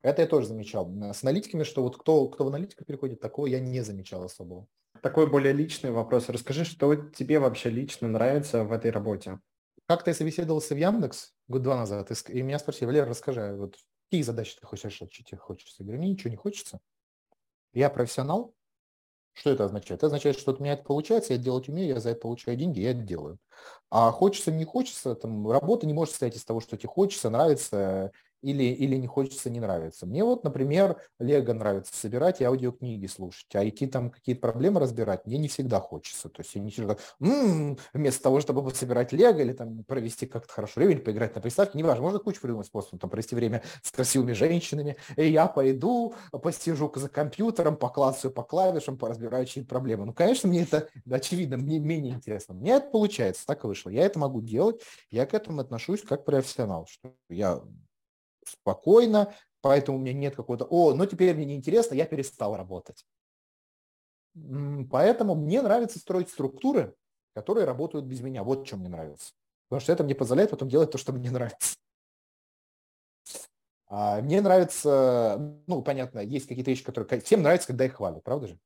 Это 0.01 0.21
я 0.21 0.27
тоже 0.27 0.47
замечал. 0.47 0.87
С 1.13 1.23
аналитиками, 1.23 1.63
что 1.63 1.81
вот 1.83 1.97
кто, 1.97 2.27
кто 2.29 2.43
в 2.43 2.47
аналитику 2.47 2.85
переходит, 2.85 3.19
такого 3.19 3.47
я 3.47 3.59
не 3.59 3.81
замечал 3.81 4.23
особого. 4.23 4.67
Такой 5.01 5.29
более 5.29 5.53
личный 5.53 5.91
вопрос. 5.91 6.29
Расскажи, 6.29 6.65
что 6.65 6.95
тебе 6.95 7.39
вообще 7.39 7.69
лично 7.69 8.07
нравится 8.07 8.63
в 8.63 8.71
этой 8.71 8.91
работе? 8.91 9.39
Как-то 9.87 10.11
я 10.11 10.15
собеседовался 10.15 10.75
в 10.75 10.77
Яндекс 10.77 11.33
год-два 11.47 11.77
назад, 11.77 12.11
и 12.29 12.41
меня 12.41 12.59
спросили, 12.59 12.85
Валера, 12.85 13.07
расскажи, 13.07 13.55
вот 13.55 13.77
какие 14.05 14.21
задачи 14.21 14.57
ты 14.59 14.65
хочешь 14.65 14.85
решать, 14.85 15.13
что 15.13 15.23
тебе 15.23 15.37
хочется? 15.37 15.75
Я 15.79 15.85
говорю, 15.85 15.99
мне 16.01 16.11
ничего 16.11 16.29
не 16.29 16.35
хочется. 16.35 16.79
Я 17.73 17.89
профессионал, 17.89 18.53
Что 19.33 19.51
это 19.51 19.65
означает? 19.65 19.99
Это 19.99 20.07
означает, 20.07 20.37
что 20.39 20.53
у 20.53 20.61
меня 20.61 20.73
это 20.73 20.83
получается, 20.83 21.33
я 21.33 21.39
делать 21.39 21.69
умею, 21.69 21.89
я 21.95 21.99
за 21.99 22.11
это 22.11 22.21
получаю 22.21 22.57
деньги, 22.57 22.81
я 22.81 22.91
это 22.91 23.01
делаю. 23.01 23.39
А 23.91 24.11
хочется, 24.11 24.51
не 24.51 24.65
хочется, 24.65 25.15
там, 25.15 25.49
работа 25.51 25.87
не 25.87 25.93
может 25.93 26.11
состоять 26.13 26.35
из 26.37 26.45
того, 26.45 26.61
что 26.61 26.77
тебе 26.77 26.89
хочется, 26.89 27.29
нравится, 27.29 28.11
или, 28.41 28.63
или 28.63 28.95
не 28.95 29.07
хочется, 29.07 29.49
не 29.49 29.59
нравится. 29.59 30.05
Мне 30.05 30.23
вот, 30.23 30.43
например, 30.43 30.97
Лего 31.19 31.53
нравится 31.53 31.95
собирать 31.95 32.41
и 32.41 32.43
аудиокниги 32.43 33.05
слушать, 33.07 33.47
а 33.55 33.67
идти 33.67 33.87
там 33.87 34.09
какие-то 34.11 34.41
проблемы 34.41 34.79
разбирать 34.79 35.25
мне 35.25 35.37
не 35.37 35.47
всегда 35.47 35.79
хочется. 35.79 36.29
То 36.29 36.41
есть 36.41 36.55
я 36.55 36.61
не 36.61 36.71
всегда, 36.71 36.97
м-м", 37.19 37.77
вместо 37.93 38.23
того, 38.23 38.39
чтобы 38.41 38.69
собирать 38.73 39.11
Лего 39.13 39.39
или 39.39 39.53
там 39.53 39.83
провести 39.83 40.25
как-то 40.25 40.51
хорошо 40.53 40.73
время, 40.79 40.93
или 40.95 41.01
поиграть 41.01 41.35
на 41.35 41.41
приставке, 41.41 41.77
неважно, 41.77 42.03
можно 42.03 42.19
кучу 42.19 42.41
придумать 42.41 42.67
способов, 42.67 42.99
там 43.01 43.09
провести 43.09 43.35
время 43.35 43.63
с 43.81 43.91
красивыми 43.91 44.33
женщинами, 44.33 44.97
и 45.15 45.27
я 45.29 45.47
пойду, 45.47 46.13
посижу 46.43 46.91
за 46.95 47.09
компьютером, 47.09 47.77
поклацаю 47.77 48.31
по 48.33 48.43
клавишам, 48.43 48.97
поразбираю 48.97 49.45
чьи-то 49.45 49.67
проблемы. 49.67 50.05
Ну, 50.05 50.13
конечно, 50.13 50.49
мне 50.49 50.63
это, 50.63 50.89
очевидно, 51.09 51.57
мне 51.57 51.79
менее 51.79 52.13
интересно. 52.15 52.53
Мне 52.53 52.73
это 52.73 52.89
получается, 52.89 53.45
так 53.45 53.63
и 53.63 53.67
вышло. 53.67 53.89
Я 53.89 54.03
это 54.05 54.19
могу 54.19 54.41
делать, 54.41 54.81
я 55.11 55.25
к 55.25 55.33
этому 55.33 55.61
отношусь 55.61 56.01
как 56.01 56.25
профессионал, 56.25 56.87
что 56.89 57.13
я 57.29 57.61
спокойно, 58.47 59.33
поэтому 59.61 59.97
у 59.97 60.01
меня 60.01 60.13
нет 60.13 60.35
какого-то, 60.35 60.65
о, 60.65 60.93
ну 60.93 61.05
теперь 61.05 61.35
мне 61.35 61.45
неинтересно, 61.45 61.95
я 61.95 62.05
перестал 62.05 62.55
работать. 62.55 63.05
Поэтому 64.91 65.35
мне 65.35 65.61
нравится 65.61 65.99
строить 65.99 66.29
структуры, 66.29 66.95
которые 67.33 67.65
работают 67.65 68.05
без 68.05 68.21
меня. 68.21 68.43
Вот 68.43 68.67
что 68.67 68.77
мне 68.77 68.89
нравится. 68.89 69.33
Потому 69.67 69.81
что 69.81 69.93
это 69.93 70.03
мне 70.03 70.15
позволяет 70.15 70.51
потом 70.51 70.69
делать 70.69 70.91
то, 70.91 70.97
что 70.97 71.11
мне 71.11 71.31
нравится. 71.31 71.75
А 73.89 74.21
мне 74.21 74.41
нравится, 74.41 75.37
ну, 75.65 75.81
понятно, 75.81 76.19
есть 76.19 76.47
какие-то 76.47 76.71
вещи, 76.71 76.83
которые 76.83 77.21
всем 77.21 77.41
нравится, 77.41 77.67
когда 77.67 77.85
их 77.85 77.95
хвалят, 77.95 78.23
правда 78.23 78.47
же? 78.47 78.59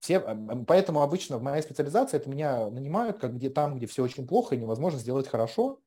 Все, 0.00 0.20
поэтому 0.66 1.02
обычно 1.02 1.38
в 1.38 1.42
моей 1.42 1.62
специализации 1.62 2.16
это 2.16 2.28
меня 2.28 2.70
нанимают 2.70 3.18
как 3.18 3.36
где 3.36 3.50
там, 3.50 3.76
где 3.76 3.86
все 3.86 4.02
очень 4.02 4.26
плохо 4.26 4.54
и 4.54 4.58
невозможно 4.58 4.98
сделать 4.98 5.28
хорошо, 5.28 5.80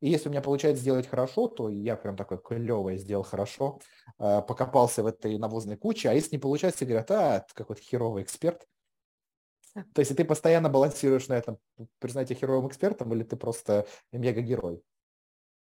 и 0.00 0.08
если 0.10 0.28
у 0.28 0.32
меня 0.32 0.40
получается 0.42 0.82
сделать 0.82 1.06
хорошо, 1.06 1.48
то 1.48 1.68
я 1.68 1.96
прям 1.96 2.16
такой 2.16 2.38
клевый 2.38 2.98
сделал 2.98 3.22
хорошо, 3.22 3.80
э, 4.18 4.42
покопался 4.42 5.02
в 5.02 5.06
этой 5.06 5.38
навозной 5.38 5.76
куче, 5.76 6.08
а 6.10 6.12
если 6.14 6.36
не 6.36 6.40
получается, 6.40 6.84
говорят, 6.86 7.10
а, 7.10 7.40
ты 7.40 7.54
какой-то 7.54 7.82
херовый 7.82 8.22
эксперт. 8.22 8.66
То 9.94 10.00
есть 10.00 10.16
ты 10.16 10.24
постоянно 10.24 10.68
балансируешь 10.68 11.28
на 11.28 11.34
этом, 11.34 11.58
признать 11.98 12.28
тебя 12.28 12.38
херовым 12.40 12.68
экспертом, 12.68 13.12
или 13.14 13.22
ты 13.22 13.36
просто 13.36 13.86
мега-герой. 14.12 14.82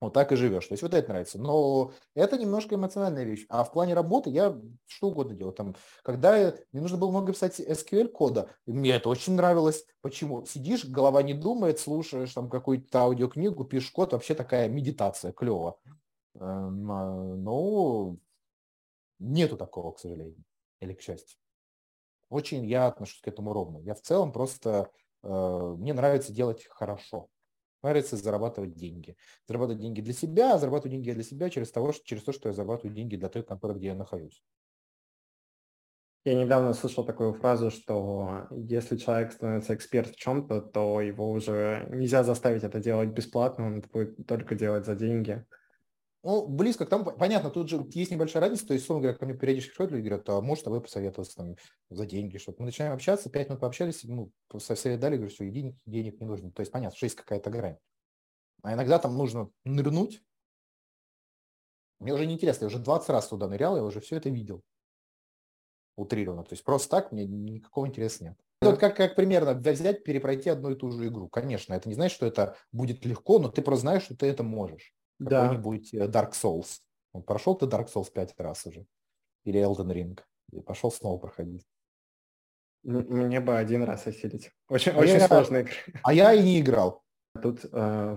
Вот 0.00 0.12
так 0.12 0.32
и 0.32 0.36
живешь. 0.36 0.66
То 0.66 0.72
есть 0.74 0.82
вот 0.82 0.92
это 0.92 1.08
нравится. 1.08 1.38
Но 1.38 1.92
это 2.14 2.36
немножко 2.36 2.74
эмоциональная 2.74 3.24
вещь. 3.24 3.46
А 3.48 3.64
в 3.64 3.72
плане 3.72 3.94
работы 3.94 4.30
я 4.30 4.58
что 4.86 5.08
угодно 5.08 5.34
делаю. 5.34 5.54
Там, 5.54 5.74
когда 6.02 6.54
мне 6.72 6.82
нужно 6.82 6.98
было 6.98 7.10
много 7.10 7.32
писать 7.32 7.58
SQL 7.60 8.08
кода, 8.08 8.50
мне 8.66 8.90
это 8.90 9.08
очень 9.08 9.34
нравилось. 9.34 9.86
Почему? 10.02 10.44
Сидишь, 10.44 10.84
голова 10.84 11.22
не 11.22 11.32
думает, 11.32 11.78
слушаешь 11.78 12.34
там 12.34 12.50
какую-то 12.50 12.98
аудиокнигу, 12.98 13.64
пишешь 13.64 13.92
код, 13.92 14.12
вообще 14.12 14.34
такая 14.34 14.68
медитация, 14.68 15.32
клево. 15.32 15.78
Эм, 16.34 16.90
а, 16.90 17.34
но 17.36 18.16
нету 19.18 19.56
такого, 19.56 19.92
к 19.92 20.00
сожалению, 20.00 20.44
или 20.80 20.92
к 20.92 21.00
счастью. 21.00 21.38
Очень 22.28 22.66
я 22.66 22.88
отношусь 22.88 23.20
к 23.20 23.28
этому 23.28 23.52
ровно. 23.52 23.78
Я 23.78 23.94
в 23.94 24.00
целом 24.00 24.32
просто, 24.32 24.90
э, 25.22 25.74
мне 25.78 25.94
нравится 25.94 26.32
делать 26.32 26.66
хорошо 26.68 27.28
нравится 27.84 28.16
зарабатывать 28.16 28.74
деньги. 28.74 29.16
Зарабатывать 29.46 29.80
деньги 29.82 30.00
для 30.00 30.12
себя, 30.12 30.54
а 30.54 30.58
зарабатывать 30.58 30.92
деньги 30.92 31.12
для 31.12 31.22
себя 31.22 31.50
через, 31.50 31.70
того, 31.70 31.92
через 31.92 32.24
то, 32.24 32.32
что 32.32 32.48
я 32.48 32.52
зарабатываю 32.52 32.94
деньги 32.94 33.16
для 33.16 33.28
той 33.28 33.42
конторы, 33.42 33.74
где 33.74 33.88
я 33.88 33.94
нахожусь. 33.94 34.42
Я 36.24 36.34
недавно 36.34 36.72
слышал 36.72 37.04
такую 37.04 37.34
фразу, 37.34 37.70
что 37.70 38.46
если 38.50 38.96
человек 38.96 39.32
становится 39.32 39.74
эксперт 39.74 40.08
в 40.08 40.16
чем-то, 40.16 40.62
то 40.62 41.02
его 41.02 41.30
уже 41.30 41.86
нельзя 41.90 42.24
заставить 42.24 42.64
это 42.64 42.80
делать 42.80 43.10
бесплатно, 43.10 43.66
он 43.66 43.78
это 43.80 43.88
будет 43.90 44.26
только 44.26 44.54
делать 44.54 44.86
за 44.86 44.94
деньги. 44.94 45.44
Ну, 46.24 46.46
близко 46.46 46.86
к 46.86 46.88
тому, 46.88 47.04
понятно, 47.04 47.50
тут 47.50 47.68
же 47.68 47.86
есть 47.90 48.10
небольшая 48.10 48.40
разница, 48.40 48.66
то 48.66 48.72
есть, 48.72 48.84
условно 48.84 49.02
говоря, 49.02 49.18
ко 49.18 49.26
мне 49.26 49.34
периодически 49.34 49.72
приходят 49.72 49.92
люди 49.92 50.08
говорят, 50.08 50.28
а 50.30 50.40
может, 50.40 50.66
а 50.66 50.70
вы 50.70 50.80
посоветоваться 50.80 51.36
там 51.36 51.56
за 51.90 52.06
деньги, 52.06 52.38
что-то. 52.38 52.62
Мы 52.62 52.66
начинаем 52.66 52.94
общаться, 52.94 53.28
пять 53.28 53.50
минут 53.50 53.60
пообщались, 53.60 54.04
ну, 54.04 54.32
совет 54.58 55.00
дали, 55.00 55.16
говорю, 55.16 55.30
что 55.30 55.44
денег, 55.44 55.76
денег 55.84 56.18
не 56.18 56.26
нужно. 56.26 56.50
То 56.50 56.60
есть, 56.60 56.72
понятно, 56.72 56.96
что 56.96 57.04
есть 57.04 57.16
какая-то 57.16 57.50
грань. 57.50 57.76
А 58.62 58.72
иногда 58.72 58.98
там 58.98 59.18
нужно 59.18 59.50
нырнуть. 59.64 60.22
Мне 62.00 62.14
уже 62.14 62.24
неинтересно, 62.24 62.64
я 62.64 62.68
уже 62.68 62.78
20 62.78 63.10
раз 63.10 63.28
туда 63.28 63.46
нырял, 63.46 63.76
я 63.76 63.84
уже 63.84 64.00
все 64.00 64.16
это 64.16 64.30
видел. 64.30 64.62
Утрированно. 65.96 66.44
То 66.44 66.54
есть 66.54 66.64
просто 66.64 66.88
так 66.88 67.12
мне 67.12 67.26
никакого 67.26 67.86
интереса 67.86 68.24
нет. 68.24 68.38
Вот 68.62 68.78
как, 68.78 68.96
как 68.96 69.14
примерно 69.14 69.52
взять, 69.52 70.02
перепройти 70.04 70.48
одну 70.48 70.70
и 70.70 70.74
ту 70.74 70.90
же 70.90 71.06
игру. 71.06 71.28
Конечно, 71.28 71.74
это 71.74 71.86
не 71.86 71.94
значит, 71.94 72.16
что 72.16 72.24
это 72.24 72.56
будет 72.72 73.04
легко, 73.04 73.38
но 73.38 73.50
ты 73.50 73.60
просто 73.60 73.82
знаешь, 73.82 74.04
что 74.04 74.16
ты 74.16 74.24
это 74.24 74.42
можешь. 74.42 74.93
Какой-нибудь 75.18 75.94
э, 75.94 76.06
Dark 76.06 76.32
Souls. 76.32 76.80
Прошел 77.26 77.54
ты 77.54 77.66
Dark 77.66 77.88
Souls 77.92 78.10
пять 78.12 78.34
раз 78.38 78.66
уже. 78.66 78.86
Или 79.44 79.60
Elden 79.60 79.92
Ring. 79.92 80.20
И 80.52 80.60
пошел 80.60 80.90
снова 80.90 81.18
проходить. 81.18 81.66
Мне 82.82 83.40
бы 83.40 83.56
один 83.56 83.82
раз 83.84 84.06
осилить. 84.06 84.50
Очень, 84.68 84.92
а 84.92 84.98
очень 84.98 85.14
я, 85.14 85.26
сложная 85.26 85.62
игра. 85.62 85.72
А 86.02 86.12
я 86.12 86.34
и 86.34 86.42
не 86.42 86.60
играл. 86.60 87.02
Тут 87.42 87.64
э, 87.64 87.68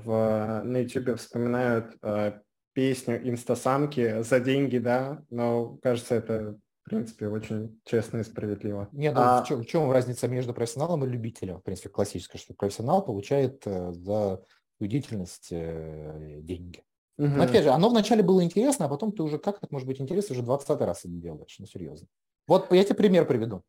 в, 0.03 0.61
на 0.63 0.77
YouTube 0.77 1.17
вспоминают 1.17 1.97
э, 2.01 2.39
песню 2.73 3.27
«Инстасамки» 3.27 4.21
за 4.21 4.39
деньги, 4.39 4.77
да, 4.77 5.23
но 5.29 5.77
кажется, 5.77 6.15
это 6.15 6.59
в 6.87 6.89
принципе, 6.89 7.27
очень 7.27 7.81
честно 7.83 8.19
и 8.19 8.23
справедливо. 8.23 8.87
Нет, 8.93 9.13
ну 9.13 9.19
а... 9.21 9.43
в, 9.43 9.47
чем, 9.47 9.61
в 9.61 9.65
чем 9.65 9.91
разница 9.91 10.29
между 10.29 10.53
профессионалом 10.53 11.03
и 11.03 11.09
любителем? 11.09 11.59
В 11.59 11.63
принципе, 11.63 11.89
классическая, 11.89 12.37
что 12.37 12.53
профессионал 12.53 13.03
получает 13.03 13.61
э, 13.67 13.91
за 13.91 14.41
деятельность 14.85 15.49
э, 15.51 16.39
деньги. 16.41 16.83
Угу. 17.17 17.27
Но 17.27 17.43
опять 17.43 17.63
же, 17.63 17.69
оно 17.69 17.89
вначале 17.89 18.21
было 18.21 18.43
интересно, 18.43 18.85
а 18.85 18.89
потом 18.89 19.11
ты 19.11 19.23
уже 19.23 19.39
как 19.39 19.57
это 19.57 19.67
может 19.71 19.87
быть 19.87 19.99
интересно, 19.99 20.33
уже 20.33 20.43
20 20.43 20.81
раз 20.81 20.99
это 20.99 21.09
делаешь, 21.09 21.55
ну 21.59 21.65
серьезно. 21.65 22.07
Вот 22.47 22.71
я 22.71 22.83
тебе 22.83 22.95
пример 22.95 23.25
приведу. 23.25 23.63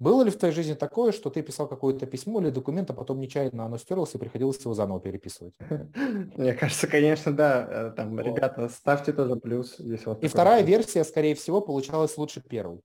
Было 0.00 0.22
ли 0.22 0.30
в 0.30 0.38
твоей 0.38 0.54
жизни 0.54 0.72
такое, 0.72 1.12
что 1.12 1.28
ты 1.28 1.42
писал 1.42 1.68
какое-то 1.68 2.06
письмо 2.06 2.40
или 2.40 2.48
документ, 2.48 2.90
а 2.90 2.94
потом 2.94 3.20
нечаянно 3.20 3.66
оно 3.66 3.76
стерлось 3.76 4.14
и 4.14 4.18
приходилось 4.18 4.58
его 4.60 4.72
заново 4.72 4.98
переписывать? 4.98 5.54
Мне 6.36 6.54
кажется, 6.54 6.86
конечно, 6.86 7.32
да. 7.32 7.68
Э, 7.70 7.92
там, 7.94 8.18
ребята, 8.18 8.70
ставьте 8.70 9.12
тоже 9.12 9.36
плюс. 9.36 9.78
Если 9.78 10.06
вот 10.06 10.24
и 10.24 10.28
вторая 10.28 10.62
версия, 10.62 11.04
скорее 11.04 11.34
всего, 11.34 11.60
получалась 11.60 12.16
лучше 12.16 12.42
первой. 12.42 12.80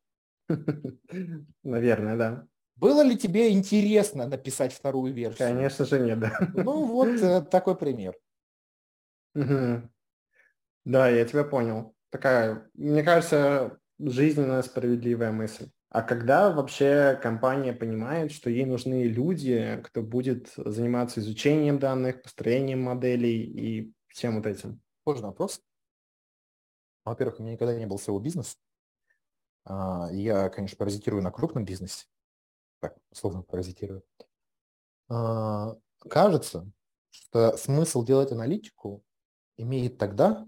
Наверное, 1.64 2.18
да. 2.18 2.48
Было 2.76 3.02
ли 3.04 3.18
тебе 3.18 3.52
интересно 3.52 4.28
написать 4.28 4.74
вторую 4.74 5.14
версию? 5.14 5.48
Конечно 5.48 5.86
же 5.86 6.00
нет, 6.00 6.20
да. 6.20 6.38
Ну 6.54 6.86
вот 6.86 7.08
э, 7.08 7.42
такой 7.42 7.76
пример. 7.76 8.16
Да, 9.34 11.10
я 11.10 11.26
тебя 11.26 11.44
понял. 11.44 11.96
Такая, 12.10 12.70
мне 12.74 13.02
кажется, 13.04 13.80
жизненно 14.00 14.62
справедливая 14.62 15.32
мысль. 15.32 15.70
А 15.90 16.02
когда 16.02 16.52
вообще 16.52 17.18
компания 17.22 17.72
понимает, 17.72 18.32
что 18.32 18.50
ей 18.50 18.66
нужны 18.66 19.06
люди, 19.06 19.82
кто 19.86 20.02
будет 20.02 20.52
заниматься 20.58 21.22
изучением 21.22 21.80
данных, 21.80 22.22
построением 22.22 22.82
моделей 22.82 23.44
и 23.44 23.94
всем 24.08 24.36
вот 24.36 24.46
этим? 24.46 24.82
Сложный 25.04 25.30
вопрос. 25.30 25.62
Во-первых, 27.06 27.40
у 27.40 27.44
меня 27.44 27.54
никогда 27.54 27.76
не 27.76 27.86
был 27.86 27.98
своего 27.98 28.20
бизнеса. 28.20 28.58
А, 29.64 30.10
я, 30.12 30.50
конечно, 30.50 30.76
паразитирую 30.76 31.24
на 31.24 31.32
крупном 31.32 31.64
бизнесе. 31.64 32.06
Так, 32.80 32.98
условно 33.12 33.42
паразитирую. 33.42 34.04
А, 35.10 35.76
кажется, 36.10 36.70
что 37.10 37.58
смысл 37.58 38.04
делать 38.04 38.32
аналитику 38.32 39.04
имеет 39.58 39.98
тогда, 39.98 40.48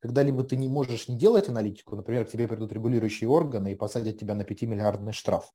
когда 0.00 0.22
либо 0.22 0.42
ты 0.44 0.56
не 0.56 0.68
можешь 0.68 1.08
не 1.08 1.16
делать 1.16 1.48
аналитику, 1.48 1.94
например, 1.96 2.26
к 2.26 2.30
тебе 2.30 2.48
придут 2.48 2.72
регулирующие 2.72 3.28
органы 3.28 3.72
и 3.72 3.76
посадят 3.76 4.18
тебя 4.18 4.34
на 4.34 4.42
5-миллиардный 4.42 5.12
штраф, 5.12 5.52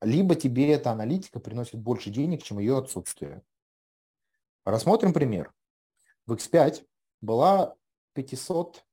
либо 0.00 0.34
тебе 0.34 0.72
эта 0.72 0.90
аналитика 0.90 1.40
приносит 1.40 1.80
больше 1.80 2.10
денег, 2.10 2.42
чем 2.42 2.58
ее 2.58 2.78
отсутствие. 2.78 3.42
Рассмотрим 4.64 5.12
пример. 5.12 5.52
В 6.26 6.34
X5 6.34 6.84
была 7.20 7.76
500, 8.14 8.84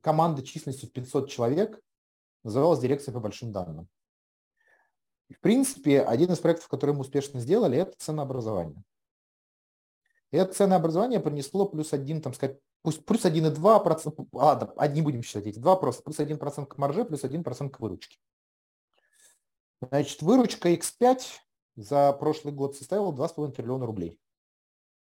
команда 0.00 0.42
численностью 0.42 0.88
в 0.88 0.92
500 0.92 1.30
человек, 1.30 1.80
называлась 2.42 2.80
дирекция 2.80 3.12
по 3.12 3.20
большим 3.20 3.52
данным. 3.52 3.88
В 5.30 5.40
принципе, 5.40 6.02
один 6.02 6.32
из 6.32 6.38
проектов, 6.38 6.68
который 6.68 6.94
мы 6.94 7.00
успешно 7.00 7.40
сделали, 7.40 7.78
это 7.78 7.96
ценообразование. 7.98 8.82
И 10.30 10.36
это 10.36 10.52
ценообразование 10.52 11.20
принесло 11.20 11.66
плюс 11.66 11.92
один, 11.92 12.20
там 12.20 12.34
сказать, 12.34 12.58
пусть 12.82 13.04
плюс 13.04 13.24
1,2%, 13.24 14.28
ладно, 14.32 14.72
одни 14.76 15.02
будем 15.02 15.22
считать 15.22 15.46
эти 15.46 15.58
два 15.58 15.76
просто, 15.76 16.02
плюс 16.02 16.18
1% 16.18 16.66
к 16.66 16.78
марже, 16.78 17.04
плюс 17.04 17.24
1% 17.24 17.70
к 17.70 17.80
выручке. 17.80 18.18
Значит, 19.80 20.22
выручка 20.22 20.72
X5 20.72 21.22
за 21.76 22.12
прошлый 22.12 22.54
год 22.54 22.76
составила 22.76 23.12
2,5 23.12 23.52
триллиона 23.52 23.86
рублей. 23.86 24.18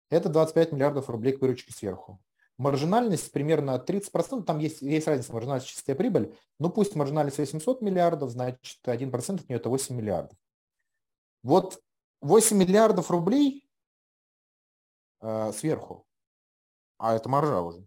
Это 0.10 0.30
25 0.30 0.74
миллиардов 0.74 1.10
рублей 1.10 1.34
к 1.34 1.42
выручке 1.42 1.72
сверху. 1.72 2.22
Маржинальность 2.58 3.32
примерно 3.32 3.84
30%, 3.86 4.44
там 4.44 4.60
есть, 4.60 4.82
есть 4.82 5.08
разница 5.08 5.34
маржинальность 5.34 5.68
чистая 5.68 5.96
прибыль, 5.96 6.36
ну 6.60 6.70
пусть 6.70 6.96
маржинальность 6.96 7.38
800 7.38 7.82
миллиардов, 7.82 8.32
значит 8.32 8.80
1% 8.86 9.42
от 9.42 9.50
нее 9.50 9.58
это 9.58 9.70
8 9.70 9.96
миллиардов. 9.96 10.38
Вот 11.44 11.82
8 12.22 12.58
миллиардов 12.58 13.12
рублей 13.12 13.70
э, 15.22 15.52
сверху, 15.52 16.06
а 16.98 17.16
это 17.16 17.30
маржа 17.30 17.62
уже. 17.62 17.86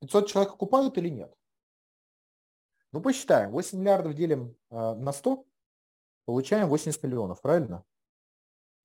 500 0.00 0.28
человек 0.28 0.52
окупают 0.52 0.96
или 0.98 1.08
нет? 1.08 1.34
Ну, 2.92 3.00
посчитаем. 3.00 3.50
8 3.50 3.78
миллиардов 3.78 4.14
делим 4.14 4.56
э, 4.70 4.94
на 4.94 5.12
100, 5.12 5.44
получаем 6.24 6.68
80 6.68 7.02
миллионов, 7.02 7.40
правильно? 7.40 7.84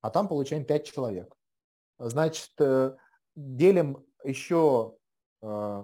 А 0.02 0.10
там 0.12 0.28
получаем 0.28 0.66
5 0.66 0.86
человек. 0.86 1.36
Значит, 1.98 2.52
э, 2.60 2.96
делим 3.36 4.06
еще 4.26 4.96
э, 5.42 5.84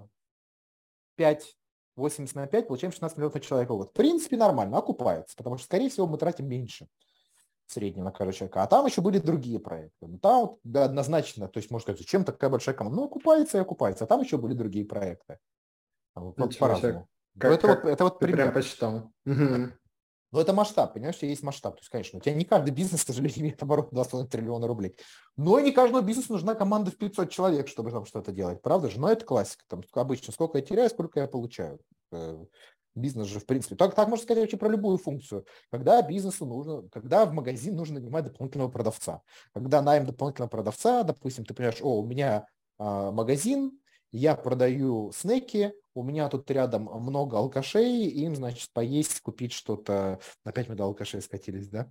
5, 1.16 1.58
80 1.96 2.36
на 2.36 2.48
5, 2.48 2.68
получаем 2.68 2.92
16 2.92 3.18
миллионов 3.18 3.36
на 3.36 3.42
человека 3.42 3.74
в 3.74 3.78
год. 3.78 3.90
В 3.90 3.94
принципе, 3.94 4.38
нормально, 4.38 4.78
окупается, 4.78 5.36
потому 5.36 5.58
что, 5.58 5.66
скорее 5.66 5.90
всего, 5.90 6.08
мы 6.08 6.18
тратим 6.18 6.48
меньше 6.48 6.88
среднего 7.68 8.06
на 8.06 8.12
каждого 8.12 8.34
человека. 8.34 8.64
А 8.64 8.68
там 8.68 8.86
еще 8.86 9.02
были 9.02 9.20
другие 9.20 9.60
проекты. 9.60 10.08
Ну, 10.08 10.20
там 10.20 10.42
вот, 10.42 10.60
да, 10.64 10.86
однозначно, 10.86 11.48
то 11.48 11.58
есть, 11.58 11.72
можно 11.72 11.84
сказать, 11.84 12.00
зачем 12.00 12.24
такая 12.24 12.50
большая 12.50 12.76
команда? 12.76 13.00
Ну, 13.00 13.06
окупается 13.06 13.58
и 13.58 13.62
окупается. 13.62 14.04
А 14.04 14.08
там 14.08 14.22
еще 14.22 14.38
были 14.38 14.54
другие 14.54 14.86
проекты. 14.86 15.40
Вот, 16.16 16.36
по-разному. 16.58 17.08
Как, 17.40 17.52
это, 17.54 17.68
как, 17.68 17.84
вот, 17.84 17.90
это 17.90 18.04
вот 18.04 18.20
пример. 18.20 18.38
прям 18.38 18.54
посчитал. 18.54 19.12
Угу. 19.26 19.72
Но 20.32 20.40
это 20.40 20.54
масштаб, 20.54 20.94
понимаешь, 20.94 21.18
есть 21.22 21.44
масштаб. 21.44 21.76
То 21.76 21.82
есть, 21.82 21.90
конечно, 21.90 22.20
у 22.20 22.22
тебя 22.22 22.36
не 22.36 22.46
каждый 22.46 22.72
бизнес, 22.72 23.04
к 23.04 23.08
сожалению, 23.08 23.42
имеет 23.42 23.62
оборот 23.62 23.92
2,5 23.92 24.28
триллиона 24.28 24.68
рублей. 24.68 24.96
Но 25.38 25.60
и 25.60 25.64
не 25.64 25.72
каждому 25.72 26.06
бизнесу 26.06 26.34
нужна 26.34 26.56
команда 26.56 26.92
в 26.92 26.98
500 26.98 27.30
человек, 27.30 27.68
чтобы 27.68 27.92
там 27.92 28.06
что-то 28.06 28.32
делать. 28.32 28.62
Правда 28.62 28.90
же? 28.90 29.00
Но 29.00 29.12
это 29.12 29.26
классика. 29.26 29.64
Там 29.68 29.82
обычно 29.94 30.34
сколько 30.34 30.58
я 30.58 30.64
теряю, 30.64 30.90
сколько 30.90 31.20
я 31.20 31.28
получаю. 31.28 31.80
Э, 32.12 32.46
бизнес 32.96 33.28
же, 33.28 33.40
в 33.40 33.46
принципе. 33.46 33.76
Так, 33.76 33.96
так 33.96 34.08
можно 34.08 34.24
сказать 34.24 34.44
вообще 34.44 34.58
про 34.58 34.70
любую 34.70 34.98
функцию. 34.98 35.46
Когда 35.70 36.02
бизнесу 36.02 36.46
нужно, 36.46 36.88
когда 36.90 37.26
в 37.26 37.34
магазин 37.34 37.76
нужно 37.76 38.00
нанимать 38.00 38.26
дополнительного 38.26 38.70
продавца. 38.70 39.22
Когда 39.54 39.82
найм 39.82 40.06
дополнительного 40.06 40.50
продавца, 40.50 41.04
допустим, 41.04 41.46
ты 41.46 41.54
понимаешь, 41.54 41.82
о, 41.82 42.00
у 42.00 42.06
меня 42.06 42.46
а, 42.78 43.12
магазин, 43.12 43.80
я 44.12 44.36
продаю 44.36 45.12
снеки, 45.14 45.74
у 45.94 46.04
меня 46.04 46.30
тут 46.30 46.50
рядом 46.52 46.84
много 46.84 47.38
алкашей, 47.38 48.06
им, 48.08 48.36
значит, 48.36 48.70
поесть, 48.74 49.22
купить 49.22 49.54
что-то. 49.54 50.20
Опять 50.44 50.70
мы 50.70 50.76
до 50.76 50.86
алкашей 50.86 51.22
скатились, 51.22 51.70
да? 51.70 51.90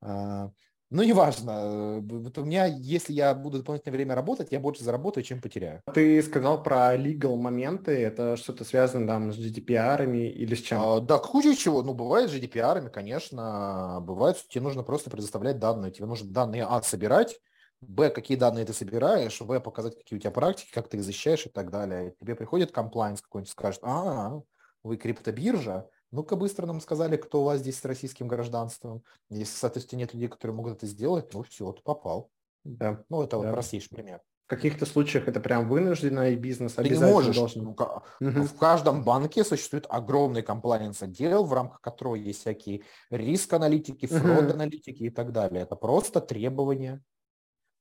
А, 0.00 0.50
ну, 0.88 1.02
неважно. 1.02 2.00
Вот 2.00 2.38
у 2.38 2.44
меня, 2.44 2.66
если 2.66 3.12
я 3.12 3.34
буду 3.34 3.58
дополнительное 3.58 3.96
время 3.96 4.14
работать, 4.14 4.48
я 4.52 4.60
больше 4.60 4.84
заработаю, 4.84 5.24
чем 5.24 5.40
потеряю. 5.40 5.82
Ты 5.92 6.22
сказал 6.22 6.62
про 6.62 6.96
legal 6.96 7.36
моменты. 7.36 7.90
Это 7.92 8.36
что-то 8.36 8.64
связано 8.64 9.06
там 9.06 9.32
с 9.32 9.36
GDPR 9.36 10.08
или 10.08 10.54
с 10.54 10.60
чем? 10.60 10.80
А, 10.80 11.00
да, 11.00 11.18
куча 11.18 11.56
чего. 11.56 11.82
Ну, 11.82 11.92
бывает 11.92 12.30
с 12.30 12.34
GDPR, 12.34 12.88
конечно. 12.90 13.98
Бывает, 14.02 14.36
что 14.36 14.48
тебе 14.48 14.62
нужно 14.62 14.84
просто 14.84 15.10
предоставлять 15.10 15.58
данные. 15.58 15.90
Тебе 15.90 16.06
нужно 16.06 16.30
данные 16.30 16.64
А 16.64 16.80
собирать, 16.82 17.40
Б, 17.80 18.10
какие 18.10 18.36
данные 18.36 18.64
ты 18.64 18.72
собираешь, 18.72 19.40
В, 19.40 19.60
показать, 19.60 19.96
какие 19.96 20.18
у 20.18 20.20
тебя 20.20 20.30
практики, 20.30 20.70
как 20.72 20.88
ты 20.88 20.96
их 20.96 21.04
защищаешь 21.04 21.46
и 21.46 21.50
так 21.50 21.70
далее. 21.70 22.10
И 22.10 22.14
тебе 22.18 22.34
приходит 22.34 22.72
комплайнс 22.72 23.20
какой-нибудь, 23.20 23.50
скажет, 23.50 23.80
а, 23.82 24.40
вы 24.82 24.96
криптобиржа, 24.96 25.88
ну-ка 26.12 26.36
быстро 26.36 26.66
нам 26.66 26.80
сказали, 26.80 27.16
кто 27.16 27.42
у 27.42 27.44
вас 27.44 27.60
здесь 27.60 27.78
с 27.78 27.84
российским 27.84 28.28
гражданством. 28.28 29.02
Если, 29.28 29.56
соответственно, 29.56 30.00
нет 30.00 30.14
людей, 30.14 30.28
которые 30.28 30.54
могут 30.54 30.78
это 30.78 30.86
сделать, 30.86 31.32
ну 31.34 31.42
все, 31.42 31.70
ты 31.72 31.82
попал. 31.82 32.30
Да. 32.64 33.04
Ну, 33.08 33.22
это 33.22 33.32
да. 33.32 33.38
вот 33.38 33.52
простейший 33.52 33.90
пример. 33.90 34.20
В 34.46 34.48
каких-то 34.48 34.86
случаях 34.86 35.26
это 35.26 35.40
прям 35.40 35.68
вынужденный 35.68 36.36
бизнес 36.36 36.74
Ты 36.74 36.88
не 36.88 36.98
можешь. 36.98 37.34
Должен... 37.34 37.64
Ну, 37.64 37.70
угу. 37.72 38.42
В 38.42 38.56
каждом 38.56 39.02
банке 39.02 39.42
существует 39.42 39.86
огромный 39.88 40.42
комплайенс 40.42 41.02
отдел, 41.02 41.44
в 41.44 41.52
рамках 41.52 41.80
которого 41.80 42.14
есть 42.14 42.40
всякие 42.40 42.82
риск-аналитики, 43.10 44.06
фрод-аналитики 44.06 45.02
и 45.02 45.10
так 45.10 45.32
далее. 45.32 45.62
Это 45.62 45.74
просто 45.74 46.20
требования 46.20 47.02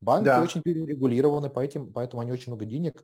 Банки 0.02 0.26
да. 0.26 0.42
очень 0.42 0.62
перерегулированы, 0.62 1.50
поэтому, 1.50 1.92
поэтому 1.92 2.22
они 2.22 2.32
очень 2.32 2.52
много 2.52 2.66
денег 2.66 3.04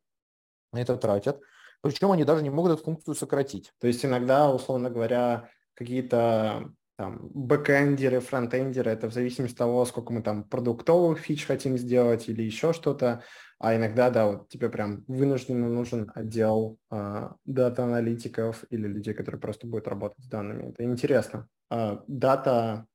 на 0.71 0.81
это 0.81 0.97
тратят. 0.97 1.39
Причем 1.81 2.11
они 2.11 2.23
даже 2.23 2.43
не 2.43 2.49
могут 2.49 2.73
эту 2.73 2.83
функцию 2.83 3.15
сократить. 3.15 3.71
То 3.79 3.87
есть 3.87 4.05
иногда, 4.05 4.51
условно 4.51 4.89
говоря, 4.89 5.49
какие-то 5.73 6.71
там 7.01 7.29
бэкэндеры, 7.33 8.19
фронтендеры, 8.19 8.91
это 8.91 9.09
в 9.09 9.13
зависимости 9.13 9.55
от 9.55 9.57
того, 9.57 9.85
сколько 9.85 10.13
мы 10.13 10.21
там 10.21 10.43
продуктовых 10.43 11.17
фич 11.17 11.47
хотим 11.47 11.77
сделать 11.77 12.29
или 12.29 12.43
еще 12.43 12.73
что-то. 12.73 13.23
А 13.57 13.75
иногда, 13.75 14.11
да, 14.11 14.27
вот 14.27 14.49
тебе 14.49 14.69
прям 14.69 15.03
вынужденно 15.07 15.67
нужен 15.67 16.11
отдел 16.13 16.77
э, 16.91 17.29
дата-аналитиков 17.45 18.63
или 18.69 18.87
людей, 18.87 19.15
которые 19.15 19.41
просто 19.41 19.65
будут 19.65 19.87
работать 19.87 20.23
с 20.23 20.27
данными. 20.27 20.69
Это 20.69 20.83
интересно. 20.83 21.47
Э, 21.71 21.97
дата 22.07 22.85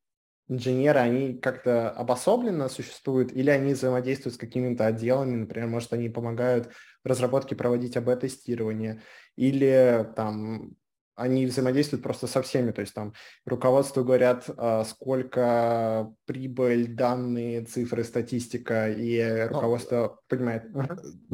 инженеры, 0.48 1.00
они 1.00 1.34
как-то 1.38 1.90
обособленно 1.90 2.68
существуют 2.68 3.32
или 3.32 3.50
они 3.50 3.74
взаимодействуют 3.74 4.34
с 4.36 4.38
какими-то 4.38 4.86
отделами, 4.86 5.36
например, 5.36 5.68
может, 5.68 5.92
они 5.92 6.08
помогают 6.08 6.70
в 7.02 7.08
разработке 7.08 7.56
проводить 7.56 7.96
АБ-тестирование, 7.96 9.02
или 9.36 10.06
там 10.16 10.76
они 11.16 11.46
взаимодействуют 11.46 12.02
просто 12.02 12.26
со 12.26 12.42
всеми, 12.42 12.70
то 12.72 12.82
есть 12.82 12.92
там 12.94 13.14
руководству 13.46 14.04
говорят, 14.04 14.44
а, 14.56 14.84
сколько 14.84 16.14
прибыль, 16.26 16.94
данные, 16.94 17.64
цифры, 17.64 18.04
статистика, 18.04 18.90
и 18.90 19.22
ну, 19.24 19.48
руководство 19.48 19.96
Но, 19.96 20.18
понимает. 20.28 20.64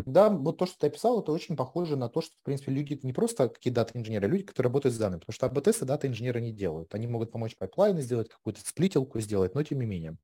Да, 0.06 0.30
вот 0.30 0.56
то, 0.56 0.66
что 0.66 0.78
ты 0.78 0.86
описал, 0.86 1.20
это 1.20 1.32
очень 1.32 1.56
похоже 1.56 1.96
на 1.96 2.08
то, 2.08 2.20
что, 2.20 2.32
в 2.40 2.44
принципе, 2.44 2.70
люди 2.70 2.98
не 3.02 3.12
просто 3.12 3.48
какие 3.48 3.72
дата-инженеры, 3.72 4.26
а 4.26 4.30
люди, 4.30 4.44
которые 4.44 4.68
работают 4.68 4.94
с 4.94 4.98
данными, 4.98 5.20
потому 5.20 5.34
что 5.34 5.46
A/B-тесты 5.46 5.84
дата-инженеры 5.84 6.40
не 6.40 6.52
делают. 6.52 6.94
Они 6.94 7.08
могут 7.08 7.32
помочь 7.32 7.56
пайплайны 7.56 8.02
сделать, 8.02 8.28
какую-то 8.28 8.60
сплитилку 8.60 9.18
сделать, 9.20 9.54
но 9.54 9.62
тем 9.64 9.80
не 9.80 9.86
менее. 9.86 10.16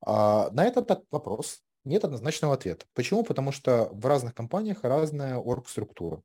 А, 0.00 0.48
на 0.52 0.64
этот 0.64 1.04
вопрос 1.10 1.60
нет 1.84 2.04
однозначного 2.04 2.54
ответа. 2.54 2.86
Почему? 2.94 3.24
Потому 3.24 3.50
что 3.50 3.88
в 3.92 4.06
разных 4.06 4.34
компаниях 4.34 4.84
разная 4.84 5.36
орг-структура. 5.38 6.22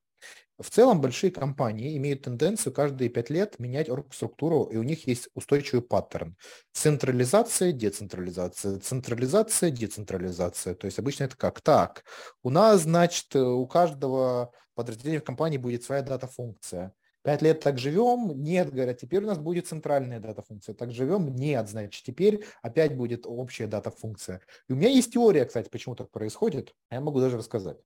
В 0.59 0.69
целом 0.69 1.01
большие 1.01 1.31
компании 1.31 1.97
имеют 1.97 2.21
тенденцию 2.21 2.73
каждые 2.73 3.09
пять 3.09 3.31
лет 3.31 3.57
менять 3.57 3.89
оргструктуру, 3.89 4.65
и 4.65 4.77
у 4.77 4.83
них 4.83 5.07
есть 5.07 5.29
устойчивый 5.33 5.81
паттерн. 5.81 6.35
Централизация, 6.71 7.71
децентрализация, 7.71 8.79
централизация, 8.79 9.71
децентрализация. 9.71 10.75
То 10.75 10.85
есть 10.85 10.99
обычно 10.99 11.23
это 11.23 11.35
как? 11.35 11.61
Так, 11.61 12.03
у 12.43 12.51
нас, 12.51 12.81
значит, 12.81 13.35
у 13.35 13.65
каждого 13.65 14.51
подразделения 14.75 15.19
в 15.19 15.23
компании 15.23 15.57
будет 15.57 15.83
своя 15.83 16.03
дата-функция. 16.03 16.93
Пять 17.23 17.43
лет 17.43 17.59
так 17.59 17.77
живем? 17.77 18.41
Нет, 18.41 18.71
говорят, 18.71 18.99
теперь 18.99 19.23
у 19.23 19.27
нас 19.27 19.37
будет 19.37 19.67
центральная 19.67 20.19
дата-функция. 20.19 20.73
Так 20.73 20.91
живем? 20.91 21.35
Нет, 21.35 21.69
значит, 21.69 22.03
теперь 22.03 22.43
опять 22.63 22.95
будет 22.95 23.25
общая 23.27 23.67
дата-функция. 23.67 24.41
И 24.67 24.73
у 24.73 24.75
меня 24.75 24.89
есть 24.89 25.13
теория, 25.13 25.45
кстати, 25.45 25.69
почему 25.69 25.95
так 25.95 26.09
происходит. 26.09 26.73
Я 26.89 26.99
могу 26.99 27.19
даже 27.19 27.37
рассказать. 27.37 27.77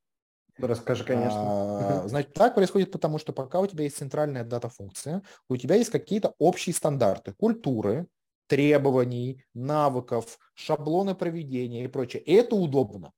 Расскажи, 0.58 1.03
конечно. 1.03 2.03
А, 2.03 2.08
значит, 2.08 2.34
так 2.34 2.56
происходит 2.56 2.91
потому, 2.91 3.18
что 3.18 3.34
пока 3.34 3.60
у 3.60 3.68
тебя 3.68 3.84
есть 3.84 3.97
центральная 3.97 4.43
дата-функция, 4.43 5.22
у 5.49 5.58
тебя 5.58 5.76
есть 5.76 5.89
какие-то 5.89 6.34
общие 6.39 6.74
стандарты, 6.74 7.34
культуры, 7.34 8.08
требований, 8.47 9.43
навыков, 9.53 10.38
шаблоны 10.53 11.14
проведения 11.16 11.84
и 11.84 11.88
прочее. 11.88 12.22
И 12.24 12.34
это 12.34 12.56
удобно. 12.56 13.12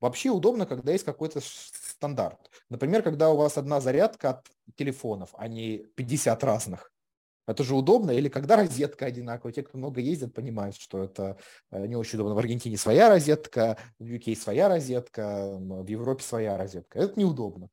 Вообще 0.00 0.30
удобно, 0.30 0.66
когда 0.66 0.92
есть 0.92 1.04
какой-то 1.04 1.40
стандарт. 1.40 2.50
Например, 2.68 3.02
когда 3.02 3.30
у 3.30 3.36
вас 3.36 3.56
одна 3.56 3.80
зарядка 3.80 4.30
от 4.30 4.46
телефонов, 4.74 5.30
а 5.34 5.46
не 5.48 5.78
50 5.94 6.42
разных. 6.44 6.91
Это 7.46 7.64
же 7.64 7.74
удобно. 7.74 8.10
Или 8.12 8.28
когда 8.28 8.56
розетка 8.56 9.06
одинаковая. 9.06 9.52
Те, 9.52 9.62
кто 9.62 9.78
много 9.78 10.00
ездит, 10.00 10.34
понимают, 10.34 10.76
что 10.76 11.02
это 11.02 11.36
э, 11.70 11.86
не 11.86 11.96
очень 11.96 12.18
удобно. 12.18 12.34
В 12.34 12.38
Аргентине 12.38 12.76
своя 12.76 13.08
розетка, 13.08 13.78
в 13.98 14.04
UK 14.04 14.36
своя 14.36 14.68
розетка, 14.68 15.56
в 15.58 15.86
Европе 15.86 16.22
своя 16.22 16.56
розетка. 16.56 16.98
Это 16.98 17.18
неудобно. 17.18 17.68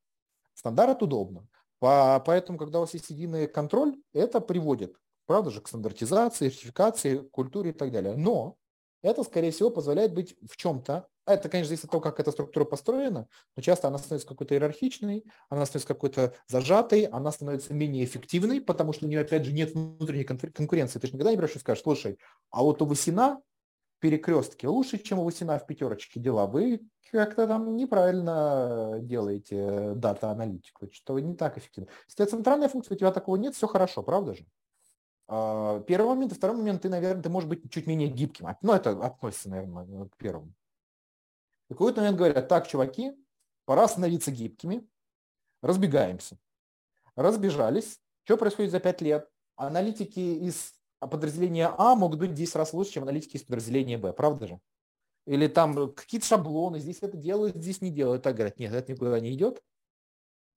Стандарт 0.53 1.01
удобно. 1.03 1.47
Поэтому, 1.79 2.57
когда 2.57 2.79
у 2.79 2.81
вас 2.81 2.93
есть 2.93 3.09
единый 3.09 3.47
контроль, 3.47 3.95
это 4.11 4.41
приводит, 4.41 4.97
правда 5.25 5.49
же, 5.49 5.61
к 5.61 5.69
стандартизации, 5.69 6.49
сертификации, 6.49 7.17
культуре 7.17 7.69
и 7.69 7.73
так 7.73 7.91
далее. 7.91 8.17
Но 8.17 8.57
это, 9.01 9.23
скорее 9.23 9.51
всего, 9.51 9.69
позволяет 9.69 10.13
быть 10.13 10.35
в 10.47 10.57
чем-то 10.57 11.07
это, 11.33 11.49
конечно, 11.49 11.69
зависит 11.69 11.85
от 11.85 11.91
того, 11.91 12.01
как 12.01 12.19
эта 12.19 12.31
структура 12.31 12.65
построена, 12.65 13.27
но 13.55 13.61
часто 13.61 13.87
она 13.87 13.97
становится 13.97 14.27
какой-то 14.27 14.55
иерархичной, 14.55 15.25
она 15.49 15.65
становится 15.65 15.87
какой-то 15.87 16.33
зажатой, 16.47 17.03
она 17.03 17.31
становится 17.31 17.73
менее 17.73 18.03
эффективной, 18.03 18.61
потому 18.61 18.93
что 18.93 19.05
у 19.05 19.09
нее, 19.09 19.21
опять 19.21 19.45
же, 19.45 19.53
нет 19.53 19.73
внутренней 19.73 20.23
конкуренции. 20.23 20.99
Ты 20.99 21.07
же 21.07 21.13
никогда 21.13 21.31
не 21.31 21.37
берешь 21.37 21.55
и 21.55 21.59
скажешь, 21.59 21.83
слушай, 21.83 22.17
а 22.49 22.63
вот 22.63 22.81
у 22.81 22.85
Васина 22.85 23.41
в 23.97 24.01
перекрестке 24.01 24.67
лучше, 24.67 24.97
чем 24.97 25.19
у 25.19 25.23
Васина 25.23 25.59
в 25.59 25.67
пятерочке 25.67 26.19
дела. 26.19 26.47
Вы 26.47 26.81
как-то 27.11 27.47
там 27.47 27.75
неправильно 27.75 28.97
делаете 29.01 29.93
дата-аналитику, 29.95 30.87
что 30.91 31.13
вы 31.13 31.21
не 31.21 31.35
так 31.35 31.57
эффективно. 31.57 31.89
Если 32.07 32.23
у 32.23 32.25
центральная 32.25 32.69
функция, 32.69 32.95
у 32.95 32.97
тебя 32.97 33.11
такого 33.11 33.35
нет, 33.35 33.55
все 33.55 33.67
хорошо, 33.67 34.01
правда 34.03 34.35
же? 34.35 34.45
А, 35.31 35.79
первый 35.81 36.15
момент. 36.15 36.33
второй 36.33 36.57
момент, 36.57 36.81
ты, 36.81 36.89
наверное, 36.89 37.21
ты 37.21 37.29
можешь 37.29 37.47
быть 37.47 37.71
чуть 37.71 37.85
менее 37.85 38.09
гибким. 38.09 38.47
Ну, 38.63 38.73
это 38.73 38.91
относится, 39.05 39.49
наверное, 39.49 40.05
к 40.07 40.17
первому. 40.17 40.53
И 41.69 41.73
в 41.73 41.77
какой-то 41.77 42.01
момент 42.01 42.17
говорят, 42.17 42.47
так, 42.47 42.67
чуваки, 42.67 43.13
пора 43.65 43.87
становиться 43.87 44.31
гибкими, 44.31 44.89
разбегаемся. 45.61 46.39
Разбежались. 47.15 47.99
Что 48.23 48.37
происходит 48.37 48.71
за 48.71 48.79
5 48.79 49.01
лет? 49.01 49.29
Аналитики 49.55 50.19
из 50.19 50.73
подразделения 50.99 51.67
А 51.77 51.95
могут 51.95 52.19
быть 52.19 52.33
10 52.33 52.55
раз 52.55 52.73
лучше, 52.73 52.93
чем 52.93 53.03
аналитики 53.03 53.37
из 53.37 53.43
подразделения 53.43 53.99
Б, 53.99 54.13
правда 54.13 54.47
же? 54.47 54.59
Или 55.27 55.47
там 55.47 55.93
какие-то 55.93 56.25
шаблоны, 56.25 56.79
здесь 56.79 56.99
это 57.01 57.17
делают, 57.17 57.55
здесь 57.55 57.81
не 57.81 57.91
делают. 57.91 58.23
Так 58.23 58.35
говорят, 58.35 58.57
нет, 58.57 58.73
это 58.73 58.91
никуда 58.91 59.19
не 59.19 59.31
идет. 59.33 59.61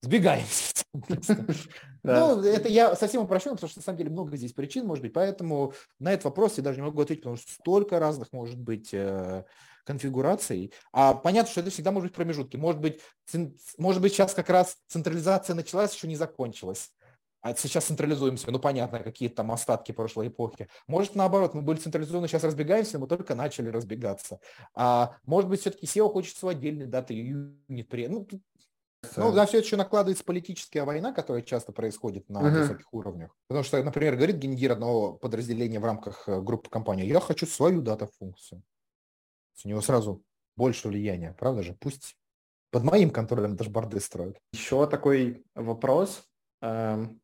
Сбегаемся. 0.01 0.82
Ну, 2.05 2.43
это 2.43 2.69
я 2.69 2.97
совсем 2.97 3.23
упрощен, 3.23 3.53
потому 3.53 3.71
что 3.71 3.79
на 3.79 3.85
самом 3.85 3.99
деле 3.99 4.11
много 4.11 4.37
здесь 4.37 4.53
причин, 4.53 4.87
может 4.87 5.03
быть, 5.03 5.13
поэтому 5.13 5.73
на 6.01 6.13
этот 6.13 6.25
вопрос 6.25 6.57
я 6.57 6.65
даже 6.65 6.81
не 6.81 6.85
могу 6.85 7.01
ответить, 7.01 7.23
потому 7.23 7.37
что 7.37 7.53
столько 7.53 8.01
разных 8.01 8.33
может 8.33 8.59
быть 8.59 8.93
э, 8.93 9.45
конфигураций. 9.85 10.73
А 10.93 11.15
понятно, 11.15 11.51
что 11.51 11.61
это 11.61 11.71
всегда 11.71 11.93
может 11.93 12.11
быть 12.11 12.17
промежутки. 12.17 12.57
Может 12.57 12.81
быть, 12.81 13.01
может 13.79 14.03
быть, 14.03 14.13
сейчас 14.13 14.35
как 14.35 14.51
раз 14.51 14.77
централизация 14.89 15.55
началась, 15.55 15.95
еще 15.95 16.09
не 16.09 16.17
закончилась. 16.17 16.91
А 17.43 17.57
сейчас 17.57 17.87
централизуемся, 17.87 18.53
ну 18.53 18.61
понятно, 18.61 19.01
какие 19.01 19.29
там 19.29 19.51
остатки 19.51 19.91
прошлой 19.91 20.29
эпохи. 20.29 20.69
Может 20.87 21.17
наоборот, 21.17 21.55
мы 21.55 21.63
были 21.63 21.77
централизованы, 21.77 22.29
сейчас 22.29 22.45
разбегаемся, 22.45 23.01
мы 23.01 23.09
только 23.09 23.35
начали 23.35 23.69
разбегаться. 23.69 24.39
А 24.77 25.17
может 25.25 25.51
быть, 25.51 25.61
все-таки 25.61 25.87
SEO 25.87 26.09
хочет 26.09 26.37
свой 26.37 26.55
отдельный 26.55 26.87
даты 26.87 27.15
юнит. 27.15 27.89
Ну, 28.09 28.29
ну, 29.17 29.33
на 29.33 29.47
все 29.47 29.59
это 29.59 29.67
еще 29.67 29.77
накладывается 29.77 30.25
политическая 30.25 30.85
война, 30.85 31.13
которая 31.13 31.43
часто 31.43 31.73
происходит 31.73 32.29
на 32.29 32.39
uh-huh. 32.39 32.61
высоких 32.61 32.93
уровнях. 32.93 33.37
Потому 33.49 33.65
что, 33.65 33.83
например, 33.83 34.17
говорит 34.17 34.37
гендир 34.37 34.73
одного 34.73 35.15
подразделения 35.15 35.81
в 35.81 35.85
рамках 35.85 36.29
э, 36.29 36.41
группы 36.41 36.71
компании, 36.71 37.07
я 37.07 37.21
хочу 37.21 37.47
свою 37.47 37.83
дата-функцию. 37.83 38.63
У 39.65 39.69
него 39.69 39.81
сразу 39.81 40.23
больше 40.57 40.89
влияния, 40.89 41.35
правда 41.39 41.63
же? 41.63 41.77
Пусть 41.79 42.17
под 42.71 42.85
моим 42.85 43.11
контролем 43.11 43.57
дашборды 43.57 44.01
строят. 44.01 44.39
Еще 44.53 44.87
такой 44.87 45.45
вопрос. 45.55 46.25
Эм, 46.63 47.21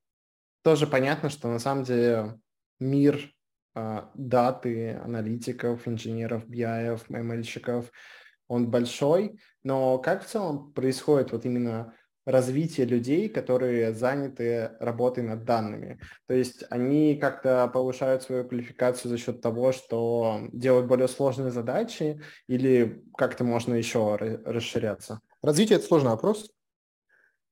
тоже 0.62 0.86
понятно, 0.86 1.30
что 1.30 1.48
на 1.48 1.58
самом 1.58 1.84
деле 1.84 2.38
мир 2.78 3.32
э, 3.74 4.02
даты, 4.14 4.94
аналитиков, 4.94 5.88
инженеров, 5.88 6.44
BI, 6.46 7.00
ML-щиков– 7.08 7.90
он 8.48 8.70
большой, 8.70 9.38
но 9.68 9.98
как 9.98 10.24
в 10.24 10.26
целом 10.26 10.72
происходит 10.72 11.30
вот 11.32 11.44
именно 11.44 11.92
развитие 12.24 12.86
людей, 12.86 13.28
которые 13.28 13.92
заняты 13.92 14.70
работой 14.80 15.22
над 15.22 15.44
данными. 15.44 16.00
То 16.26 16.32
есть 16.32 16.64
они 16.70 17.16
как-то 17.16 17.68
повышают 17.68 18.22
свою 18.22 18.48
квалификацию 18.48 19.10
за 19.10 19.18
счет 19.18 19.42
того, 19.42 19.72
что 19.72 20.40
делают 20.54 20.86
более 20.86 21.06
сложные 21.06 21.50
задачи, 21.50 22.18
или 22.46 23.04
как-то 23.14 23.44
можно 23.44 23.74
еще 23.74 24.16
расширяться? 24.16 25.20
Развитие– 25.42 25.76
это 25.78 25.86
сложный 25.86 26.12
вопрос. 26.12 26.50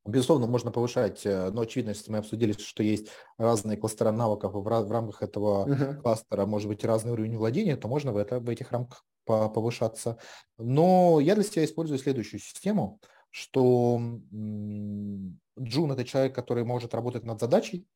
Безусловно, 0.06 0.46
можно 0.46 0.70
повышать, 0.70 1.26
э, 1.26 1.50
но 1.50 1.62
очевидно, 1.62 1.90
если 1.90 2.10
мы 2.12 2.18
обсудили, 2.18 2.52
что 2.52 2.82
есть 2.82 3.08
разные 3.36 3.76
кластера 3.76 4.12
навыков, 4.12 4.54
в, 4.54 4.62
в 4.62 4.92
рамках 4.92 5.22
этого 5.22 5.68
uh-huh. 5.68 6.00
кластера 6.00 6.46
может 6.46 6.68
быть 6.68 6.84
разный 6.84 7.12
уровень 7.12 7.36
владения, 7.36 7.76
то 7.76 7.88
можно 7.88 8.12
в, 8.12 8.16
это, 8.16 8.38
в 8.38 8.48
этих 8.48 8.72
рамках 8.72 9.04
повышаться. 9.26 10.18
Но 10.56 11.20
я 11.20 11.34
для 11.34 11.44
себя 11.44 11.64
использую 11.64 11.98
следующую 11.98 12.40
систему, 12.40 13.00
что 13.30 14.00
Джун– 14.30 15.92
это 15.92 16.04
человек, 16.04 16.34
который 16.34 16.64
может 16.64 16.94
работать 16.94 17.24
над 17.24 17.40
задачей, 17.40 17.86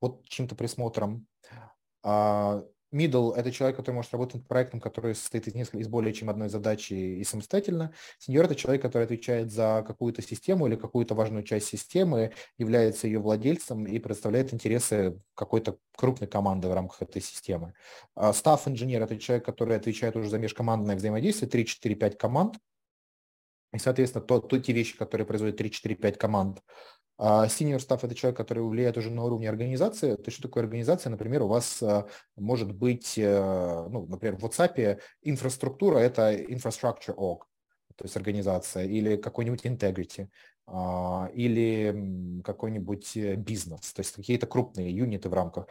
вот 0.00 0.24
чем-то 0.24 0.56
присмотром. 0.56 1.26
А 2.02 2.64
Middle– 2.92 3.34
это 3.36 3.50
человек, 3.50 3.76
который 3.76 3.96
может 3.96 4.12
работать 4.12 4.36
над 4.36 4.46
проектом, 4.46 4.80
который 4.80 5.14
состоит 5.14 5.48
из, 5.48 5.54
нескольких, 5.54 5.80
из 5.80 5.88
более 5.88 6.12
чем 6.12 6.28
одной 6.28 6.48
задачи 6.48 6.92
и 6.92 7.24
самостоятельно. 7.24 7.92
Senior– 8.20 8.42
это 8.44 8.54
человек, 8.54 8.82
который 8.82 9.04
отвечает 9.04 9.50
за 9.50 9.82
какую-то 9.86 10.20
систему 10.20 10.66
или 10.66 10.76
какую-то 10.76 11.14
важную 11.14 11.42
часть 11.42 11.68
системы, 11.68 12.32
является 12.58 13.06
ее 13.06 13.18
владельцем 13.18 13.86
и 13.86 13.98
представляет 13.98 14.52
интересы 14.52 15.18
какой-то 15.34 15.78
крупной 15.96 16.28
команды 16.28 16.68
в 16.68 16.74
рамках 16.74 17.02
этой 17.02 17.22
системы. 17.22 17.74
Staff 18.16 18.62
инженер– 18.66 19.02
это 19.04 19.18
человек, 19.18 19.44
который 19.44 19.76
отвечает 19.76 20.14
уже 20.16 20.28
за 20.28 20.38
межкомандное 20.38 20.96
взаимодействие, 20.96 21.48
3, 21.48 21.66
4, 21.66 21.94
5 21.94 22.18
команд. 22.18 22.58
И, 23.72 23.78
соответственно, 23.78 24.22
то, 24.22 24.38
то, 24.38 24.58
те 24.58 24.74
вещи, 24.74 24.98
которые 24.98 25.26
производят 25.26 25.56
3, 25.56 25.70
4, 25.70 25.94
5 25.94 26.18
команд, 26.18 26.58
а 26.58 27.01
senior 27.20 27.78
staff– 27.78 28.00
это 28.02 28.14
человек, 28.14 28.36
который 28.36 28.62
влияет 28.62 28.96
уже 28.96 29.10
на 29.10 29.24
уровне 29.24 29.48
организации. 29.48 30.16
То 30.16 30.24
есть 30.26 30.38
что 30.38 30.48
такое 30.48 30.64
организация? 30.64 31.10
Например, 31.10 31.42
у 31.42 31.48
вас 31.48 31.82
а, 31.82 32.06
может 32.36 32.72
быть, 32.72 33.16
э, 33.16 33.86
ну, 33.90 34.06
например, 34.06 34.36
в 34.36 34.44
WhatsApp 34.44 35.00
инфраструктура– 35.22 35.98
это 36.00 36.34
infrastructure 36.34 37.14
org, 37.16 37.44
то 37.96 38.04
есть 38.04 38.16
организация, 38.16 38.84
или 38.84 39.16
какой-нибудь 39.16 39.64
integrity, 39.64 40.28
а, 40.66 41.30
или 41.34 42.42
какой-нибудь 42.44 43.16
э, 43.16 43.36
бизнес, 43.36 43.92
то 43.92 44.00
есть 44.00 44.14
какие-то 44.14 44.46
крупные 44.46 44.90
юниты 44.90 45.28
в 45.28 45.34
рамках. 45.34 45.66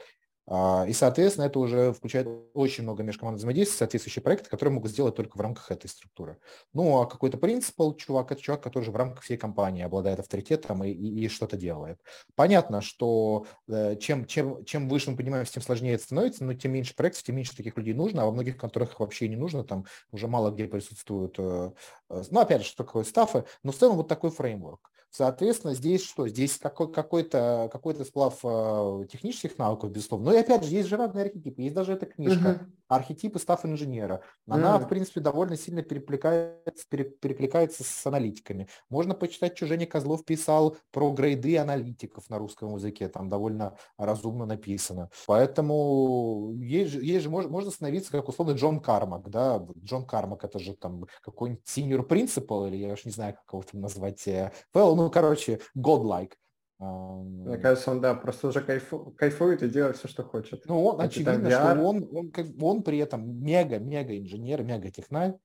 А, 0.47 0.85
и, 0.87 0.93
соответственно, 0.93 1.45
это 1.45 1.59
уже 1.59 1.93
включает 1.93 2.27
очень 2.53 2.83
много 2.83 3.03
межкомандных 3.03 3.39
взаимодействий, 3.39 3.77
соответствующие 3.77 4.23
проекты, 4.23 4.49
которые 4.49 4.73
могут 4.73 4.91
сделать 4.91 5.15
только 5.15 5.37
в 5.37 5.41
рамках 5.41 5.71
этой 5.71 5.87
структуры. 5.87 6.39
Ну, 6.73 6.99
а 6.99 7.05
какой-то 7.05 7.37
принципал 7.37 7.95
чувак, 7.95 8.31
это 8.31 8.41
чувак, 8.41 8.61
который 8.63 8.83
же 8.83 8.91
в 8.91 8.95
рамках 8.95 9.23
всей 9.23 9.37
компании 9.37 9.83
обладает 9.83 10.19
авторитетом 10.19 10.83
и, 10.83 10.89
и, 10.89 11.25
и 11.25 11.27
что-то 11.27 11.57
делает. 11.57 11.99
Понятно, 12.35 12.81
что 12.81 13.45
э, 13.67 13.95
чем, 13.97 14.25
чем, 14.25 14.65
чем 14.65 14.89
выше 14.89 15.11
мы 15.11 15.17
понимаем, 15.17 15.45
тем 15.45 15.61
сложнее 15.61 15.93
это 15.93 16.03
становится, 16.03 16.43
но 16.43 16.53
тем 16.53 16.71
меньше 16.73 16.95
проектов, 16.95 17.23
тем 17.23 17.35
меньше 17.35 17.55
таких 17.55 17.77
людей 17.77 17.93
нужно, 17.93 18.23
а 18.23 18.25
во 18.25 18.31
многих 18.31 18.57
конторах 18.57 18.99
вообще 18.99 19.27
не 19.29 19.35
нужно, 19.35 19.63
там 19.63 19.85
уже 20.11 20.27
мало 20.27 20.51
где 20.51 20.65
присутствуют, 20.65 21.35
э, 21.37 21.71
э, 22.09 22.23
ну, 22.31 22.39
опять 22.39 22.61
же, 22.61 22.67
что 22.67 22.83
такое 22.83 23.03
стафы, 23.03 23.45
но 23.63 23.71
в 23.71 23.77
целом 23.77 23.97
вот 23.97 24.07
такой 24.07 24.31
фреймворк. 24.31 24.91
Соответственно, 25.11 25.73
здесь 25.73 26.05
что? 26.05 26.25
Здесь 26.25 26.57
какой- 26.57 26.91
какой-то 26.91 27.69
какой 27.71 27.93
сплав 28.05 28.39
э, 28.43 29.05
технических 29.11 29.57
навыков, 29.57 29.91
безусловно. 29.91 30.31
Но 30.31 30.37
и 30.37 30.39
опять 30.39 30.63
же, 30.63 30.73
есть 30.73 30.87
же 30.87 30.95
разные 30.95 31.25
архетипы. 31.25 31.61
Есть 31.63 31.75
даже 31.75 31.93
эта 31.93 32.05
книжка 32.05 32.47
uh-huh. 32.47 32.65
«Архетипы 32.87 33.37
став 33.37 33.65
инженера». 33.65 34.21
Она, 34.47 34.77
uh-huh. 34.77 34.85
в 34.85 34.87
принципе, 34.87 35.19
довольно 35.19 35.57
сильно 35.57 35.81
перекликается, 35.81 36.85
перекликается 36.89 37.83
с 37.83 38.07
аналитиками. 38.07 38.69
Можно 38.89 39.13
почитать, 39.13 39.57
что 39.57 39.67
Женя 39.67 39.85
Козлов 39.85 40.23
писал 40.23 40.77
про 40.91 41.11
грейды 41.11 41.57
аналитиков 41.57 42.29
на 42.29 42.37
русском 42.37 42.73
языке. 42.75 43.09
Там 43.09 43.27
довольно 43.27 43.75
разумно 43.97 44.45
написано. 44.45 45.09
Поэтому 45.27 46.53
есть 46.55 46.91
же, 46.91 47.03
есть 47.03 47.23
же 47.23 47.29
можно, 47.29 47.51
можно 47.51 47.69
становиться 47.69 48.11
как 48.13 48.29
условно 48.29 48.53
Джон 48.53 48.79
Кармак. 48.79 49.29
Да? 49.29 49.65
Джон 49.83 50.05
Кармак– 50.05 50.43
это 50.45 50.57
же 50.59 50.73
там 50.73 51.05
какой-нибудь 51.21 51.63
senior 51.65 52.07
principal, 52.07 52.69
или 52.69 52.77
я 52.77 52.93
уж 52.93 53.03
не 53.03 53.11
знаю, 53.11 53.33
как 53.33 53.53
его 53.53 53.63
там 53.69 53.81
назвать. 53.81 54.25
Well, 54.73 55.00
ну, 55.03 55.11
короче, 55.11 55.59
godlike. 55.77 56.33
Мне 56.79 57.57
кажется, 57.59 57.91
он, 57.91 58.01
да, 58.01 58.15
просто 58.15 58.47
уже 58.47 58.61
кайфу, 58.61 59.13
кайфует 59.15 59.61
и 59.61 59.69
делает 59.69 59.97
все, 59.97 60.07
что 60.07 60.23
хочет. 60.23 60.63
Ну, 60.65 60.83
он, 60.83 60.99
очевидно, 60.99 61.47
VR... 61.47 61.73
что 61.73 61.83
он, 61.83 62.09
он, 62.11 62.31
как, 62.31 62.47
он 62.59 62.81
при 62.81 62.97
этом 62.97 63.43
мега-мега 63.43 64.17
инженер, 64.17 64.63
мега 64.63 64.89
технарь, 64.89 65.35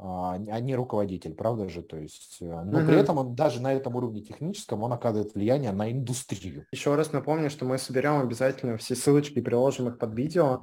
а, 0.00 0.34
а 0.34 0.60
не 0.60 0.76
руководитель, 0.76 1.34
правда 1.34 1.68
же? 1.68 1.82
То 1.82 1.96
есть, 1.96 2.38
э, 2.40 2.44
но 2.44 2.78
угу. 2.78 2.86
при 2.86 3.00
этом 3.00 3.18
он 3.18 3.34
даже 3.34 3.60
на 3.60 3.72
этом 3.72 3.96
уровне 3.96 4.22
техническом 4.22 4.84
он 4.84 4.92
оказывает 4.92 5.34
влияние 5.34 5.72
на 5.72 5.90
индустрию. 5.90 6.66
Еще 6.70 6.94
раз 6.94 7.12
напомню, 7.12 7.50
что 7.50 7.64
мы 7.64 7.78
соберем 7.78 8.20
обязательно 8.20 8.76
все 8.76 8.94
ссылочки, 8.94 9.40
приложим 9.40 9.88
их 9.88 9.98
под 9.98 10.14
видео. 10.14 10.62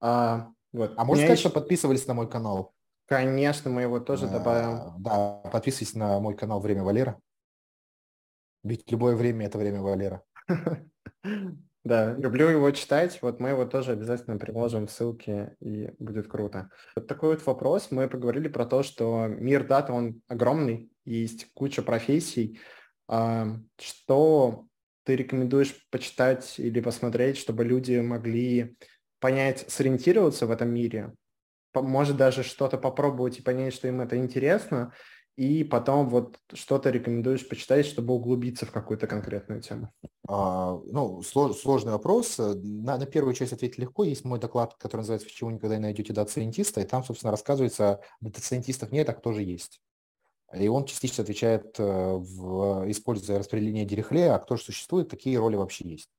А, 0.00 0.48
вот. 0.72 0.94
а 0.96 1.04
можно 1.04 1.22
сказать, 1.22 1.38
еще... 1.38 1.48
что 1.48 1.60
подписывались 1.60 2.08
на 2.08 2.14
мой 2.14 2.28
канал? 2.28 2.72
Конечно, 3.06 3.70
мы 3.70 3.82
его 3.82 4.00
тоже 4.00 4.26
а, 4.26 4.30
добавим. 4.30 5.00
Да, 5.00 5.42
подписывайтесь 5.52 5.94
на 5.94 6.18
мой 6.18 6.34
канал 6.34 6.58
«Время 6.58 6.82
Валера». 6.82 7.20
Ведь 8.62 8.90
любое 8.90 9.16
время– 9.16 9.46
это 9.46 9.58
время 9.58 9.80
Валера. 9.80 10.22
Да, 11.84 12.14
люблю 12.14 12.48
его 12.48 12.70
читать. 12.70 13.18
Вот 13.22 13.40
мы 13.40 13.48
его 13.48 13.64
тоже 13.64 13.92
обязательно 13.92 14.38
приложим 14.38 14.86
в 14.86 14.90
ссылки, 14.92 15.56
и 15.58 15.90
будет 15.98 16.28
круто. 16.28 16.70
Вот 16.94 17.08
такой 17.08 17.30
вот 17.30 17.44
вопрос. 17.44 17.90
Мы 17.90 18.08
поговорили 18.08 18.46
про 18.46 18.66
то, 18.66 18.84
что 18.84 19.26
мир 19.26 19.66
дата, 19.66 19.92
он 19.92 20.22
огромный, 20.28 20.92
есть 21.04 21.52
куча 21.54 21.82
профессий. 21.82 22.60
А, 23.08 23.56
что 23.80 24.66
ты 25.02 25.16
рекомендуешь 25.16 25.74
почитать 25.90 26.54
или 26.60 26.80
посмотреть, 26.80 27.36
чтобы 27.36 27.64
люди 27.64 27.98
могли 27.98 28.76
понять, 29.18 29.64
сориентироваться 29.68 30.46
в 30.46 30.52
этом 30.52 30.68
мире? 30.72 31.12
Может 31.74 32.16
даже 32.16 32.44
что-то 32.44 32.78
попробовать 32.78 33.40
и 33.40 33.42
понять, 33.42 33.74
что 33.74 33.88
им 33.88 34.00
это 34.00 34.16
интересно, 34.16 34.92
и 35.36 35.64
потом 35.64 36.08
вот 36.08 36.38
что-то 36.52 36.90
рекомендуешь 36.90 37.48
почитать, 37.48 37.86
чтобы 37.86 38.14
углубиться 38.14 38.66
в 38.66 38.70
какую-то 38.70 39.06
конкретную 39.06 39.62
тему? 39.62 39.90
А, 40.28 40.78
ну, 40.84 41.22
слож, 41.22 41.56
сложный 41.56 41.92
вопрос. 41.92 42.36
На, 42.38 42.98
на 42.98 43.06
первую 43.06 43.34
часть 43.34 43.52
ответить 43.52 43.78
легко. 43.78 44.04
Есть 44.04 44.24
мой 44.24 44.38
доклад, 44.38 44.74
который 44.74 45.00
называется 45.00 45.26
«Почему 45.26 45.50
никогда 45.50 45.76
не 45.76 45.82
найдете 45.82 46.12
дата-сайентиста», 46.12 46.80
и 46.80 46.84
там, 46.84 47.02
собственно, 47.02 47.30
рассказывается, 47.30 48.00
дата-сайентистов 48.20 48.92
нет, 48.92 49.08
а 49.08 49.14
кто 49.14 49.32
же 49.32 49.42
есть. 49.42 49.80
И 50.54 50.68
он 50.68 50.84
частично 50.84 51.22
отвечает, 51.22 51.76
э, 51.78 51.84
в, 51.84 52.90
используя 52.90 53.38
распределение 53.38 53.86
Дирихле, 53.86 54.34
а 54.34 54.38
кто 54.38 54.56
же 54.56 54.64
существует, 54.64 55.08
такие 55.08 55.38
роли 55.38 55.56
вообще 55.56 55.88
есть. 55.88 56.10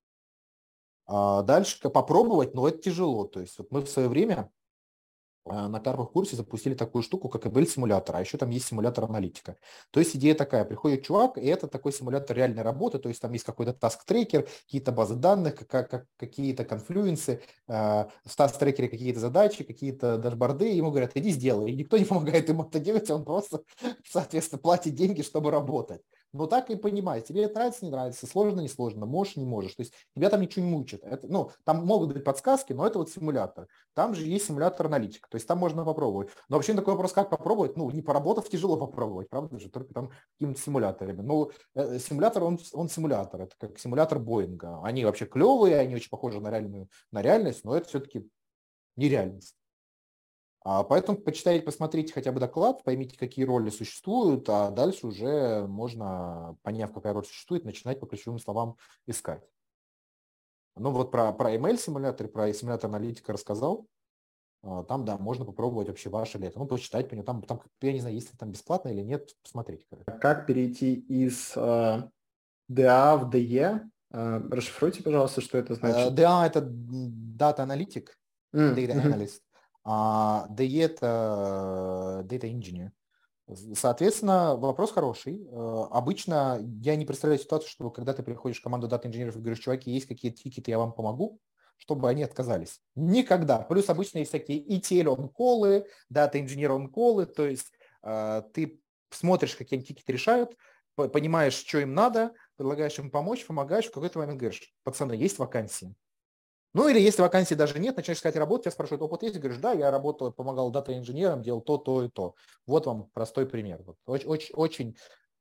А 1.05 1.43
дальше 1.43 1.89
попробовать, 1.89 2.55
но 2.55 2.67
это 2.67 2.79
тяжело. 2.79 3.25
То 3.25 3.41
есть 3.41 3.57
вот 3.59 3.67
мы 3.71 3.81
в 3.81 3.89
свое 3.89 4.07
время 4.09 4.49
на 5.45 5.79
первом 5.79 6.07
курсе 6.07 6.35
запустили 6.35 6.73
такую 6.73 7.01
штуку, 7.01 7.29
как 7.29 7.45
ML-симулятор, 7.45 8.15
а 8.15 8.21
еще 8.21 8.37
там 8.37 8.49
есть 8.49 8.67
симулятор 8.67 9.05
аналитика. 9.05 9.57
То 9.91 9.99
есть 9.99 10.15
идея 10.15 10.35
такая, 10.35 10.63
приходит 10.63 11.05
чувак, 11.05 11.37
и 11.37 11.45
это 11.45 11.67
такой 11.67 11.91
симулятор 11.91 12.37
реальной 12.37 12.63
работы, 12.63 12.99
то 12.99 13.09
есть 13.09 13.21
там 13.21 13.33
есть 13.33 13.43
какой-то 13.43 13.73
таск-трекер, 13.73 14.47
какие-то 14.65 14.91
базы 14.91 15.15
данных, 15.15 15.55
как, 15.67 15.89
как, 15.89 16.05
какие-то 16.17 16.63
конфлюенсы, 16.63 17.41
э, 17.67 17.73
в 17.73 18.35
таск-трекере 18.35 18.87
какие-то 18.87 19.19
задачи, 19.19 19.63
какие-то 19.63 20.17
дашборды, 20.17 20.69
ему 20.69 20.91
говорят, 20.91 21.11
иди 21.15 21.31
сделай. 21.31 21.71
И 21.71 21.75
никто 21.75 21.97
не 21.97 22.05
помогает 22.05 22.47
ему 22.49 22.63
это 22.63 22.79
делать, 22.79 23.09
он 23.09 23.25
просто, 23.25 23.63
соответственно, 24.09 24.61
платит 24.61 24.95
деньги, 24.95 25.21
чтобы 25.21 25.51
работать. 25.51 26.01
Но 26.33 26.47
так 26.47 26.71
и 26.71 26.75
понимай, 26.75 27.21
тебе 27.21 27.43
это 27.43 27.55
нравится, 27.55 27.85
не 27.85 27.91
нравится, 27.91 28.25
сложно, 28.25 28.61
не 28.61 28.67
сложно, 28.67 29.05
можешь, 29.05 29.35
не 29.35 29.45
можешь. 29.45 29.75
То 29.75 29.83
есть 29.83 29.93
тебя 30.15 30.29
там 30.31 30.41
ничего 30.41 30.65
не 30.65 30.71
мучат. 30.71 31.03
Это, 31.03 31.27
ну, 31.27 31.51
там 31.63 31.85
могут 31.85 32.11
быть 32.13 32.23
подсказки, 32.23 32.73
но 32.73 32.87
это 32.87 32.97
вот 32.97 33.11
симулятор. 33.11 33.67
Там 33.93 34.15
же 34.15 34.25
есть 34.25 34.47
симулятор 34.47 34.87
аналитика, 34.87 35.29
то 35.29 35.35
есть 35.35 35.47
там 35.47 35.59
можно 35.59 35.85
попробовать. 35.85 36.29
Но 36.49 36.55
вообще 36.55 36.73
такой 36.73 36.93
вопрос, 36.93 37.13
как 37.13 37.29
попробовать? 37.29 37.77
Ну, 37.77 37.89
не 37.91 38.01
поработав, 38.01 38.49
тяжело 38.49 38.77
попробовать, 38.77 39.29
правда 39.29 39.59
же, 39.59 39.69
только 39.69 39.93
там 39.93 40.09
какими-то 40.33 40.59
симуляторами. 40.59 41.21
Ну, 41.21 41.51
э, 41.75 41.99
симулятор, 41.99 42.43
он, 42.43 42.59
он 42.73 42.89
симулятор, 42.89 43.41
это 43.41 43.55
как 43.59 43.77
симулятор 43.77 44.17
Боинга. 44.17 44.81
Они 44.83 45.05
вообще 45.05 45.25
клевые, 45.25 45.77
они 45.77 45.93
очень 45.93 46.09
похожи 46.09 46.41
на 46.41 46.49
реальную, 46.49 46.89
на 47.11 47.21
реальность, 47.21 47.63
но 47.63 47.77
это 47.77 47.87
все-таки 47.87 48.27
нереальность. 48.95 49.55
А 50.65 50.83
поэтому 50.83 51.17
почитайте, 51.17 51.65
посмотрите 51.65 52.13
хотя 52.13 52.31
бы 52.31 52.39
доклад, 52.39 52.83
поймите, 52.83 53.17
какие 53.17 53.43
роли 53.43 53.69
существуют, 53.69 54.47
а 54.47 54.71
дальше 54.71 55.07
уже 55.07 55.67
можно, 55.67 56.57
поняв, 56.63 56.93
какая 56.93 57.13
роль 57.13 57.25
существует, 57.25 57.65
начинать 57.65 57.99
по 57.99 58.07
ключевым 58.07 58.39
словам 58.39 58.77
искать. 59.05 59.43
Ну 60.77 60.91
вот 60.91 61.11
про, 61.11 61.33
про 61.33 61.53
ML-симулятор, 61.53 62.29
про 62.29 62.53
симулятор 62.53 62.89
аналитика 62.89 63.33
рассказал. 63.33 63.87
А, 64.63 64.83
там, 64.83 65.03
да, 65.03 65.17
можно 65.17 65.43
попробовать 65.43 65.89
вообще 65.89 66.09
ваше 66.09 66.37
ли 66.37 66.47
это. 66.47 66.57
Ну, 66.57 66.65
почитать 66.65 67.09
по 67.09 67.13
нему. 67.13 67.25
Там, 67.25 67.41
там, 67.43 67.61
я 67.81 67.91
не 67.91 67.99
знаю, 67.99 68.15
есть 68.15 68.31
ли 68.31 68.37
там 68.37 68.49
бесплатно 68.49 68.87
или 68.89 69.01
нет, 69.01 69.35
посмотреть. 69.43 69.85
Как 70.21 70.47
перейти 70.47 70.95
из 70.95 71.51
э, 71.57 72.09
DA 72.71 73.17
в 73.17 73.29
DE? 73.29 73.81
Э, 74.11 74.41
расшифруйте, 74.49 75.03
пожалуйста, 75.03 75.41
что 75.41 75.57
это 75.57 75.75
значит. 75.75 76.17
DA– 76.17 76.45
это 76.45 76.61
Data 76.61 77.59
Analytic, 77.59 78.07
mm. 78.55 78.73
Data 78.75 78.95
Analyst 78.95 79.42
а 79.83 80.47
DE 80.49 80.83
это 80.83 82.25
Data 82.27 82.51
Engineer. 82.51 82.91
Соответственно, 83.75 84.55
вопрос 84.55 84.91
хороший. 84.91 85.45
Э, 85.45 85.85
обычно 85.91 86.59
я 86.81 86.95
не 86.95 87.05
представляю 87.05 87.41
ситуацию, 87.41 87.69
что 87.69 87.89
когда 87.91 88.13
ты 88.13 88.23
приходишь 88.23 88.59
в 88.59 88.63
команду 88.63 88.87
дата 88.87 89.07
инженеров 89.07 89.35
и 89.35 89.39
говоришь, 89.39 89.59
чуваки, 89.59 89.91
есть 89.91 90.07
какие-то 90.07 90.37
тикеты, 90.37 90.71
я 90.71 90.77
вам 90.77 90.93
помогу, 90.93 91.39
чтобы 91.77 92.09
они 92.09 92.23
отказались. 92.23 92.79
Никогда. 92.95 93.59
Плюс 93.59 93.89
обычно 93.89 94.19
есть 94.19 94.29
всякие 94.29 94.63
ETL 94.65 95.09
он-колы, 95.09 95.87
дата 96.09 96.39
инженер 96.39 96.71
он-колы, 96.71 97.25
то 97.25 97.45
есть 97.45 97.73
э, 98.03 98.43
ты 98.53 98.79
смотришь, 99.09 99.55
какие 99.55 99.81
тикеты 99.81 100.13
решают, 100.13 100.55
понимаешь, 100.95 101.53
что 101.53 101.79
им 101.79 101.93
надо, 101.93 102.33
предлагаешь 102.55 102.97
им 102.97 103.11
помочь, 103.11 103.45
помогаешь, 103.45 103.85
в 103.85 103.91
какой-то 103.91 104.19
момент 104.19 104.39
говоришь, 104.39 104.73
пацаны, 104.83 105.13
есть 105.13 105.37
вакансии, 105.37 105.93
ну 106.73 106.87
или 106.87 106.99
если 106.99 107.21
вакансии 107.21 107.55
даже 107.55 107.79
нет, 107.79 107.95
начинаешь 107.95 108.17
искать 108.17 108.35
работу, 108.35 108.63
тебя 108.63 108.71
спрашивают, 108.71 109.01
опыт 109.01 109.23
есть? 109.23 109.37
Говоришь, 109.37 109.59
да, 109.59 109.73
я 109.73 109.91
работал, 109.91 110.31
помогал 110.31 110.71
дата-инженерам, 110.71 111.41
делал 111.41 111.61
то, 111.61 111.77
то 111.77 112.03
и 112.03 112.09
то. 112.09 112.35
Вот 112.65 112.85
вам 112.87 113.09
простой 113.13 113.45
пример. 113.45 113.83
Вот. 113.83 113.97
Очень, 114.05 114.27
очень, 114.27 114.55
очень, 114.55 114.97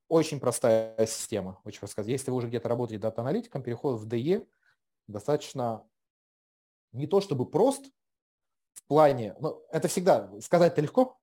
очень 0.08 0.40
простая 0.40 0.94
система. 1.06 1.60
Очень 1.64 1.80
простая. 1.80 2.04
Если 2.06 2.30
вы 2.30 2.36
уже 2.36 2.48
где-то 2.48 2.68
работаете 2.68 3.00
дата-аналитиком, 3.00 3.62
переход 3.62 4.00
в 4.00 4.06
DE 4.06 4.46
достаточно 5.06 5.86
не 6.92 7.06
то 7.06 7.20
чтобы 7.20 7.50
прост, 7.50 7.86
в 8.74 8.86
плане, 8.86 9.34
ну, 9.40 9.62
это 9.70 9.88
всегда, 9.88 10.30
сказать-то 10.40 10.80
легко, 10.80 11.18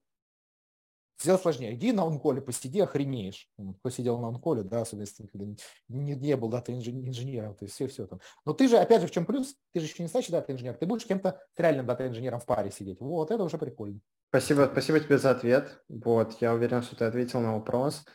Сделать 1.21 1.41
сложнее. 1.41 1.73
Иди 1.73 1.91
на 1.91 2.03
онколе, 2.03 2.41
посиди, 2.41 2.79
охренеешь. 2.79 3.49
Кто 3.79 3.89
сидел 3.89 4.19
на 4.19 4.29
онколе, 4.29 4.63
да, 4.63 4.81
особенно 4.81 5.01
если 5.01 5.29
не, 5.89 6.15
не 6.15 6.37
был 6.37 6.47
дата 6.47 6.71
инженером, 6.71 7.55
то 7.55 7.65
есть 7.65 7.75
все-все 7.75 8.07
там. 8.07 8.21
Но 8.45 8.53
ты 8.53 8.69
же, 8.69 8.77
опять 8.77 9.01
же, 9.01 9.07
в 9.07 9.11
чем 9.11 9.25
плюс? 9.25 9.55
Ты 9.73 9.81
же 9.81 9.87
еще 9.87 9.95
не 9.99 10.05
настоящий 10.05 10.31
дата 10.31 10.53
инженер, 10.53 10.75
ты 10.75 10.85
будешь 10.85 11.05
кем-то 11.05 11.41
реальным 11.57 11.85
дата 11.85 12.07
инженером 12.07 12.39
в 12.39 12.45
паре 12.45 12.71
сидеть. 12.71 13.01
Вот, 13.01 13.31
это 13.31 13.43
уже 13.43 13.57
прикольно. 13.57 13.99
Спасибо, 14.29 14.69
спасибо 14.71 14.99
тебе 15.01 15.17
за 15.17 15.31
ответ. 15.31 15.83
Вот, 15.89 16.37
я 16.39 16.53
уверен, 16.53 16.83
что 16.83 16.95
ты 16.95 17.03
ответил 17.03 17.41
на 17.41 17.55
вопрос. 17.55 18.05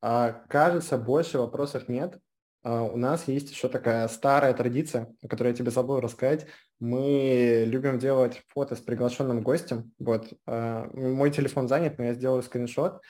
А, 0.00 0.32
кажется, 0.48 0.98
больше 0.98 1.38
вопросов 1.38 1.88
нет. 1.88 2.20
А, 2.62 2.82
у 2.82 2.96
нас 2.96 3.28
есть 3.28 3.50
еще 3.50 3.68
такая 3.68 4.06
старая 4.08 4.54
традиция, 4.54 5.14
о 5.22 5.28
которой 5.28 5.48
я 5.48 5.54
тебе 5.54 5.70
забыл 5.70 6.00
рассказать. 6.00 6.46
Мы 6.80 7.64
любим 7.66 7.98
делать 7.98 8.42
фото 8.48 8.76
с 8.76 8.80
приглашенным 8.80 9.42
гостем. 9.42 9.92
Вот. 9.98 10.32
А, 10.46 10.88
мой 10.92 11.30
телефон 11.30 11.68
занят, 11.68 11.98
но 11.98 12.04
я 12.04 12.14
сделаю 12.14 12.42
скриншот. 12.42 13.00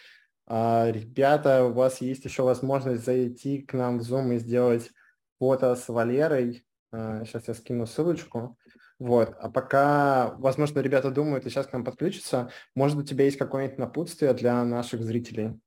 А, 0.46 0.90
ребята, 0.90 1.64
у 1.64 1.72
вас 1.72 2.00
есть 2.00 2.24
еще 2.24 2.42
возможность 2.42 3.04
зайти 3.04 3.62
к 3.62 3.74
нам 3.74 3.98
в 3.98 4.02
Zoom 4.02 4.34
и 4.34 4.38
сделать 4.38 4.90
фото 5.38 5.74
с 5.76 5.88
Валерой. 5.88 6.64
Сейчас 6.92 7.48
я 7.48 7.54
скину 7.54 7.86
ссылочку. 7.86 8.58
Вот. 8.98 9.34
А 9.40 9.50
пока, 9.50 10.34
возможно, 10.36 10.80
ребята 10.80 11.10
думают 11.10 11.46
и 11.46 11.50
сейчас 11.50 11.66
к 11.66 11.72
нам 11.72 11.84
подключатся, 11.84 12.50
может, 12.74 12.98
у 12.98 13.02
тебя 13.02 13.24
есть 13.24 13.38
какое-нибудь 13.38 13.78
напутствие 13.78 14.34
для 14.34 14.62
наших 14.64 15.02
зрителей? 15.02 15.58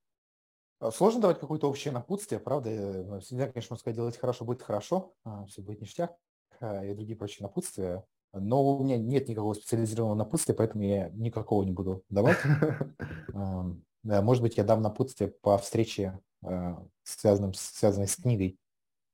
А, 0.80 0.91
сложно 0.91 1.21
давать 1.21 1.39
какое-то 1.39 1.69
общее 1.69 1.93
напутствие, 1.93 2.39
правда? 2.39 2.69
Ну, 2.69 3.19
всегда, 3.19 3.47
конечно, 3.47 3.73
можно 3.73 3.82
сказать, 3.82 3.95
делать 3.95 4.17
хорошо 4.17 4.45
будет 4.45 4.61
хорошо, 4.61 5.13
а, 5.23 5.45
все 5.45 5.61
будет 5.61 5.82
ништяк 5.82 6.15
и 6.61 6.93
другие 6.93 7.17
прочие 7.17 7.43
напутствия. 7.43 8.05
Но 8.34 8.63
у 8.63 8.84
меня 8.84 8.97
нет 8.97 9.30
никакого 9.30 9.53
специализированного 9.53 10.17
напутствия, 10.17 10.55
поэтому 10.55 10.84
я 10.84 11.09
никакого 11.09 11.63
не 11.63 11.71
буду 11.71 12.03
давать. 12.09 12.38
Может 14.03 14.43
быть, 14.43 14.57
я 14.57 14.63
дам 14.63 14.82
напутствие 14.82 15.32
по 15.41 15.57
встрече, 15.57 16.19
связанным, 17.03 17.53
связанной 17.53 18.07
с 18.07 18.15
книгой. 18.15 18.57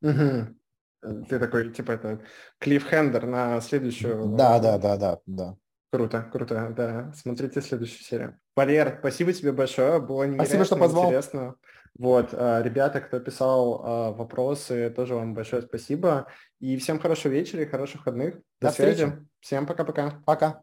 Ты 0.01 1.39
такой, 1.39 1.72
типа, 1.74 1.93
это 1.93 2.22
клиффхендер 2.59 3.26
на 3.26 3.59
следующую... 3.62 4.36
Да, 4.36 4.59
да, 4.59 4.78
да, 4.78 4.97
да, 4.97 5.20
да. 5.26 5.57
Круто, 5.91 6.29
круто, 6.31 6.73
да. 6.75 7.11
Смотрите 7.13 7.61
следующую 7.61 8.03
серию. 8.03 8.39
Валер, 8.55 8.97
спасибо 8.99 9.33
тебе 9.33 9.51
большое, 9.51 9.99
было 9.99 10.25
спасибо, 10.35 10.63
что 10.63 10.77
позвал. 10.77 11.07
интересно. 11.07 11.55
Вот, 11.99 12.29
а, 12.31 12.61
ребята, 12.61 13.01
кто 13.01 13.19
писал 13.19 13.81
а, 13.83 14.11
вопросы, 14.11 14.89
тоже 14.95 15.15
вам 15.15 15.33
большое 15.33 15.61
спасибо. 15.63 16.27
И 16.61 16.77
всем 16.77 16.97
хорошего 16.97 17.33
вечера 17.33 17.63
и 17.63 17.67
хороших 17.67 18.01
выходных. 18.01 18.35
До, 18.61 18.67
До 18.67 18.71
связи. 18.71 19.05
Встречи. 19.05 19.27
Всем 19.41 19.67
пока-пока. 19.67 20.21
Пока. 20.25 20.61